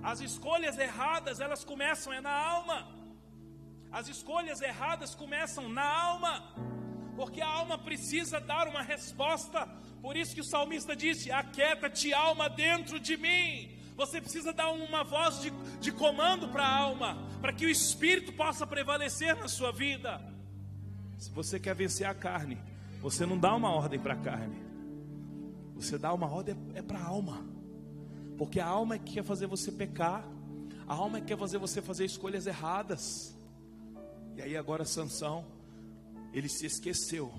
As 0.01 0.21
escolhas 0.21 0.77
erradas, 0.77 1.39
elas 1.39 1.65
começam 1.65 2.13
é 2.13 2.21
na 2.21 2.31
alma. 2.31 2.87
As 3.93 4.07
escolhas 4.07 4.59
erradas 4.59 5.13
começam 5.13 5.69
na 5.69 5.87
alma. 5.87 6.43
Porque 7.15 7.41
a 7.41 7.47
alma 7.47 7.77
precisa 7.77 8.39
dar 8.39 8.67
uma 8.67 8.81
resposta. 8.81 9.67
Por 10.01 10.17
isso 10.17 10.33
que 10.33 10.41
o 10.41 10.43
salmista 10.43 10.95
disse: 10.95 11.31
Aquieta-te, 11.31 12.11
alma, 12.11 12.49
dentro 12.49 12.99
de 12.99 13.15
mim. 13.15 13.69
Você 13.95 14.19
precisa 14.19 14.51
dar 14.51 14.71
uma 14.71 15.03
voz 15.03 15.39
de, 15.39 15.51
de 15.79 15.91
comando 15.91 16.49
para 16.49 16.65
a 16.65 16.75
alma, 16.75 17.17
para 17.39 17.53
que 17.53 17.67
o 17.67 17.69
espírito 17.69 18.33
possa 18.33 18.65
prevalecer 18.65 19.35
na 19.35 19.47
sua 19.47 19.71
vida. 19.71 20.19
Se 21.19 21.29
você 21.29 21.59
quer 21.59 21.75
vencer 21.75 22.07
a 22.07 22.13
carne, 22.15 22.57
você 22.99 23.25
não 23.25 23.37
dá 23.37 23.53
uma 23.53 23.69
ordem 23.69 23.99
para 23.99 24.15
a 24.15 24.17
carne, 24.17 24.57
você 25.75 25.97
dá 25.97 26.11
uma 26.11 26.27
ordem 26.27 26.57
é 26.73 26.81
para 26.81 26.97
a 26.97 27.05
alma, 27.05 27.45
porque 28.35 28.59
a 28.59 28.65
alma 28.65 28.95
é 28.95 28.97
que 28.97 29.13
quer 29.13 29.23
fazer 29.23 29.45
você 29.45 29.71
pecar, 29.71 30.27
a 30.87 30.95
alma 30.95 31.19
é 31.19 31.21
que 31.21 31.27
quer 31.27 31.37
fazer 31.37 31.59
você 31.59 31.81
fazer 31.81 32.05
escolhas 32.05 32.47
erradas. 32.47 33.33
E 34.35 34.41
aí 34.41 34.57
agora 34.57 34.85
Sansão, 34.85 35.45
ele 36.33 36.49
se 36.49 36.65
esqueceu. 36.65 37.31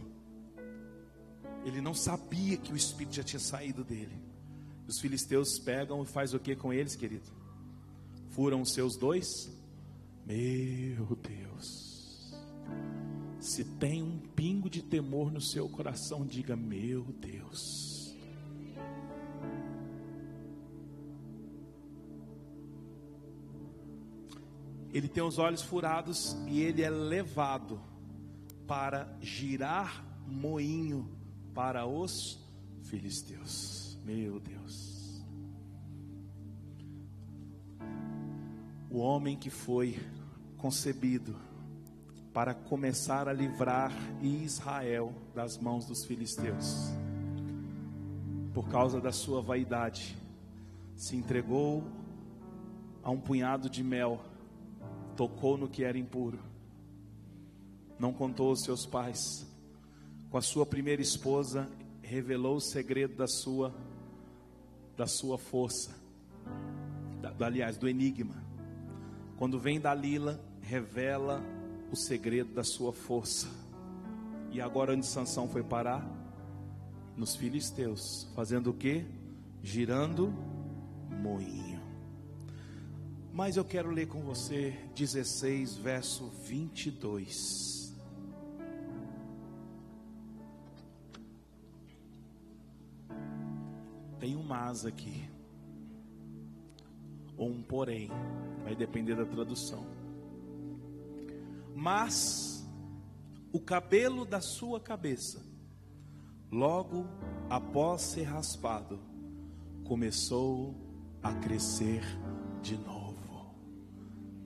Ele 1.65 1.81
não 1.81 1.95
sabia 1.95 2.57
que 2.57 2.73
o 2.73 2.77
espírito 2.77 3.17
já 3.17 3.25
tinha 3.25 3.41
saído 3.41 3.83
dele. 3.83 4.23
Os 4.87 5.01
filisteus 5.01 5.59
pegam 5.59 6.03
e 6.03 6.07
faz 6.07 6.35
o 6.35 6.39
que 6.39 6.55
com 6.55 6.73
eles, 6.73 6.95
querido? 6.95 7.31
Furam 8.31 8.61
os 8.61 8.73
seus 8.73 8.97
dois? 8.97 9.51
Meu 10.27 11.17
Deus. 11.17 12.35
Se 13.41 13.65
tem 13.65 14.03
um 14.03 14.19
pingo 14.19 14.71
de 14.71 14.83
temor 14.83 15.31
no 15.31 15.41
seu 15.41 15.69
coração, 15.69 16.27
diga: 16.27 16.57
Meu 16.57 17.05
Deus. 17.05 17.84
Ele 24.95 25.09
tem 25.09 25.25
os 25.25 25.39
olhos 25.39 25.61
furados 25.61 26.37
e 26.47 26.61
ele 26.61 26.81
é 26.81 26.89
levado 26.89 27.81
para 28.65 29.13
girar 29.21 30.05
moinho 30.25 31.11
para 31.53 31.85
os 31.85 32.39
filisteus. 32.85 33.99
Meu 34.05 34.39
Deus. 34.39 35.25
O 38.89 38.99
homem 38.99 39.37
que 39.37 39.51
foi 39.51 39.99
concebido 40.57 41.35
para 42.33 42.55
começar 42.55 43.29
a 43.29 43.33
livrar 43.33 43.93
Israel 44.23 45.13
das 45.35 45.59
mãos 45.59 45.87
dos 45.87 46.05
filisteus, 46.05 46.93
por 48.53 48.69
causa 48.69 49.01
da 49.01 49.11
sua 49.11 49.43
vaidade, 49.43 50.17
se 50.95 51.17
entregou 51.17 51.83
a 53.03 53.11
um 53.11 53.21
punhado 53.21 53.69
de 53.69 53.83
mel, 53.83 54.25
tocou 55.15 55.57
no 55.57 55.69
que 55.69 55.85
era 55.85 55.99
impuro, 55.99 56.39
não 57.99 58.13
contou 58.13 58.51
aos 58.51 58.63
seus 58.63 58.87
pais, 58.87 59.47
com 60.31 60.37
a 60.37 60.43
sua 60.43 60.67
primeira 60.67 61.01
esposa, 61.01 61.69
revelou 62.03 62.57
o 62.57 62.61
segredo 62.61 63.17
da 63.17 63.27
sua 63.27 63.75
da 64.97 65.07
sua 65.09 65.37
força, 65.37 65.91
da, 67.21 67.47
aliás, 67.47 67.77
do 67.77 67.89
enigma. 67.89 68.45
Quando 69.37 69.59
vem 69.59 69.81
Dalila, 69.81 70.41
revela 70.61 71.43
o 71.91 71.97
segredo 71.97 72.55
da 72.55 72.63
sua 72.63 72.93
força. 72.93 73.49
E 74.53 74.61
agora 74.61 74.93
onde 74.93 75.05
Sansão 75.05 75.49
foi 75.49 75.65
parar? 75.65 76.09
nos 77.17 77.37
filisteus, 77.37 78.29
fazendo 78.35 78.71
o 78.71 78.75
que? 78.75 79.05
Girando 79.63 80.33
moinho. 81.23 81.74
Mas 83.35 83.57
eu 83.57 83.65
quero 83.65 83.91
ler 83.91 84.07
com 84.07 84.21
você 84.21 84.71
16, 84.95 85.75
verso 85.79 86.29
22. 86.45 87.93
Tem 94.21 94.37
um 94.37 94.45
mas 94.45 94.87
aqui, 94.87 95.29
ou 97.37 97.49
um 97.51 97.61
porém, 97.61 98.09
vai 98.63 98.77
depender 98.77 99.17
da 99.17 99.27
tradução. 99.27 99.85
Mas 101.75 102.65
o 103.53 103.59
cabelo 103.59 104.25
da 104.25 104.41
sua 104.41 104.79
cabeça, 104.79 105.45
logo 106.53 107.05
após 107.51 108.01
ser 108.03 108.23
raspado, 108.23 109.01
começou 109.83 110.73
a 111.21 111.35
crescer 111.35 112.05
de 112.63 112.77
novo. 112.77 112.94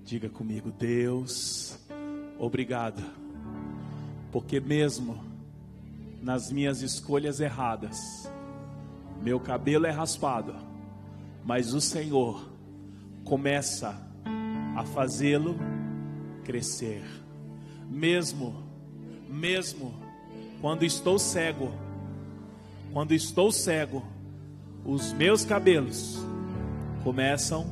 Diga 0.08 0.30
comigo, 0.30 0.70
Deus, 0.70 1.78
obrigado, 2.38 3.04
porque 4.32 4.58
mesmo 4.58 5.22
nas 6.22 6.50
minhas 6.50 6.80
escolhas 6.80 7.40
erradas, 7.40 7.98
meu 9.22 9.38
cabelo 9.38 9.84
é 9.84 9.90
raspado, 9.90 10.54
mas 11.44 11.74
o 11.74 11.80
Senhor 11.82 12.50
começa 13.22 14.00
a 14.74 14.82
fazê-lo 14.82 15.56
crescer, 16.42 17.04
mesmo, 17.86 18.64
mesmo 19.28 19.94
quando 20.62 20.86
estou 20.86 21.18
cego, 21.18 21.70
quando 22.94 23.12
estou 23.12 23.52
cego, 23.52 24.02
os 24.86 25.12
meus 25.12 25.44
cabelos 25.44 26.16
começam 27.04 27.66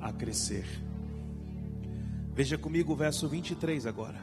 a 0.00 0.12
crescer. 0.12 0.91
Veja 2.34 2.56
comigo 2.56 2.94
o 2.94 2.96
verso 2.96 3.28
23 3.28 3.86
agora. 3.86 4.18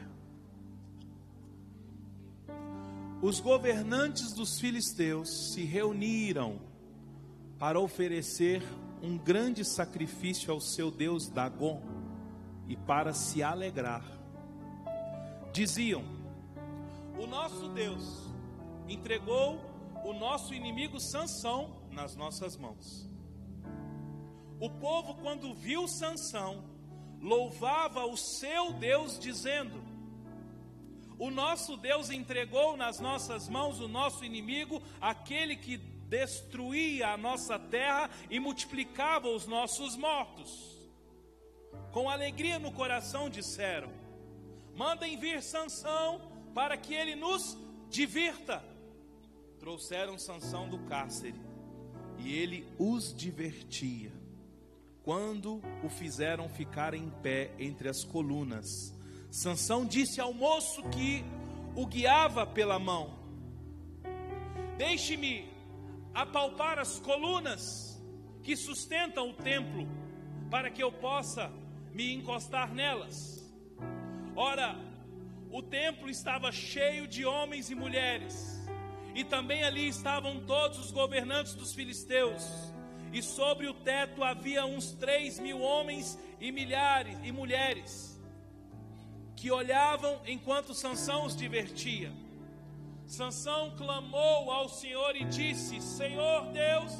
Os 3.22 3.38
governantes 3.38 4.32
dos 4.34 4.58
filisteus 4.58 5.52
se 5.52 5.62
reuniram 5.62 6.60
para 7.56 7.78
oferecer 7.78 8.62
um 9.00 9.16
grande 9.16 9.64
sacrifício 9.64 10.52
ao 10.52 10.60
seu 10.60 10.90
deus 10.90 11.28
Dagon 11.28 11.80
e 12.66 12.76
para 12.76 13.12
se 13.12 13.44
alegrar. 13.44 14.02
Diziam: 15.52 16.02
O 17.16 17.28
nosso 17.28 17.68
Deus 17.68 18.28
entregou 18.88 19.60
o 20.04 20.12
nosso 20.12 20.52
inimigo 20.52 20.98
Sansão 20.98 21.76
nas 21.92 22.16
nossas 22.16 22.56
mãos. 22.56 23.08
O 24.58 24.68
povo 24.68 25.14
quando 25.22 25.54
viu 25.54 25.86
Sansão, 25.86 26.64
louvava 27.20 28.06
o 28.06 28.16
seu 28.16 28.72
Deus 28.72 29.18
dizendo: 29.18 29.82
O 31.18 31.30
nosso 31.30 31.76
Deus 31.76 32.10
entregou 32.10 32.76
nas 32.76 32.98
nossas 32.98 33.48
mãos 33.48 33.80
o 33.80 33.88
nosso 33.88 34.24
inimigo, 34.24 34.82
aquele 35.00 35.56
que 35.56 35.76
destruía 35.76 37.08
a 37.10 37.16
nossa 37.16 37.58
terra 37.58 38.10
e 38.28 38.40
multiplicava 38.40 39.28
os 39.28 39.46
nossos 39.46 39.96
mortos. 39.96 40.78
Com 41.92 42.08
alegria 42.08 42.58
no 42.58 42.72
coração 42.72 43.28
disseram: 43.28 43.92
Mandem 44.74 45.16
vir 45.18 45.42
Sansão 45.42 46.32
para 46.54 46.76
que 46.76 46.94
ele 46.94 47.14
nos 47.14 47.56
divirta. 47.88 48.64
Trouxeram 49.58 50.18
Sansão 50.18 50.68
do 50.68 50.78
cárcere 50.86 51.38
e 52.18 52.34
ele 52.34 52.66
os 52.78 53.14
divertia 53.14 54.19
quando 55.10 55.60
o 55.82 55.88
fizeram 55.88 56.48
ficar 56.48 56.94
em 56.94 57.10
pé 57.10 57.50
entre 57.58 57.88
as 57.88 58.04
colunas. 58.04 58.94
Sansão 59.28 59.84
disse 59.84 60.20
ao 60.20 60.32
moço 60.32 60.84
que 60.84 61.24
o 61.74 61.84
guiava 61.84 62.46
pela 62.46 62.78
mão: 62.78 63.18
Deixe-me 64.78 65.52
apalpar 66.14 66.78
as 66.78 67.00
colunas 67.00 68.00
que 68.44 68.54
sustentam 68.54 69.30
o 69.30 69.34
templo, 69.34 69.84
para 70.48 70.70
que 70.70 70.80
eu 70.80 70.92
possa 70.92 71.50
me 71.92 72.14
encostar 72.14 72.72
nelas. 72.72 73.44
Ora, 74.36 74.78
o 75.50 75.60
templo 75.60 76.08
estava 76.08 76.52
cheio 76.52 77.08
de 77.08 77.26
homens 77.26 77.68
e 77.68 77.74
mulheres, 77.74 78.64
e 79.12 79.24
também 79.24 79.64
ali 79.64 79.88
estavam 79.88 80.38
todos 80.46 80.78
os 80.78 80.92
governantes 80.92 81.56
dos 81.56 81.74
filisteus 81.74 82.70
e 83.12 83.22
sobre 83.22 83.66
o 83.66 83.74
teto 83.74 84.22
havia 84.22 84.64
uns 84.64 84.92
três 84.92 85.38
mil 85.38 85.60
homens 85.60 86.18
e 86.40 86.52
milhares 86.52 87.18
e 87.22 87.32
mulheres 87.32 88.10
que 89.40 89.50
olhavam 89.50 90.20
enquanto 90.26 90.74
Sansão 90.74 91.24
os 91.24 91.34
divertia. 91.34 92.12
Sansão 93.06 93.74
clamou 93.74 94.50
ao 94.50 94.68
Senhor 94.68 95.16
e 95.16 95.24
disse: 95.24 95.80
Senhor 95.80 96.52
Deus, 96.52 96.92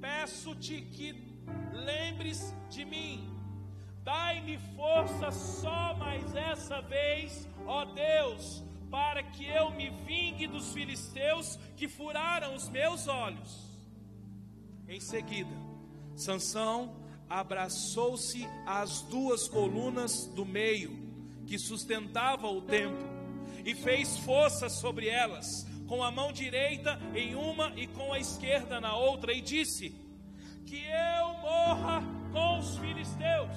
peço-te 0.00 0.80
que 0.80 1.12
lembres 1.72 2.54
de 2.70 2.84
mim. 2.84 3.28
Dai-me 4.04 4.58
força 4.76 5.32
só 5.32 5.94
mais 5.94 6.34
essa 6.34 6.80
vez, 6.80 7.48
ó 7.66 7.84
Deus, 7.84 8.62
para 8.88 9.22
que 9.22 9.44
eu 9.44 9.70
me 9.72 9.90
vingue 9.90 10.46
dos 10.46 10.72
filisteus 10.72 11.56
que 11.76 11.88
furaram 11.88 12.54
os 12.54 12.68
meus 12.68 13.08
olhos. 13.08 13.67
Em 14.88 15.00
seguida, 15.00 15.54
Sansão 16.16 16.96
abraçou-se 17.28 18.48
às 18.64 19.02
duas 19.02 19.46
colunas 19.46 20.26
do 20.34 20.46
meio 20.46 20.98
que 21.46 21.58
sustentavam 21.58 22.56
o 22.56 22.62
templo 22.62 23.06
e 23.66 23.74
fez 23.74 24.16
força 24.18 24.70
sobre 24.70 25.08
elas, 25.08 25.66
com 25.86 26.02
a 26.02 26.10
mão 26.10 26.32
direita 26.32 26.98
em 27.14 27.34
uma 27.34 27.72
e 27.76 27.86
com 27.86 28.14
a 28.14 28.18
esquerda 28.18 28.80
na 28.80 28.96
outra, 28.96 29.32
e 29.32 29.42
disse: 29.42 29.94
Que 30.64 30.82
eu 30.86 31.34
morra 31.34 32.02
com 32.32 32.58
os 32.58 32.78
filisteus. 32.78 33.56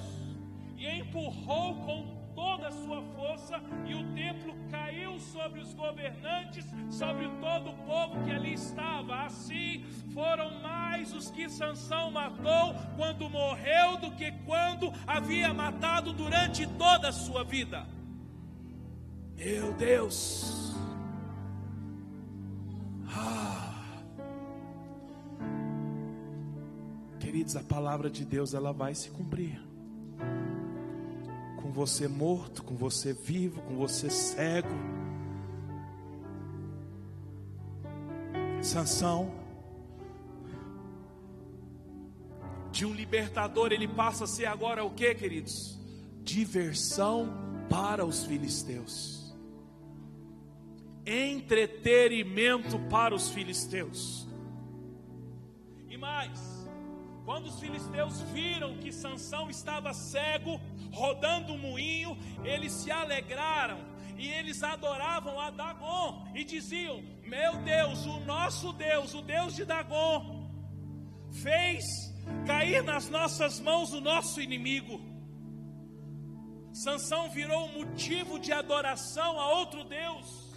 E 0.78 0.88
empurrou 0.88 1.76
com 1.86 2.21
toda 2.42 2.70
a 2.70 2.72
sua 2.72 3.04
força, 3.16 3.62
e 3.86 3.94
o 3.94 4.04
templo 4.16 4.56
caiu 4.72 5.20
sobre 5.20 5.60
os 5.60 5.76
governantes, 5.76 6.66
sobre 6.90 7.30
todo 7.40 7.70
o 7.70 7.78
povo 7.86 8.24
que 8.24 8.32
ali 8.32 8.54
estava. 8.54 9.26
Assim 9.26 9.86
foram 10.12 10.60
mais 10.60 11.14
os 11.14 11.30
que 11.30 11.48
Sansão 11.48 12.10
matou 12.10 12.74
quando 12.98 13.30
morreu 13.30 13.98
do 13.98 14.10
que 14.12 14.32
quando 14.44 14.92
havia 15.06 15.54
matado 15.54 16.14
durante 16.14 16.66
toda 16.66 17.10
a 17.10 17.12
sua 17.12 17.44
vida. 17.44 17.86
Meu 19.38 19.72
Deus! 19.74 20.74
Ah. 23.08 23.68
Queridos, 27.20 27.56
a 27.56 27.64
palavra 27.64 28.10
de 28.10 28.26
Deus 28.26 28.56
ela 28.56 28.74
vai 28.74 28.96
se 28.96 29.12
cumprir 29.12 29.62
com 31.72 31.86
você 31.86 32.06
morto, 32.06 32.64
com 32.64 32.76
você 32.76 33.14
vivo, 33.14 33.62
com 33.62 33.78
você 33.78 34.10
cego. 34.10 34.68
Sansão, 38.62 39.34
de 42.74 42.86
um 42.86 42.94
libertador, 42.94 43.72
ele 43.72 43.88
passa 43.88 44.26
a 44.26 44.28
ser 44.28 44.48
agora 44.48 44.84
o 44.84 44.92
que, 44.92 45.16
queridos? 45.16 45.80
Diversão 46.22 47.30
para 47.70 48.06
os 48.06 48.26
filisteus, 48.26 49.34
entretenimento 51.06 52.78
para 52.90 53.16
os 53.16 53.30
filisteus, 53.30 54.28
e 55.90 55.96
mais, 55.96 56.51
quando 57.26 57.48
os 57.48 57.60
filisteus 57.60 58.22
viram 58.34 58.78
que 58.78 58.92
Sansão 58.92 59.50
estava 59.50 59.94
cego, 59.94 60.60
rodando 60.92 61.54
um 61.54 61.58
moinho, 61.58 62.18
eles 62.44 62.74
se 62.74 62.92
alegraram 62.92 63.80
e 64.18 64.28
eles 64.28 64.62
adoravam 64.64 65.40
a 65.40 65.50
Dagon 65.50 66.28
e 66.36 66.44
diziam: 66.44 67.04
Meu 67.24 67.58
Deus, 67.58 68.06
o 68.06 68.20
nosso 68.22 68.74
Deus, 68.74 69.14
o 69.14 69.22
Deus 69.22 69.56
de 69.56 69.66
Dagon, 69.66 70.50
fez 71.32 71.84
cair 72.46 72.84
nas 72.84 73.10
nossas 73.10 73.60
mãos 73.60 73.94
o 73.94 74.02
nosso 74.02 74.42
inimigo. 74.42 75.00
Sansão 76.74 77.30
virou 77.30 77.68
motivo 77.70 78.40
de 78.40 78.52
adoração 78.52 79.40
a 79.40 79.50
outro 79.54 79.84
Deus. 79.84 80.52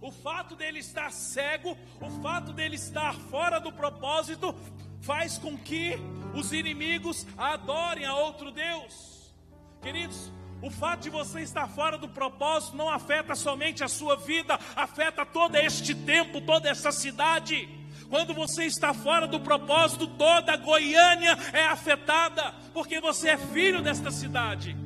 O 0.00 0.12
fato 0.12 0.54
dele 0.54 0.78
estar 0.78 1.10
cego, 1.10 1.76
o 2.00 2.10
fato 2.22 2.52
dele 2.52 2.76
estar 2.76 3.14
fora 3.14 3.58
do 3.58 3.72
propósito, 3.72 4.54
faz 5.00 5.38
com 5.38 5.56
que 5.56 5.96
os 6.34 6.52
inimigos 6.52 7.26
adorem 7.36 8.04
a 8.04 8.14
outro 8.14 8.50
Deus. 8.50 9.32
Queridos, 9.80 10.32
O 10.60 10.70
fato 10.70 11.02
de 11.02 11.10
você 11.10 11.40
estar 11.40 11.68
fora 11.68 11.96
do 11.96 12.08
propósito 12.08 12.76
não 12.76 12.90
afeta 12.90 13.34
somente 13.36 13.84
a 13.84 13.88
sua 13.88 14.16
vida, 14.16 14.58
afeta 14.74 15.24
todo 15.24 15.54
este 15.56 15.94
tempo, 15.94 16.40
toda 16.40 16.68
essa 16.68 16.90
cidade. 16.90 17.68
Quando 18.10 18.34
você 18.34 18.64
está 18.64 18.92
fora 18.92 19.26
do 19.26 19.38
propósito, 19.38 20.06
toda 20.06 20.56
Goiânia 20.56 21.38
é 21.52 21.64
afetada, 21.66 22.54
porque 22.74 23.00
você 23.00 23.30
é 23.30 23.36
filho 23.36 23.82
desta 23.82 24.10
cidade. 24.10 24.76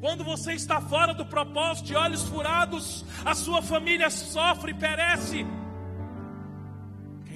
Quando 0.00 0.22
você 0.22 0.52
está 0.52 0.80
fora 0.80 1.12
do 1.12 1.26
propósito, 1.26 1.86
de 1.86 1.96
olhos 1.96 2.22
furados, 2.28 3.04
a 3.24 3.34
sua 3.34 3.60
família 3.60 4.10
sofre 4.10 4.70
e 4.70 4.74
perece. 4.74 5.44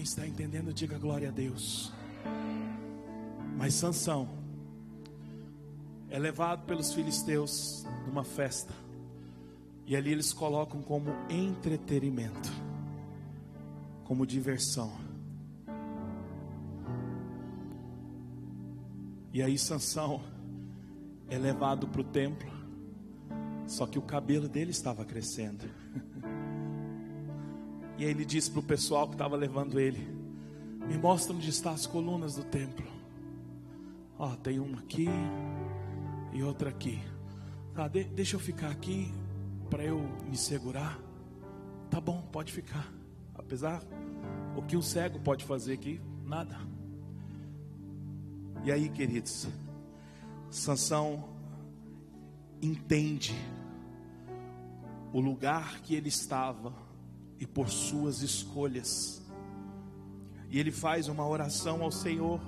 Quem 0.03 0.09
está 0.09 0.26
entendendo, 0.26 0.74
diga 0.74 0.98
glória 0.98 1.28
a 1.28 1.30
Deus. 1.30 1.92
Mas 3.57 3.74
Sansão 3.74 4.28
é 6.11 6.18
levado 6.18 6.66
pelos 6.66 6.92
filisteus 6.92 7.86
numa 8.05 8.24
festa. 8.24 8.74
E 9.86 9.94
ali 9.94 10.11
eles 10.11 10.32
colocam 10.32 10.82
como 10.82 11.12
entretenimento, 11.30 12.50
como 14.03 14.26
diversão. 14.26 14.92
E 19.32 19.40
aí 19.40 19.57
Sansão 19.57 20.20
é 21.28 21.38
levado 21.38 21.86
para 21.86 22.00
o 22.00 22.05
templo. 22.05 22.50
Só 23.68 23.86
que 23.86 24.00
o 24.00 24.03
cabelo 24.03 24.48
dele 24.48 24.72
estava 24.72 25.05
crescendo. 25.05 25.82
E 27.99 28.05
aí 28.05 28.11
ele 28.11 28.24
disse 28.24 28.51
para 28.51 28.61
o 28.61 28.62
pessoal 28.62 29.07
que 29.07 29.14
estava 29.14 29.36
levando 29.36 29.78
ele: 29.78 29.99
Me 30.86 30.97
mostra 30.99 31.34
onde 31.34 31.49
estão 31.49 31.72
as 31.72 31.86
colunas 31.86 32.36
do 32.36 32.45
templo. 32.45 32.86
Ó, 34.18 34.34
tem 34.36 34.59
uma 34.59 34.78
aqui, 34.78 35.09
e 36.32 36.43
outra 36.43 36.70
aqui. 36.70 37.01
Tá, 37.74 37.88
de, 37.88 38.05
deixa 38.05 38.36
eu 38.36 38.40
ficar 38.40 38.70
aqui 38.70 39.12
para 39.70 39.84
eu 39.84 40.01
me 40.28 40.36
segurar. 40.36 40.99
Tá 41.90 42.01
bom, 42.01 42.22
pode 42.32 42.53
ficar. 42.53 42.93
Apesar 43.34 43.82
o 44.57 44.62
que 44.62 44.76
um 44.76 44.82
cego 44.82 45.18
pode 45.20 45.45
fazer 45.45 45.74
aqui, 45.74 46.01
nada. 46.24 46.57
E 48.64 48.70
aí, 48.70 48.88
queridos, 48.88 49.49
Sansão 50.51 51.28
entende 52.61 53.34
o 55.12 55.20
lugar 55.20 55.80
que 55.80 55.95
ele 55.95 56.09
estava 56.09 56.72
e 57.43 57.47
por 57.47 57.68
suas 57.68 58.22
escolhas. 58.22 59.20
E 60.49 60.61
ele 60.61 60.70
faz 60.70 61.09
uma 61.09 61.26
oração 61.26 61.82
ao 61.82 61.90
Senhor. 61.90 62.40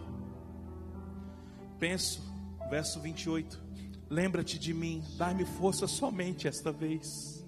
Penso, 1.81 2.23
verso 2.71 3.01
28. 3.01 3.61
Lembra-te 4.09 4.57
de 4.57 4.73
mim, 4.73 5.03
dai-me 5.17 5.45
força 5.45 5.89
somente 5.89 6.47
esta 6.47 6.71
vez, 6.71 7.45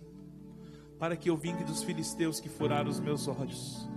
para 0.99 1.17
que 1.17 1.31
eu 1.31 1.37
vingue 1.37 1.63
dos 1.63 1.85
filisteus 1.85 2.41
que 2.41 2.49
furaram 2.49 2.91
os 2.91 2.99
meus 2.99 3.29
olhos. 3.29 3.89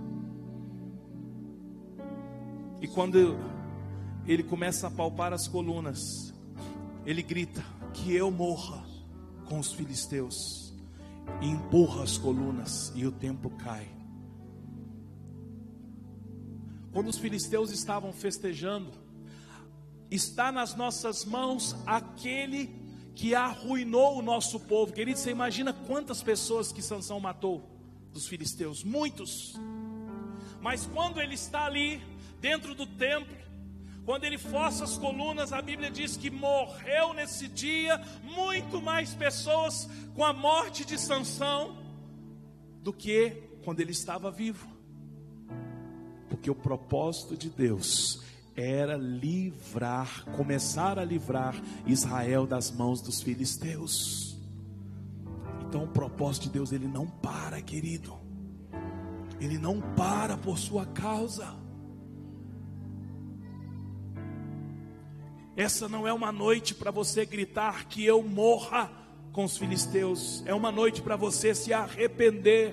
E 2.80 2.86
quando 2.86 3.36
ele 4.28 4.44
começa 4.44 4.86
a 4.86 4.90
palpar 4.92 5.32
as 5.32 5.48
colunas, 5.48 6.32
ele 7.04 7.20
grita: 7.20 7.64
Que 7.94 8.14
eu 8.14 8.30
morra 8.30 8.86
com 9.46 9.58
os 9.58 9.72
filisteus, 9.72 10.36
e 11.40 11.48
empurra 11.48 12.02
as 12.02 12.18
colunas, 12.18 12.92
e 12.94 13.06
o 13.06 13.12
templo 13.12 13.50
cai. 13.50 13.88
Quando 16.92 17.08
os 17.08 17.18
filisteus 17.18 17.70
estavam 17.70 18.12
festejando, 18.12 18.90
está 20.10 20.50
nas 20.50 20.74
nossas 20.74 21.24
mãos 21.24 21.76
aquele 21.86 22.68
que 23.14 23.34
arruinou 23.34 24.18
o 24.18 24.22
nosso 24.22 24.58
povo. 24.60 24.92
Querido, 24.92 25.18
você 25.18 25.30
imagina 25.30 25.72
quantas 25.72 26.22
pessoas 26.22 26.72
que 26.72 26.82
Sansão 26.82 27.20
matou 27.20 27.68
dos 28.12 28.26
filisteus? 28.26 28.82
Muitos. 28.82 29.54
Mas 30.60 30.86
quando 30.86 31.20
ele 31.20 31.34
está 31.34 31.66
ali 31.66 32.02
dentro 32.40 32.74
do 32.74 32.86
templo, 32.86 33.36
quando 34.04 34.24
ele 34.24 34.38
força 34.38 34.84
as 34.84 34.96
colunas, 34.96 35.52
a 35.52 35.60
Bíblia 35.60 35.90
diz 35.90 36.16
que 36.16 36.30
morreu 36.30 37.12
nesse 37.12 37.46
dia 37.48 38.00
muito 38.22 38.80
mais 38.80 39.14
pessoas 39.14 39.88
com 40.14 40.24
a 40.24 40.32
morte 40.32 40.84
de 40.84 40.98
Sansão 40.98 41.76
do 42.82 42.92
que 42.92 43.42
quando 43.64 43.80
ele 43.80 43.92
estava 43.92 44.30
vivo. 44.30 44.66
Porque 46.28 46.50
o 46.50 46.54
propósito 46.54 47.36
de 47.36 47.50
Deus 47.50 48.22
era 48.56 48.96
livrar, 48.96 50.24
começar 50.36 50.98
a 50.98 51.04
livrar 51.04 51.54
Israel 51.86 52.46
das 52.46 52.70
mãos 52.70 53.00
dos 53.00 53.22
filisteus. 53.22 54.36
Então 55.66 55.84
o 55.84 55.88
propósito 55.88 56.44
de 56.44 56.50
Deus 56.50 56.72
ele 56.72 56.88
não 56.88 57.06
para, 57.06 57.60
querido. 57.62 58.18
Ele 59.40 59.56
não 59.56 59.80
para 59.80 60.36
por 60.36 60.58
sua 60.58 60.84
causa. 60.86 61.54
Essa 65.60 65.90
não 65.90 66.08
é 66.08 66.12
uma 66.12 66.32
noite 66.32 66.74
para 66.74 66.90
você 66.90 67.26
gritar 67.26 67.84
que 67.84 68.02
eu 68.02 68.22
morra 68.22 68.90
com 69.30 69.44
os 69.44 69.58
filisteus. 69.58 70.42
É 70.46 70.54
uma 70.54 70.72
noite 70.72 71.02
para 71.02 71.16
você 71.16 71.54
se 71.54 71.70
arrepender 71.70 72.72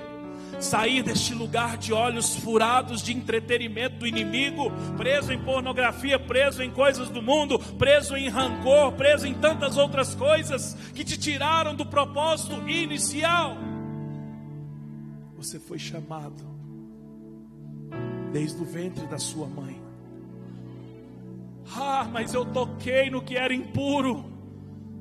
sair 0.62 1.04
deste 1.04 1.34
lugar 1.34 1.78
de 1.78 1.92
olhos 1.92 2.38
furados 2.38 3.02
de 3.02 3.12
entretenimento 3.12 3.98
do 3.98 4.08
inimigo, 4.08 4.72
preso 4.96 5.34
em 5.34 5.44
pornografia, 5.44 6.18
preso 6.18 6.64
em 6.64 6.72
coisas 6.72 7.10
do 7.10 7.22
mundo, 7.22 7.60
preso 7.60 8.16
em 8.16 8.30
rancor, 8.30 8.94
preso 8.94 9.28
em 9.28 9.34
tantas 9.34 9.76
outras 9.76 10.16
coisas 10.16 10.74
que 10.96 11.04
te 11.04 11.18
tiraram 11.18 11.76
do 11.76 11.86
propósito 11.86 12.70
inicial. 12.70 13.58
Você 15.36 15.60
foi 15.60 15.78
chamado 15.78 16.42
desde 18.32 18.62
o 18.62 18.66
ventre 18.66 19.06
da 19.08 19.20
sua 19.20 19.46
mãe. 19.46 19.87
Ah, 21.76 22.08
mas 22.12 22.34
eu 22.34 22.46
toquei 22.46 23.10
no 23.10 23.22
que 23.22 23.36
era 23.36 23.54
impuro. 23.54 24.26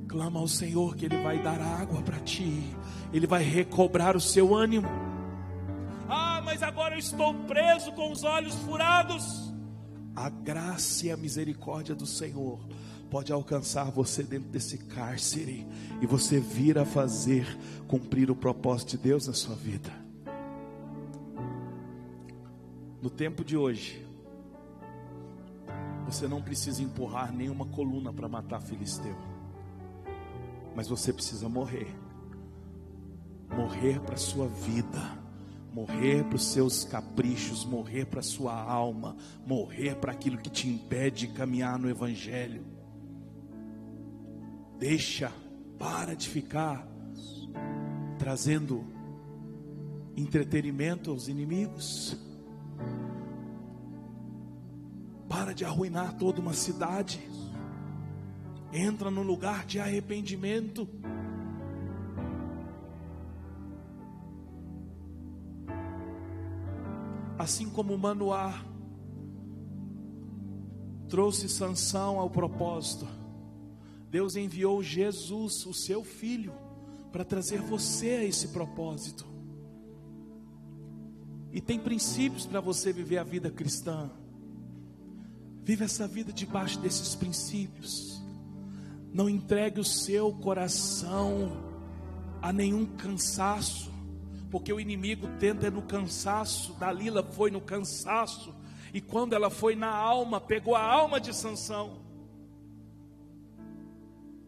Clama 0.08 0.40
ao 0.40 0.48
Senhor 0.48 0.96
que 0.96 1.04
Ele 1.04 1.22
vai 1.22 1.42
dar 1.42 1.60
água 1.60 2.02
para 2.02 2.18
ti, 2.20 2.62
Ele 3.12 3.26
vai 3.26 3.42
recobrar 3.42 4.16
o 4.16 4.20
seu 4.20 4.54
ânimo 4.54 4.88
mas 6.56 6.62
agora 6.62 6.94
eu 6.94 6.98
estou 6.98 7.34
preso 7.44 7.92
com 7.92 8.10
os 8.10 8.22
olhos 8.22 8.54
furados. 8.60 9.52
A 10.14 10.30
graça 10.30 11.06
e 11.06 11.10
a 11.10 11.16
misericórdia 11.16 11.94
do 11.94 12.06
Senhor 12.06 12.66
pode 13.10 13.30
alcançar 13.32 13.90
você 13.90 14.22
dentro 14.22 14.48
desse 14.48 14.78
cárcere 14.78 15.66
e 16.00 16.06
você 16.06 16.40
vir 16.40 16.78
a 16.78 16.86
fazer 16.86 17.44
cumprir 17.86 18.30
o 18.30 18.34
propósito 18.36 18.92
de 18.92 18.98
Deus 18.98 19.26
na 19.26 19.34
sua 19.34 19.56
vida. 19.56 19.92
No 23.02 23.10
tempo 23.10 23.44
de 23.44 23.54
hoje, 23.56 24.05
você 26.06 26.28
não 26.28 26.40
precisa 26.40 26.82
empurrar 26.82 27.32
nenhuma 27.32 27.66
coluna 27.66 28.12
para 28.12 28.28
matar 28.28 28.60
filisteu, 28.60 29.16
mas 30.74 30.88
você 30.88 31.12
precisa 31.12 31.48
morrer. 31.48 31.94
Morrer 33.54 34.00
para 34.00 34.14
a 34.14 34.18
sua 34.18 34.46
vida. 34.46 35.26
Morrer 35.72 36.24
para 36.24 36.36
os 36.36 36.46
seus 36.46 36.84
caprichos, 36.84 37.66
morrer 37.66 38.06
para 38.06 38.20
a 38.20 38.22
sua 38.22 38.54
alma, 38.54 39.14
morrer 39.46 39.96
para 39.96 40.10
aquilo 40.10 40.38
que 40.38 40.48
te 40.48 40.66
impede 40.66 41.26
de 41.26 41.34
caminhar 41.34 41.78
no 41.78 41.90
Evangelho. 41.90 42.64
Deixa, 44.78 45.30
para 45.78 46.16
de 46.16 46.30
ficar 46.30 46.88
trazendo 48.18 48.86
entretenimento 50.16 51.10
aos 51.10 51.28
inimigos. 51.28 52.16
Para 55.28 55.52
de 55.52 55.64
arruinar 55.64 56.16
toda 56.16 56.40
uma 56.40 56.52
cidade. 56.52 57.20
Entra 58.72 59.10
no 59.10 59.22
lugar 59.22 59.64
de 59.64 59.80
arrependimento. 59.80 60.88
assim 67.38 67.68
como 67.68 67.96
Manoá 67.96 68.64
trouxe 71.08 71.48
Sansão 71.48 72.18
ao 72.18 72.28
propósito, 72.28 73.06
Deus 74.10 74.34
enviou 74.34 74.82
Jesus, 74.82 75.64
o 75.66 75.72
seu 75.72 76.02
filho, 76.02 76.52
para 77.12 77.24
trazer 77.24 77.60
você 77.60 78.10
a 78.10 78.24
esse 78.24 78.48
propósito. 78.48 79.24
E 81.52 81.60
tem 81.60 81.78
princípios 81.78 82.46
para 82.46 82.60
você 82.60 82.92
viver 82.92 83.18
a 83.18 83.24
vida 83.24 83.50
cristã. 83.50 84.10
Vive 85.66 85.84
essa 85.84 86.06
vida 86.06 86.32
debaixo 86.32 86.78
desses 86.78 87.16
princípios. 87.16 88.22
Não 89.12 89.28
entregue 89.28 89.80
o 89.80 89.84
seu 89.84 90.32
coração 90.32 91.50
a 92.40 92.52
nenhum 92.52 92.86
cansaço, 92.86 93.92
porque 94.48 94.72
o 94.72 94.78
inimigo 94.78 95.26
tenta 95.40 95.68
no 95.68 95.82
cansaço. 95.82 96.72
Dalila 96.74 97.20
foi 97.20 97.50
no 97.50 97.60
cansaço, 97.60 98.54
e 98.94 99.00
quando 99.00 99.32
ela 99.32 99.50
foi 99.50 99.74
na 99.74 99.92
alma, 99.92 100.40
pegou 100.40 100.76
a 100.76 100.84
alma 100.84 101.20
de 101.20 101.34
Sansão. 101.34 101.98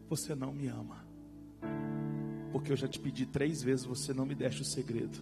Você 0.09 0.37
não 0.37 0.53
me 0.53 0.69
ama, 0.69 1.05
porque 2.53 2.71
eu 2.71 2.77
já 2.77 2.87
te 2.87 3.01
pedi 3.01 3.27
três 3.27 3.61
vezes, 3.61 3.85
você 3.85 4.14
não 4.14 4.25
me 4.25 4.37
deixa 4.37 4.62
o 4.62 4.64
segredo. 4.64 5.19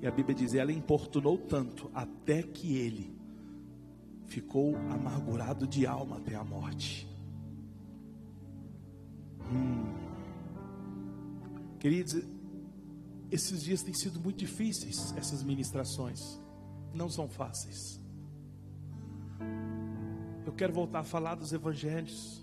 E 0.00 0.06
a 0.06 0.10
Bíblia 0.12 0.36
diz: 0.36 0.54
ela 0.54 0.70
importunou 0.70 1.36
tanto 1.36 1.90
até 1.92 2.44
que 2.44 2.76
ele 2.76 3.17
ficou 4.28 4.76
amargurado 4.76 5.66
de 5.66 5.86
alma 5.86 6.18
até 6.18 6.34
a 6.34 6.44
morte. 6.44 7.08
Hum. 9.50 9.94
Queridos, 11.80 12.22
esses 13.30 13.62
dias 13.62 13.82
têm 13.82 13.94
sido 13.94 14.20
muito 14.20 14.38
difíceis, 14.38 15.14
essas 15.16 15.42
ministrações. 15.42 16.20
Não 16.94 17.08
são 17.08 17.28
fáceis. 17.28 18.00
Eu 20.44 20.52
quero 20.52 20.72
voltar 20.72 21.00
a 21.00 21.04
falar 21.04 21.34
dos 21.34 21.52
evangelhos. 21.52 22.42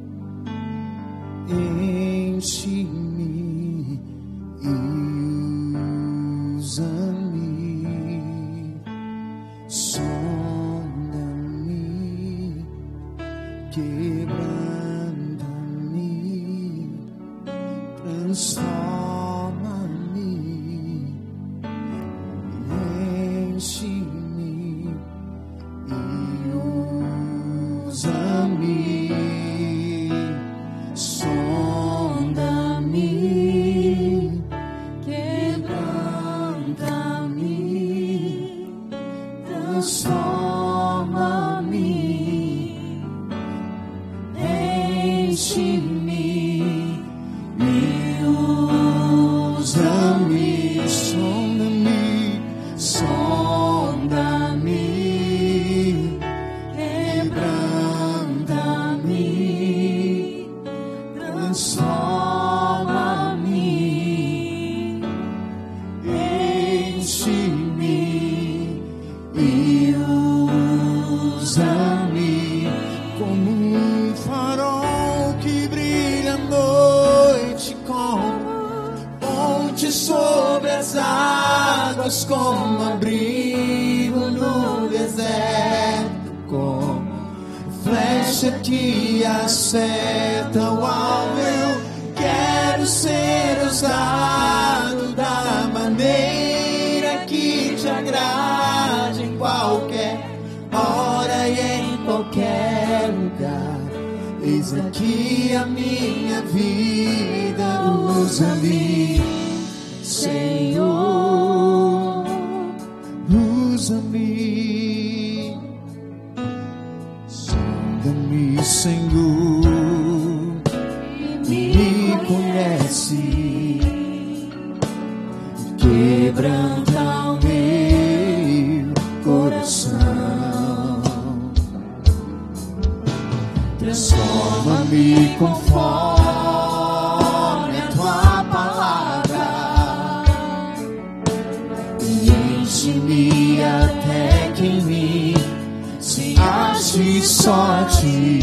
só 147.23 147.53
a 147.53 147.85
ti. 147.85 148.41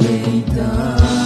Então. 0.00 1.17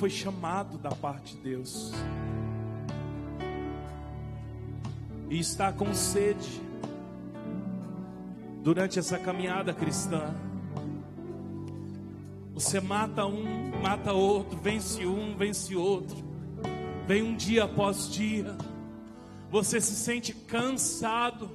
Foi 0.00 0.08
chamado 0.08 0.78
da 0.78 0.92
parte 0.92 1.36
de 1.36 1.42
Deus 1.42 1.92
e 5.28 5.38
está 5.38 5.70
com 5.70 5.92
sede 5.92 6.62
durante 8.62 8.98
essa 8.98 9.18
caminhada 9.18 9.74
cristã. 9.74 10.34
Você 12.54 12.80
mata 12.80 13.26
um, 13.26 13.70
mata 13.82 14.14
outro, 14.14 14.58
vence 14.58 15.04
um, 15.04 15.36
vence 15.36 15.76
outro. 15.76 16.16
Vem 17.06 17.22
um 17.22 17.36
dia 17.36 17.64
após 17.64 18.10
dia. 18.10 18.56
Você 19.50 19.82
se 19.82 19.94
sente 19.94 20.32
cansado. 20.32 21.50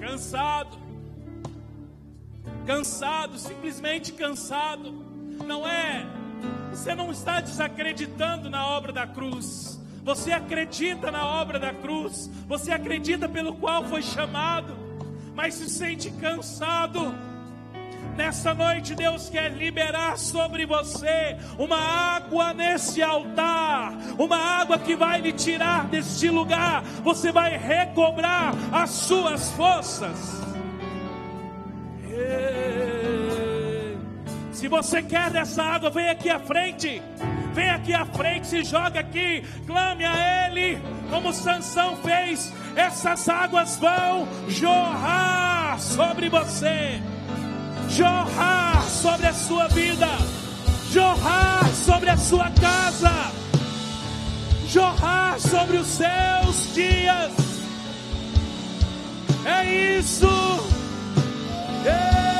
Cansado. 0.00 0.76
Cansado, 2.66 3.38
simplesmente 3.38 4.12
cansado. 4.12 4.90
Não 5.46 5.64
é 5.64 6.18
você 6.70 6.94
não 6.94 7.10
está 7.10 7.40
desacreditando 7.40 8.48
na 8.48 8.66
obra 8.66 8.92
da 8.92 9.06
cruz. 9.06 9.78
Você 10.02 10.32
acredita 10.32 11.10
na 11.10 11.26
obra 11.26 11.58
da 11.58 11.72
cruz. 11.72 12.30
Você 12.48 12.72
acredita 12.72 13.28
pelo 13.28 13.54
qual 13.54 13.84
foi 13.84 14.02
chamado, 14.02 14.76
mas 15.34 15.54
se 15.54 15.68
sente 15.68 16.10
cansado. 16.12 17.14
Nessa 18.16 18.52
noite, 18.54 18.94
Deus 18.94 19.28
quer 19.28 19.52
liberar 19.52 20.18
sobre 20.18 20.66
você 20.66 21.36
uma 21.58 21.78
água 21.78 22.52
nesse 22.52 23.02
altar, 23.02 23.92
uma 24.18 24.36
água 24.36 24.78
que 24.78 24.96
vai 24.96 25.20
lhe 25.20 25.32
tirar 25.32 25.86
deste 25.86 26.28
lugar. 26.28 26.82
Você 27.04 27.30
vai 27.30 27.56
recobrar 27.56 28.52
as 28.72 28.90
suas 28.90 29.50
forças. 29.52 30.49
Se 34.60 34.68
você 34.68 35.02
quer 35.02 35.30
dessa 35.30 35.62
água, 35.62 35.88
vem 35.88 36.10
aqui 36.10 36.28
à 36.28 36.38
frente. 36.38 37.00
Vem 37.54 37.70
aqui 37.70 37.94
à 37.94 38.04
frente, 38.04 38.46
se 38.46 38.62
joga 38.62 39.00
aqui, 39.00 39.42
clame 39.66 40.04
a 40.04 40.48
Ele, 40.48 40.78
como 41.08 41.32
Sansão 41.32 41.96
fez. 41.96 42.52
Essas 42.76 43.26
águas 43.26 43.78
vão 43.78 44.28
jorrar 44.48 45.80
sobre 45.80 46.28
você, 46.28 47.00
jorrar 47.88 48.82
sobre 48.82 49.28
a 49.28 49.32
sua 49.32 49.66
vida, 49.68 50.08
jorrar 50.92 51.66
sobre 51.74 52.10
a 52.10 52.18
sua 52.18 52.50
casa, 52.50 53.32
jorrar 54.68 55.40
sobre 55.40 55.78
os 55.78 55.86
seus 55.86 56.74
dias. 56.74 57.32
É 59.46 59.96
isso. 59.96 60.28
Yeah. 61.82 62.39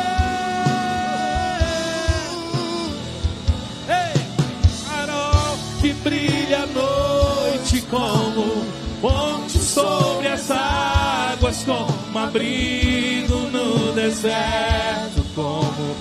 Brilha 6.50 6.64
a 6.64 6.66
noite 6.66 7.80
como 7.82 8.66
ponte 9.00 9.56
sobre 9.58 10.26
as 10.28 10.50
águas, 10.50 11.62
como 11.64 12.18
abrigo 12.18 13.36
no 13.52 13.92
deserto, 13.92 15.24
como 15.34 15.94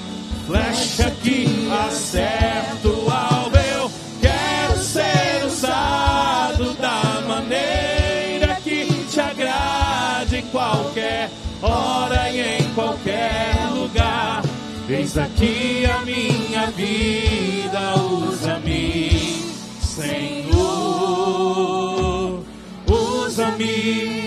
flecha 0.48 1.12
que 1.22 1.70
acerta 1.88 2.88
o 2.88 3.12
alvo. 3.12 3.58
Eu 3.58 3.92
quero 4.20 4.80
ser 4.80 5.46
usado 5.46 6.74
da 6.76 7.22
maneira 7.28 8.56
que 8.64 8.86
te 9.10 9.20
agrade 9.20 10.38
em 10.38 10.46
qualquer 10.48 11.30
hora 11.62 12.30
e 12.32 12.60
em 12.60 12.74
qualquer 12.74 13.54
lugar. 13.72 14.42
Eis 14.90 15.16
aqui 15.16 15.86
a 15.86 16.00
minha 16.04 16.72
vida, 16.72 17.29
usa-me 23.60 24.19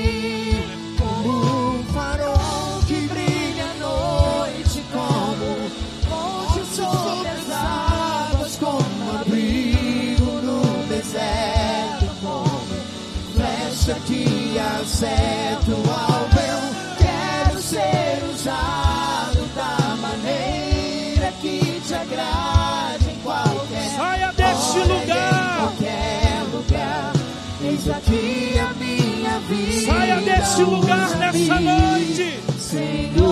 Deste 30.42 30.64
lugar 30.64 31.08
nessa 31.18 31.60
noite. 31.60 32.40
Senhor, 32.58 33.22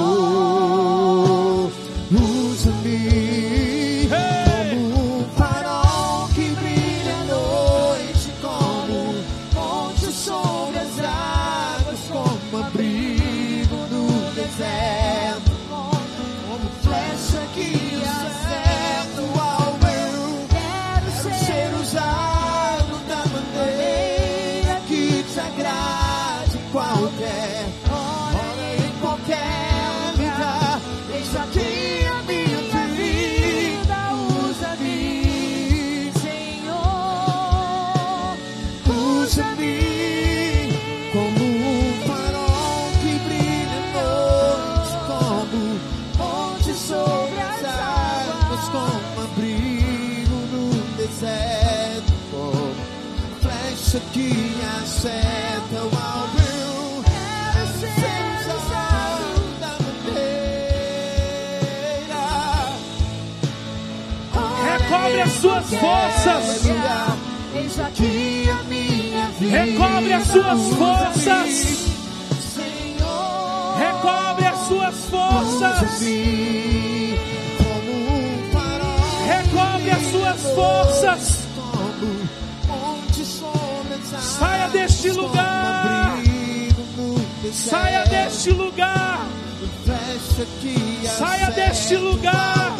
usa-me 2.12 3.29
suas 65.40 65.66
forças. 65.70 66.66
Eis 67.54 67.80
aqui 67.80 68.48
a 68.50 68.62
minha 68.64 69.26
vida. 69.38 69.64
Recobre 69.64 70.12
as 70.12 70.26
suas 70.26 70.60
forças. 70.74 71.90
Recobre 73.78 74.46
as 74.46 74.58
suas 74.68 74.94
forças. 75.06 76.00
Recobre 79.26 79.90
as 79.90 80.10
suas 80.10 80.54
forças. 80.54 81.40
Saia 84.20 84.68
deste 84.68 85.10
lugar. 85.10 86.18
Saia 87.52 88.04
deste 88.04 88.50
lugar. 88.50 89.26
Saia 91.18 91.50
deste 91.50 91.96
lugar. 91.96 92.79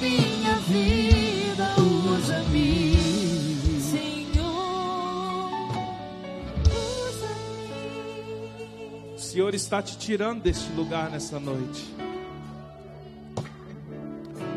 minha 0.00 0.56
vida, 0.60 1.74
Senhor. 3.80 5.50
O 9.14 9.18
Senhor 9.18 9.54
está 9.54 9.82
te 9.82 9.98
tirando 9.98 10.42
deste 10.42 10.70
lugar 10.72 11.10
nessa 11.10 11.40
noite. 11.40 11.94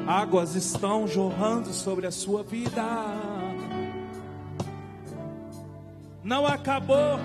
Águas 0.06 0.56
estão 0.56 1.08
jorrando 1.08 1.74
sobre 1.74 2.08
a 2.08 2.12
sua 2.12 2.44
vida. 2.44 2.84
Não 6.24 6.46
acabou. 6.46 7.20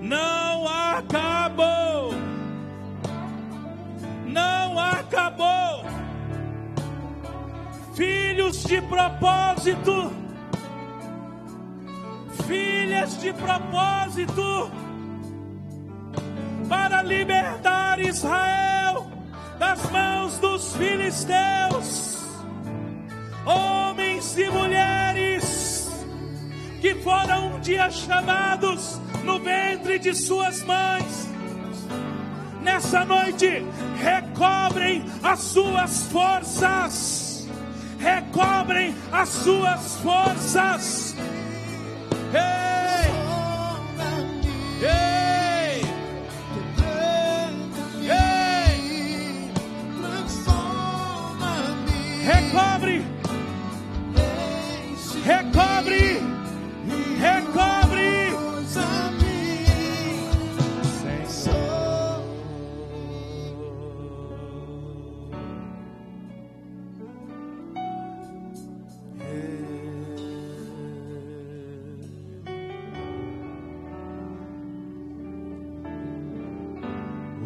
Não 0.00 0.66
acabou 0.66 2.29
não 4.30 4.78
acabou. 4.78 5.84
Filhos 7.94 8.62
de 8.62 8.80
propósito. 8.82 10.12
Filhas 12.46 13.20
de 13.20 13.32
propósito. 13.32 14.70
Para 16.68 17.02
libertar 17.02 18.00
Israel 18.00 19.10
das 19.58 19.90
mãos 19.90 20.38
dos 20.38 20.76
filisteus. 20.76 22.24
Homens 23.44 24.38
e 24.38 24.48
mulheres 24.48 25.90
que 26.80 26.94
foram 26.96 27.56
um 27.56 27.60
dia 27.60 27.90
chamados 27.90 29.00
no 29.24 29.38
ventre 29.40 29.98
de 29.98 30.14
suas 30.14 30.62
mães. 30.62 31.29
Nessa 32.62 33.04
noite, 33.04 33.64
recobrem 33.96 35.04
as 35.22 35.40
suas 35.40 36.06
forças. 36.08 37.48
Recobrem 37.98 38.94
as 39.12 39.28
suas 39.28 39.96
forças. 39.96 41.16
Ei! 42.32 43.10
Ei! 44.86 45.82
Recobre! 52.24 52.99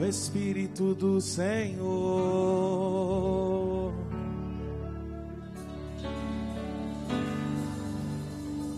O 0.04 0.06
Espírito 0.06 0.94
do 0.94 1.18
Senhor. 1.18 1.80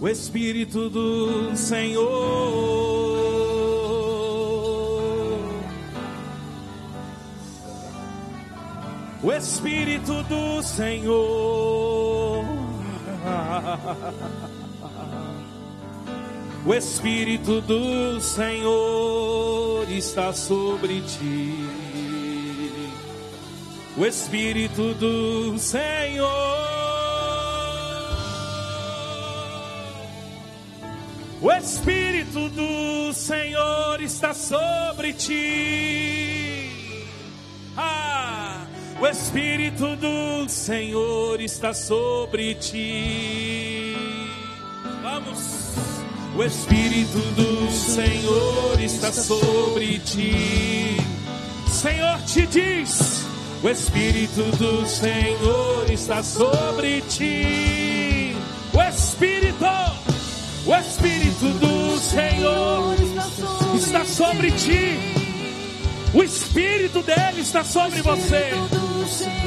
O 0.01 0.09
Espírito 0.09 0.89
do 0.89 1.57
Senhor. 1.57 2.07
O 9.21 9.33
Espírito 9.33 10.23
do 10.23 10.63
Senhor. 10.63 12.45
O 16.65 16.75
Espírito 16.75 17.61
do 17.61 18.21
Senhor 18.21 19.26
está 19.89 20.33
sobre 20.33 21.01
ti. 21.03 21.55
O 23.97 24.05
Espírito 24.05 24.95
do 24.95 25.59
Senhor. 25.59 26.29
O 31.41 31.53
Espírito 31.53 32.49
do 32.51 33.13
Senhor 33.15 34.01
está 34.01 34.35
sobre 34.35 35.13
ti. 35.13 36.71
Ah, 37.77 38.67
o 39.01 39.07
Espírito 39.07 39.97
do 39.97 40.49
Senhor 40.49 41.41
está 41.41 41.73
sobre 41.73 42.55
ti. 42.55 43.56
O 46.37 46.45
Espírito 46.45 47.19
do 47.35 47.71
Senhor 47.71 48.79
está 48.79 49.11
sobre 49.11 49.99
ti. 50.01 50.99
Senhor 51.67 52.19
te 52.27 52.47
diz: 52.47 53.25
O 53.63 53.71
Espírito 53.71 54.43
do 54.59 54.87
Senhor 54.87 55.91
está 55.91 56.23
sobre 56.23 57.01
ti. 57.09 58.37
O 58.75 58.83
Espírito, 58.83 59.65
o 60.67 60.75
Espírito 60.75 61.49
do 61.59 61.99
Senhor 61.99 62.95
está 63.75 64.05
sobre 64.05 64.51
ti. 64.51 64.99
O 66.13 66.23
Espírito 66.23 67.03
dele 67.03 67.41
está 67.41 67.65
sobre 67.65 68.03
você. 68.03 68.53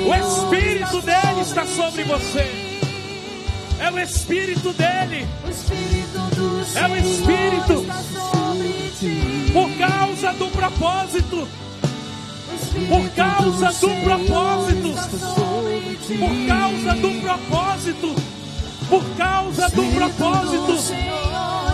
O 0.07 0.15
Espírito 0.15 1.01
dele 1.03 1.41
está 1.41 1.67
sobre 1.67 2.03
você. 2.03 2.69
É 3.79 3.91
o 3.91 3.99
Espírito 3.99 4.73
dele. 4.73 5.27
É 6.75 6.87
o 6.87 6.95
Espírito. 6.95 7.85
Por 9.53 9.77
causa 9.77 10.33
do 10.33 10.47
propósito. 10.47 11.47
Por 12.87 13.09
causa 13.11 13.71
do 13.71 13.89
propósito. 14.03 14.93
Por 16.19 16.47
causa 16.47 16.95
do 16.95 17.21
propósito. 17.21 18.15
Por 18.89 19.03
causa 19.17 19.69
do 19.69 19.83
propósito. 19.95 20.93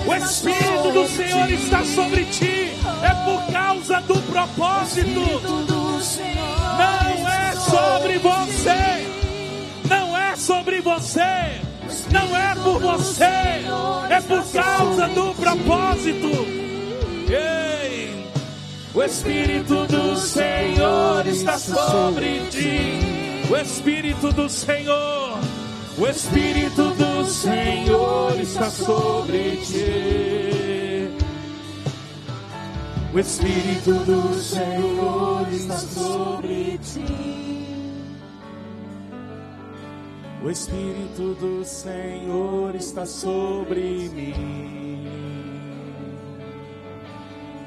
O 0.07 0.15
Espírito 0.15 0.91
do 0.93 1.07
Senhor 1.07 1.51
está 1.51 1.83
sobre 1.83 2.25
ti. 2.25 2.71
É 3.03 3.13
por 3.25 3.51
causa 3.51 4.01
do 4.01 4.21
propósito. 4.23 5.41
Não 6.77 7.29
é 7.29 7.55
sobre 7.55 8.17
você. 8.19 9.07
Não 9.89 10.17
é 10.17 10.35
sobre 10.35 10.81
você. 10.81 11.64
Não 12.15 12.35
é 12.37 12.55
por 12.55 12.79
você. 12.79 13.25
É 14.09 14.21
por 14.21 14.43
causa 14.53 15.07
do 15.09 15.35
propósito. 15.35 16.29
Ei, 17.29 18.29
o 18.93 19.03
Espírito 19.03 19.85
do 19.85 20.15
Senhor 20.15 21.27
está 21.27 21.57
sobre 21.57 22.39
ti. 22.49 23.51
O 23.51 23.57
Espírito 23.57 24.31
do 24.31 24.47
Senhor. 24.47 25.37
O 25.97 26.07
Espírito 26.07 26.91
do 26.91 27.25
Senhor 27.27 28.39
está 28.39 28.69
sobre 28.69 29.57
ti. 29.65 31.09
O 33.13 33.19
Espírito 33.19 33.93
do 34.05 34.33
Senhor 34.41 35.47
está 35.51 35.77
sobre 35.77 36.79
ti. 36.79 37.44
O 40.45 40.49
Espírito 40.51 41.33
do 41.39 41.65
Senhor 41.65 42.75
está 42.75 43.03
sobre 43.03 44.07
mim. 44.13 45.07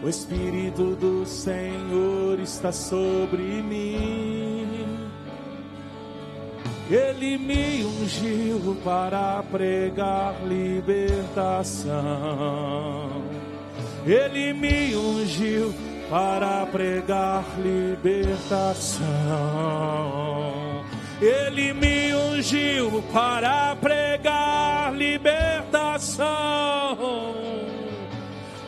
O 0.00 0.08
Espírito 0.08 0.94
do 0.94 1.26
Senhor 1.26 2.38
está 2.38 2.70
sobre 2.70 3.42
mim. 3.62 5.08
Ele 6.88 7.36
me 7.36 7.84
ungiu 7.84 8.76
para 8.84 9.42
pregar 9.50 10.36
libertação. 10.46 11.90
Ele 14.06 14.52
me 14.52 14.94
ungiu 14.94 15.74
para 16.08 16.64
pregar 16.66 17.44
libertação. 17.60 19.08
Ele 21.20 21.72
me 21.72 22.14
ungiu 22.14 23.02
para 23.12 23.74
pregar 23.76 24.94
libertação 24.94 26.26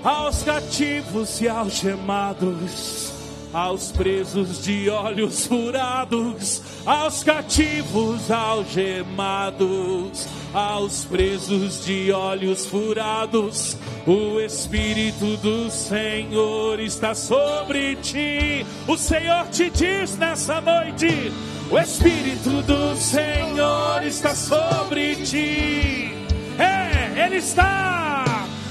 aos 0.03 0.43
cativos 0.43 1.41
e 1.41 1.49
algemados, 1.49 3.10
aos 3.53 3.91
presos 3.93 4.63
de 4.63 4.89
olhos 4.89 5.47
furados, 5.47 6.63
aos 6.87 7.23
cativos 7.23 8.31
algemados, 8.31 10.27
aos 10.55 11.05
presos 11.05 11.85
de 11.85 12.13
olhos 12.13 12.67
furados. 12.67 13.77
O 14.07 14.41
Espírito 14.41 15.37
do 15.39 15.71
Senhor 15.71 16.81
está 16.81 17.15
sobre 17.15 17.97
ti. 17.97 18.65
O 18.87 18.97
Senhor 18.97 19.47
te 19.49 19.71
diz 19.71 20.17
nessa 20.17 20.61
noite: 20.61 21.33
o 21.71 21.79
Espírito 21.79 22.63
do 22.63 22.97
Senhor 22.97 24.03
está 24.05 24.35
sobre 24.35 25.15
ti. 25.17 26.13
É, 26.59 27.27
Ele 27.27 27.37
está. 27.37 28.10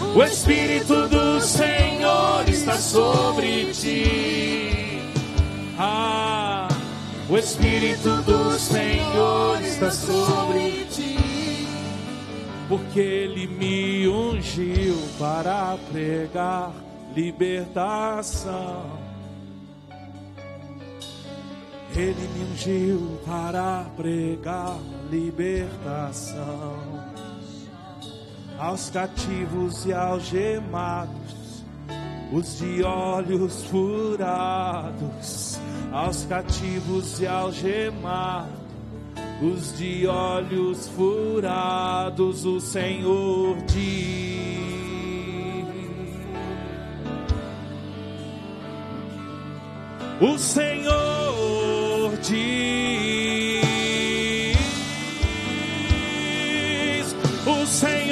O 0.02 0.24
Espírito 0.24 1.08
do 1.10 1.42
Senhor 1.42 2.48
está 2.48 2.78
sobre 2.78 3.72
ti. 3.74 5.02
Ah, 5.78 6.68
o 7.30 7.38
Espírito 7.38 8.22
do 8.24 8.58
Senhor 8.58 9.62
está 9.62 9.92
sobre 9.92 10.86
ti. 10.86 11.68
Porque 12.70 13.00
Ele 13.00 13.48
me 13.48 14.08
ungiu 14.08 14.96
para 15.20 15.78
pregar 15.92 16.72
libertação. 17.14 18.98
Ele 21.96 22.28
me 22.36 22.46
ungiu 22.54 23.20
para 23.26 23.86
pregar 23.98 24.78
libertação 25.12 26.99
aos 28.60 28.90
cativos 28.90 29.86
e 29.86 29.94
algemados, 29.94 31.64
os 32.32 32.60
de 32.60 32.84
olhos 32.84 33.64
furados, 33.66 35.58
aos 35.94 36.26
cativos 36.26 37.22
e 37.22 37.28
algemados, 37.28 38.52
os 39.42 39.78
de 39.78 40.06
olhos 40.06 40.90
furados, 40.90 42.44
o 42.46 42.60
Senhor 42.60 43.56
diz. 43.66 44.20
O 50.22 50.38
Senhor 50.38 52.12
diz, 52.22 52.36
o 57.48 57.66
Senhor 57.66 58.09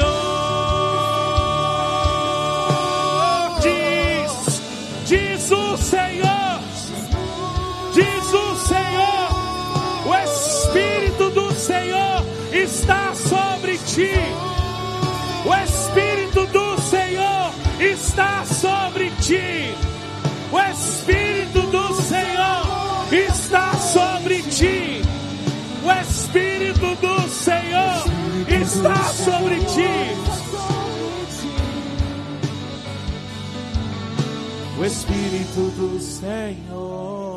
ti, 19.28 19.76
o 20.52 20.60
Espírito 20.72 21.62
do 21.64 21.94
Senhor 22.02 23.14
está 23.14 23.74
sobre 23.74 24.42
ti, 24.44 25.02
o 25.84 25.92
Espírito 26.02 26.96
do 26.96 27.30
Senhor 27.30 28.06
está 28.48 28.96
sobre 29.14 29.58
ti. 29.58 30.18
o 34.80 34.86
Espírito 34.86 35.72
do 35.76 36.00
Senhor. 36.00 37.28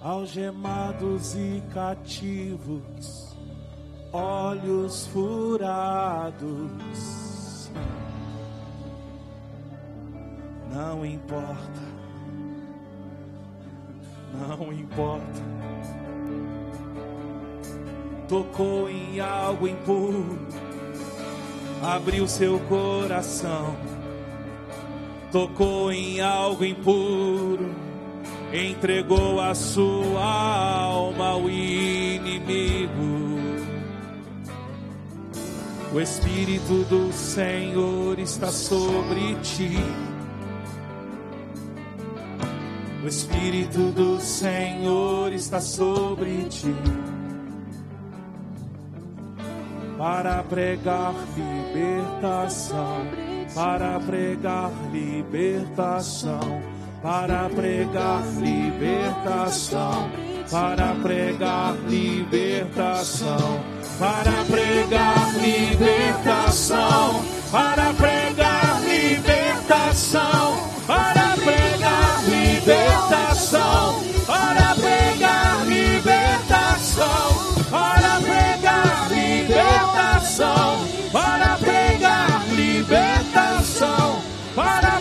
Algemados 0.00 1.34
e 1.34 1.60
cativos, 1.72 3.36
olhos 4.12 5.06
furados. 5.06 6.48
Não 10.72 11.04
importa, 11.04 11.82
não 14.32 14.72
importa. 14.72 15.48
Tocou 18.28 18.90
em 18.90 19.18
algo 19.20 19.66
impuro 19.66 20.38
abriu 21.82 22.26
seu 22.26 22.58
coração, 22.60 23.76
tocou 25.30 25.92
em 25.92 26.20
algo 26.20 26.64
impuro, 26.64 27.70
entregou 28.52 29.40
a 29.40 29.54
sua 29.54 30.24
alma 30.24 31.28
ao 31.28 31.48
inimigo. 31.48 33.07
O 35.98 36.00
Espírito 36.00 36.84
do 36.84 37.12
Senhor 37.12 38.20
está 38.20 38.52
sobre 38.52 39.34
ti. 39.42 39.76
O 43.02 43.08
Espírito 43.08 43.90
do 43.90 44.20
Senhor 44.20 45.32
está 45.32 45.60
sobre 45.60 46.44
ti 46.44 46.72
para 49.98 50.44
pregar 50.44 51.14
libertação, 51.36 53.04
para 53.52 53.98
pregar 53.98 54.70
libertação, 54.92 56.62
para 57.02 57.48
pregar 57.50 58.22
libertação, 58.40 60.12
para 60.48 60.94
pregar 60.94 60.94
libertação, 60.94 60.94
para 60.94 60.94
pregar 61.02 61.74
libertação, 61.88 63.77
para 63.98 64.44
pregar 64.44 65.34
libertação, 65.40 67.24
para 67.50 67.92
pregar 67.94 68.80
libertação, 68.82 70.70
para 70.86 71.36
pregar 71.36 72.24
libertação, 72.28 74.00
para 74.24 74.74
pregar 74.76 75.66
libertação, 75.66 77.32
para 77.70 78.20
pregar 78.20 79.08
libertação, 79.10 80.78
para 81.12 81.56
pregar 81.58 82.46
libertação, 82.54 84.14
para 84.54 84.98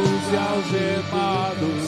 cativos 0.00 0.32
e 0.32 0.36
algemados. 0.36 1.79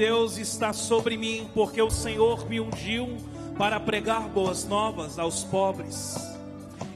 Deus 0.00 0.38
está 0.38 0.72
sobre 0.72 1.18
mim, 1.18 1.46
porque 1.52 1.82
o 1.82 1.90
Senhor 1.90 2.48
me 2.48 2.58
ungiu 2.58 3.18
para 3.58 3.78
pregar 3.78 4.22
boas 4.30 4.64
novas 4.64 5.18
aos 5.18 5.44
pobres. 5.44 6.16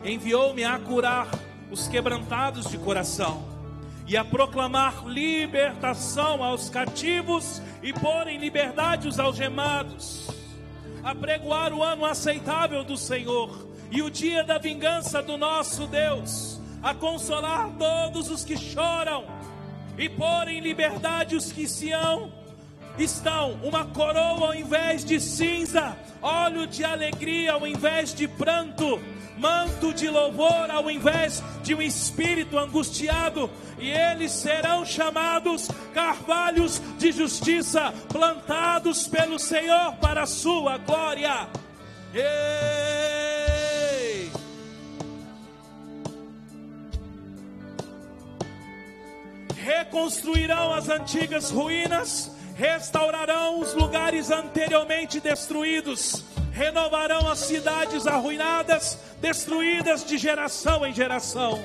Enviou-me 0.03 0.65
a 0.65 0.79
curar 0.79 1.29
os 1.71 1.87
quebrantados 1.87 2.71
de 2.71 2.79
coração 2.79 3.45
e 4.07 4.17
a 4.17 4.25
proclamar 4.25 5.07
libertação 5.07 6.43
aos 6.43 6.71
cativos 6.71 7.61
e 7.83 7.93
pôr 7.93 8.27
em 8.27 8.39
liberdade 8.39 9.07
os 9.07 9.19
algemados, 9.19 10.27
a 11.03 11.15
pregoar 11.15 11.75
o 11.75 11.83
ano 11.83 12.07
aceitável 12.07 12.83
do 12.83 12.97
Senhor 12.97 13.69
e 13.91 14.01
o 14.01 14.09
dia 14.09 14.43
da 14.43 14.57
vingança 14.57 15.23
do 15.23 15.37
nosso 15.37 15.87
Deus, 15.87 16.59
a 16.83 16.95
consolar 16.95 17.71
todos 17.79 18.31
os 18.31 18.47
que 18.47 18.57
choram 18.57 19.27
e 19.99 20.09
pôr 20.09 20.49
em 20.49 20.61
liberdade 20.61 21.37
os 21.37 21.53
que 21.53 21.69
se 21.69 21.93
hão, 21.93 22.44
estão 22.99 23.53
uma 23.63 23.85
coroa 23.85 24.49
ao 24.49 24.55
invés 24.55 25.05
de 25.05 25.21
cinza, 25.21 25.97
óleo 26.23 26.67
de 26.67 26.85
alegria 26.85 27.53
ao 27.53 27.67
invés 27.67 28.15
de 28.15 28.29
pranto, 28.29 29.01
manto 29.37 29.93
de 29.93 30.09
louvor 30.09 30.71
ao 30.71 30.91
invés 30.91 31.43
de 31.63 31.75
um 31.75 31.83
espírito 31.83 32.59
angustiado, 32.59 33.51
e 33.79 33.91
eles 33.91 34.33
serão 34.33 34.85
chamados 34.85 35.69
carvalhos 35.93 36.81
de 36.99 37.11
justiça, 37.13 37.93
plantados 38.09 39.09
pelo 39.09 39.39
Senhor 39.39 39.97
para 39.97 40.23
a 40.23 40.27
sua 40.27 40.79
glória. 40.79 41.49
Ei! 42.15 43.45
Reconstruirão 49.57 50.75
as 50.75 50.91
antigas 50.91 51.51
ruínas, 51.51 52.34
restaurarão 52.55 53.61
os 53.61 53.75
lugares 53.75 54.31
anteriormente 54.31 55.21
destruídos, 55.21 56.25
renovarão 56.53 57.29
as 57.29 57.41
cidades 57.41 58.07
arruinadas, 58.07 58.97
destruídas 59.21 60.05
de 60.05 60.17
geração 60.17 60.87
em 60.87 60.95
geração. 60.95 61.61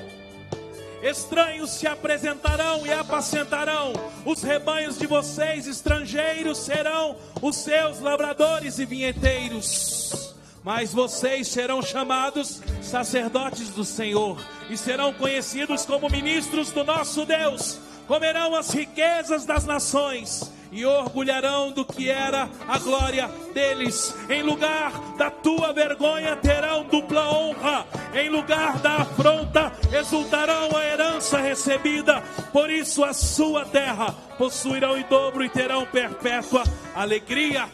Estranhos 1.02 1.70
se 1.70 1.86
apresentarão 1.86 2.86
e 2.86 2.92
apacentarão 2.92 3.92
os 4.24 4.42
rebanhos 4.42 4.98
de 4.98 5.06
vocês, 5.06 5.66
estrangeiros 5.66 6.58
serão 6.58 7.16
os 7.40 7.56
seus 7.56 8.00
lavradores 8.00 8.78
e 8.78 8.84
vinheteiros. 8.84 10.34
Mas 10.62 10.92
vocês 10.92 11.48
serão 11.48 11.80
chamados 11.80 12.60
sacerdotes 12.82 13.70
do 13.70 13.82
Senhor 13.82 14.44
e 14.68 14.76
serão 14.76 15.14
conhecidos 15.14 15.86
como 15.86 16.10
ministros 16.10 16.70
do 16.70 16.84
nosso 16.84 17.24
Deus. 17.24 17.78
Comerão 18.06 18.54
as 18.54 18.70
riquezas 18.70 19.46
das 19.46 19.64
nações 19.64 20.52
e 20.72 20.84
orgulharão 20.84 21.72
do 21.72 21.84
que 21.84 22.08
era 22.08 22.48
a 22.66 22.78
glória 22.78 23.28
deles. 23.52 24.14
Em 24.28 24.42
lugar 24.42 24.92
da 25.16 25.30
tua 25.30 25.72
vergonha 25.72 26.36
terão 26.36 26.84
dupla 26.84 27.28
honra, 27.30 27.86
em 28.14 28.28
lugar 28.28 28.78
da 28.78 28.96
afronta 28.96 29.72
exultarão 29.92 30.76
a 30.76 30.84
herança 30.84 31.38
recebida. 31.38 32.22
Por 32.52 32.70
isso 32.70 33.04
a 33.04 33.12
sua 33.12 33.64
terra 33.64 34.12
possuirão 34.38 34.96
em 34.96 35.02
dobro 35.02 35.44
e 35.44 35.48
terão 35.48 35.84
perpétua 35.86 36.62
alegria. 36.94 37.68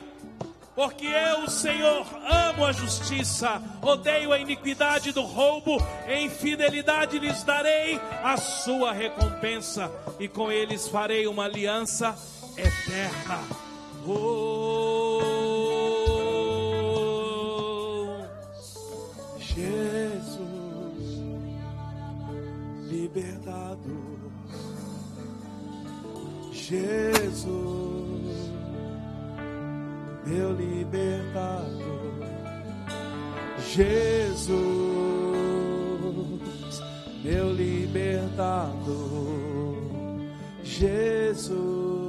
Porque 0.74 1.06
eu, 1.06 1.48
Senhor, 1.48 2.06
amo 2.28 2.66
a 2.66 2.70
justiça, 2.70 3.62
odeio 3.80 4.30
a 4.30 4.38
iniquidade 4.38 5.10
do 5.10 5.22
roubo, 5.22 5.78
em 6.06 6.28
fidelidade 6.28 7.18
lhes 7.18 7.42
darei 7.42 7.98
a 8.22 8.36
sua 8.36 8.92
recompensa, 8.92 9.90
e 10.20 10.28
com 10.28 10.52
eles 10.52 10.86
farei 10.86 11.26
uma 11.26 11.46
aliança 11.46 12.14
eterna. 12.56 13.44
Oh, 14.08 15.20
Jesus, 19.38 20.30
libertador. 22.90 24.16
Jesus, 26.52 27.32
meu 30.24 30.52
libertador. 30.52 31.76
Jesus, 33.60 34.46
meu 37.22 37.52
libertador. 37.52 38.96
Jesus. 40.62 42.05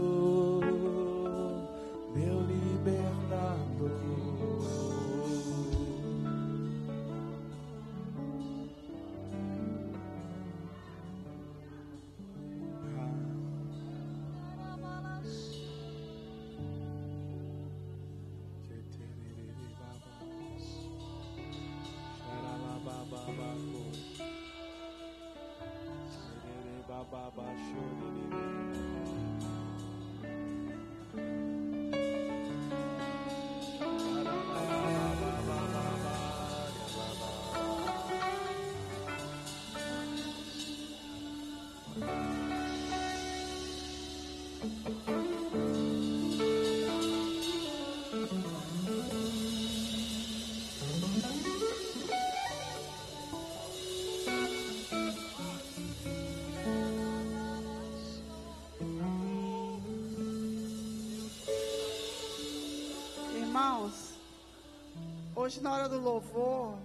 Na 65.61 65.73
hora 65.73 65.89
do 65.89 65.99
louvor, 65.99 66.77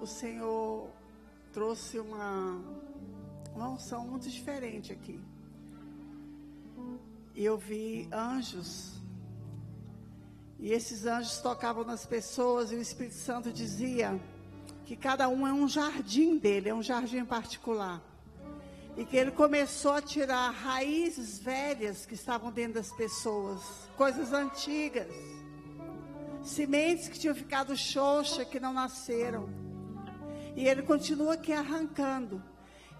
o 0.00 0.06
Senhor 0.06 0.88
trouxe 1.52 1.98
uma, 1.98 2.62
uma 3.54 3.70
unção 3.70 4.06
muito 4.06 4.28
diferente 4.30 4.92
aqui. 4.92 5.20
E 7.34 7.44
eu 7.44 7.58
vi 7.58 8.08
anjos. 8.12 8.92
E 10.60 10.72
esses 10.72 11.04
anjos 11.04 11.38
tocavam 11.38 11.84
nas 11.84 12.06
pessoas 12.06 12.70
e 12.70 12.76
o 12.76 12.80
Espírito 12.80 13.16
Santo 13.16 13.52
dizia 13.52 14.20
que 14.84 14.94
cada 14.94 15.28
um 15.28 15.46
é 15.46 15.52
um 15.52 15.66
jardim 15.66 16.38
dele, 16.38 16.68
é 16.68 16.74
um 16.74 16.82
jardim 16.82 17.24
particular. 17.24 18.00
E 18.96 19.04
que 19.04 19.16
ele 19.16 19.32
começou 19.32 19.92
a 19.92 20.02
tirar 20.02 20.50
raízes 20.50 21.38
velhas 21.38 22.06
que 22.06 22.14
estavam 22.14 22.52
dentro 22.52 22.74
das 22.74 22.92
pessoas, 22.92 23.60
coisas 23.96 24.32
antigas 24.32 25.08
sementes 26.42 27.08
que 27.08 27.18
tinham 27.18 27.34
ficado 27.34 27.76
xoxa, 27.76 28.44
que 28.44 28.58
não 28.58 28.72
nasceram. 28.72 29.48
E 30.56 30.66
ele 30.66 30.82
continua 30.82 31.34
aqui 31.34 31.52
arrancando. 31.52 32.42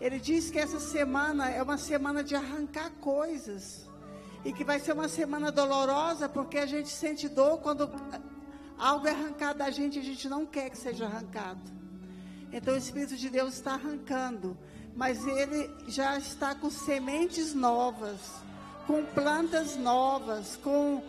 Ele 0.01 0.19
diz 0.19 0.51
que 0.51 0.59
essa 0.59 0.81
semana 0.81 1.51
é 1.51 1.63
uma 1.63 1.79
semana 1.79 2.25
de 2.25 2.35
arrancar 2.35 2.91
coisas. 3.01 3.89
E 4.45 4.53
que 4.53 4.65
vai 4.65 4.81
ser 4.81 4.93
uma 4.93 5.09
semana 5.09 5.53
dolorosa, 5.53 6.29
porque 6.29 6.59
a 6.59 6.67
gente 6.67 6.89
sente 6.89 7.29
dor 7.29 7.59
quando 7.59 7.91
algo 8.77 9.07
é 9.07 9.11
arrancado 9.11 9.61
da 9.61 9.71
gente, 9.71 9.99
a 9.99 10.03
gente 10.03 10.29
não 10.29 10.45
quer 10.45 10.71
que 10.71 10.79
seja 10.79 11.05
arrancado. 11.05 11.61
Então 12.53 12.75
o 12.75 12.77
Espírito 12.77 13.17
de 13.17 13.31
Deus 13.31 13.55
está 13.55 13.75
arrancando. 13.75 14.57
Mas 14.95 15.25
ele 15.27 15.71
já 15.89 16.19
está 16.19 16.55
com 16.55 16.69
sementes 16.69 17.55
novas, 17.55 18.21
com 18.87 19.05
plantas 19.05 19.77
novas, 19.77 20.59
com 20.63 21.03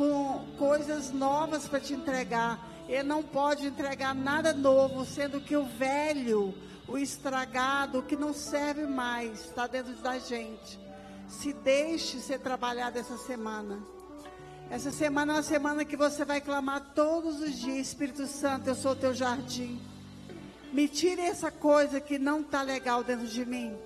com 0.00 0.46
coisas 0.56 1.12
novas 1.12 1.68
para 1.68 1.78
te 1.78 1.92
entregar. 1.92 2.58
Ele 2.88 3.02
não 3.02 3.22
pode 3.22 3.66
entregar 3.66 4.14
nada 4.14 4.50
novo, 4.54 5.04
sendo 5.04 5.42
que 5.42 5.54
o 5.54 5.66
velho, 5.66 6.54
o 6.88 6.96
estragado, 6.96 7.98
o 7.98 8.02
que 8.02 8.16
não 8.16 8.32
serve 8.32 8.86
mais, 8.86 9.44
está 9.44 9.66
dentro 9.66 9.92
da 9.96 10.18
gente. 10.18 10.80
Se 11.28 11.52
deixe 11.52 12.18
ser 12.18 12.38
trabalhado 12.38 12.98
essa 12.98 13.18
semana. 13.18 13.78
Essa 14.70 14.90
semana 14.90 15.34
é 15.34 15.36
uma 15.36 15.42
semana 15.42 15.84
que 15.84 15.98
você 15.98 16.24
vai 16.24 16.40
clamar 16.40 16.80
todos 16.94 17.38
os 17.38 17.58
dias, 17.58 17.88
Espírito 17.88 18.26
Santo, 18.26 18.68
eu 18.68 18.74
sou 18.74 18.92
o 18.92 18.96
teu 18.96 19.12
jardim. 19.12 19.78
Me 20.72 20.88
tire 20.88 21.20
essa 21.20 21.50
coisa 21.50 22.00
que 22.00 22.18
não 22.18 22.40
está 22.40 22.62
legal 22.62 23.04
dentro 23.04 23.26
de 23.26 23.44
mim. 23.44 23.76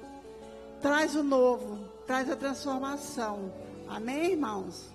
Traz 0.80 1.16
o 1.16 1.24
novo, 1.24 1.88
traz 2.06 2.30
a 2.30 2.36
transformação 2.36 3.52
Amém, 3.88 4.32
irmãos? 4.32 4.93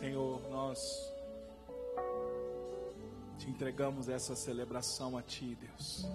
Senhor, 0.00 0.40
nós 0.50 1.12
te 3.38 3.50
entregamos 3.50 4.08
essa 4.08 4.34
celebração 4.34 5.14
a 5.14 5.20
Ti, 5.20 5.58
Deus. 5.60 6.06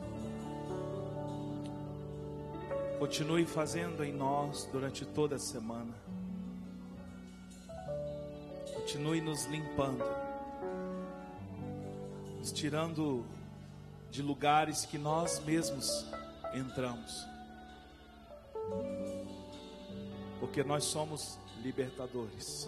Continue 2.97 3.45
fazendo 3.45 4.03
em 4.03 4.11
nós 4.11 4.67
durante 4.71 5.05
toda 5.05 5.35
a 5.35 5.39
semana. 5.39 5.93
Continue 8.73 9.21
nos 9.21 9.45
limpando, 9.45 10.03
nos 12.39 12.51
tirando 12.51 13.23
de 14.09 14.23
lugares 14.23 14.83
que 14.83 14.97
nós 14.97 15.39
mesmos 15.41 16.07
entramos. 16.55 17.23
Porque 20.39 20.63
nós 20.63 20.85
somos 20.85 21.37
libertadores 21.61 22.67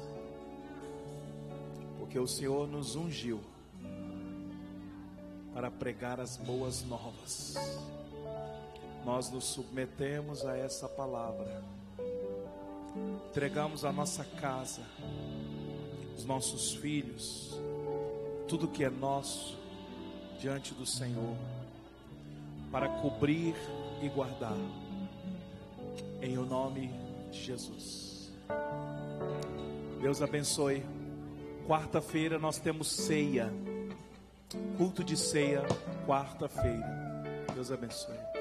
porque 2.07 2.19
o 2.19 2.27
Senhor 2.27 2.65
nos 2.69 2.95
ungiu 2.95 3.41
para 5.53 5.69
pregar 5.69 6.21
as 6.21 6.37
boas 6.37 6.81
novas. 6.85 7.55
Nós 9.03 9.29
nos 9.29 9.43
submetemos 9.43 10.45
a 10.45 10.55
essa 10.55 10.87
palavra, 10.87 11.61
entregamos 13.29 13.83
a 13.83 13.91
nossa 13.91 14.23
casa, 14.23 14.83
os 16.17 16.23
nossos 16.23 16.75
filhos, 16.75 17.59
tudo 18.47 18.69
que 18.69 18.85
é 18.85 18.89
nosso 18.89 19.57
diante 20.39 20.73
do 20.73 20.85
Senhor, 20.85 21.35
para 22.71 22.87
cobrir 23.01 23.53
e 24.01 24.07
guardar, 24.07 24.57
em 26.21 26.37
o 26.37 26.45
nome 26.45 26.89
de 27.31 27.43
Jesus. 27.43 28.31
Deus 29.99 30.21
abençoe. 30.21 30.96
Quarta-feira 31.67 32.39
nós 32.39 32.57
temos 32.57 32.89
ceia. 32.89 33.51
Culto 34.77 35.03
de 35.03 35.17
ceia, 35.17 35.63
quarta-feira. 36.05 37.43
Deus 37.53 37.69
abençoe. 37.73 38.36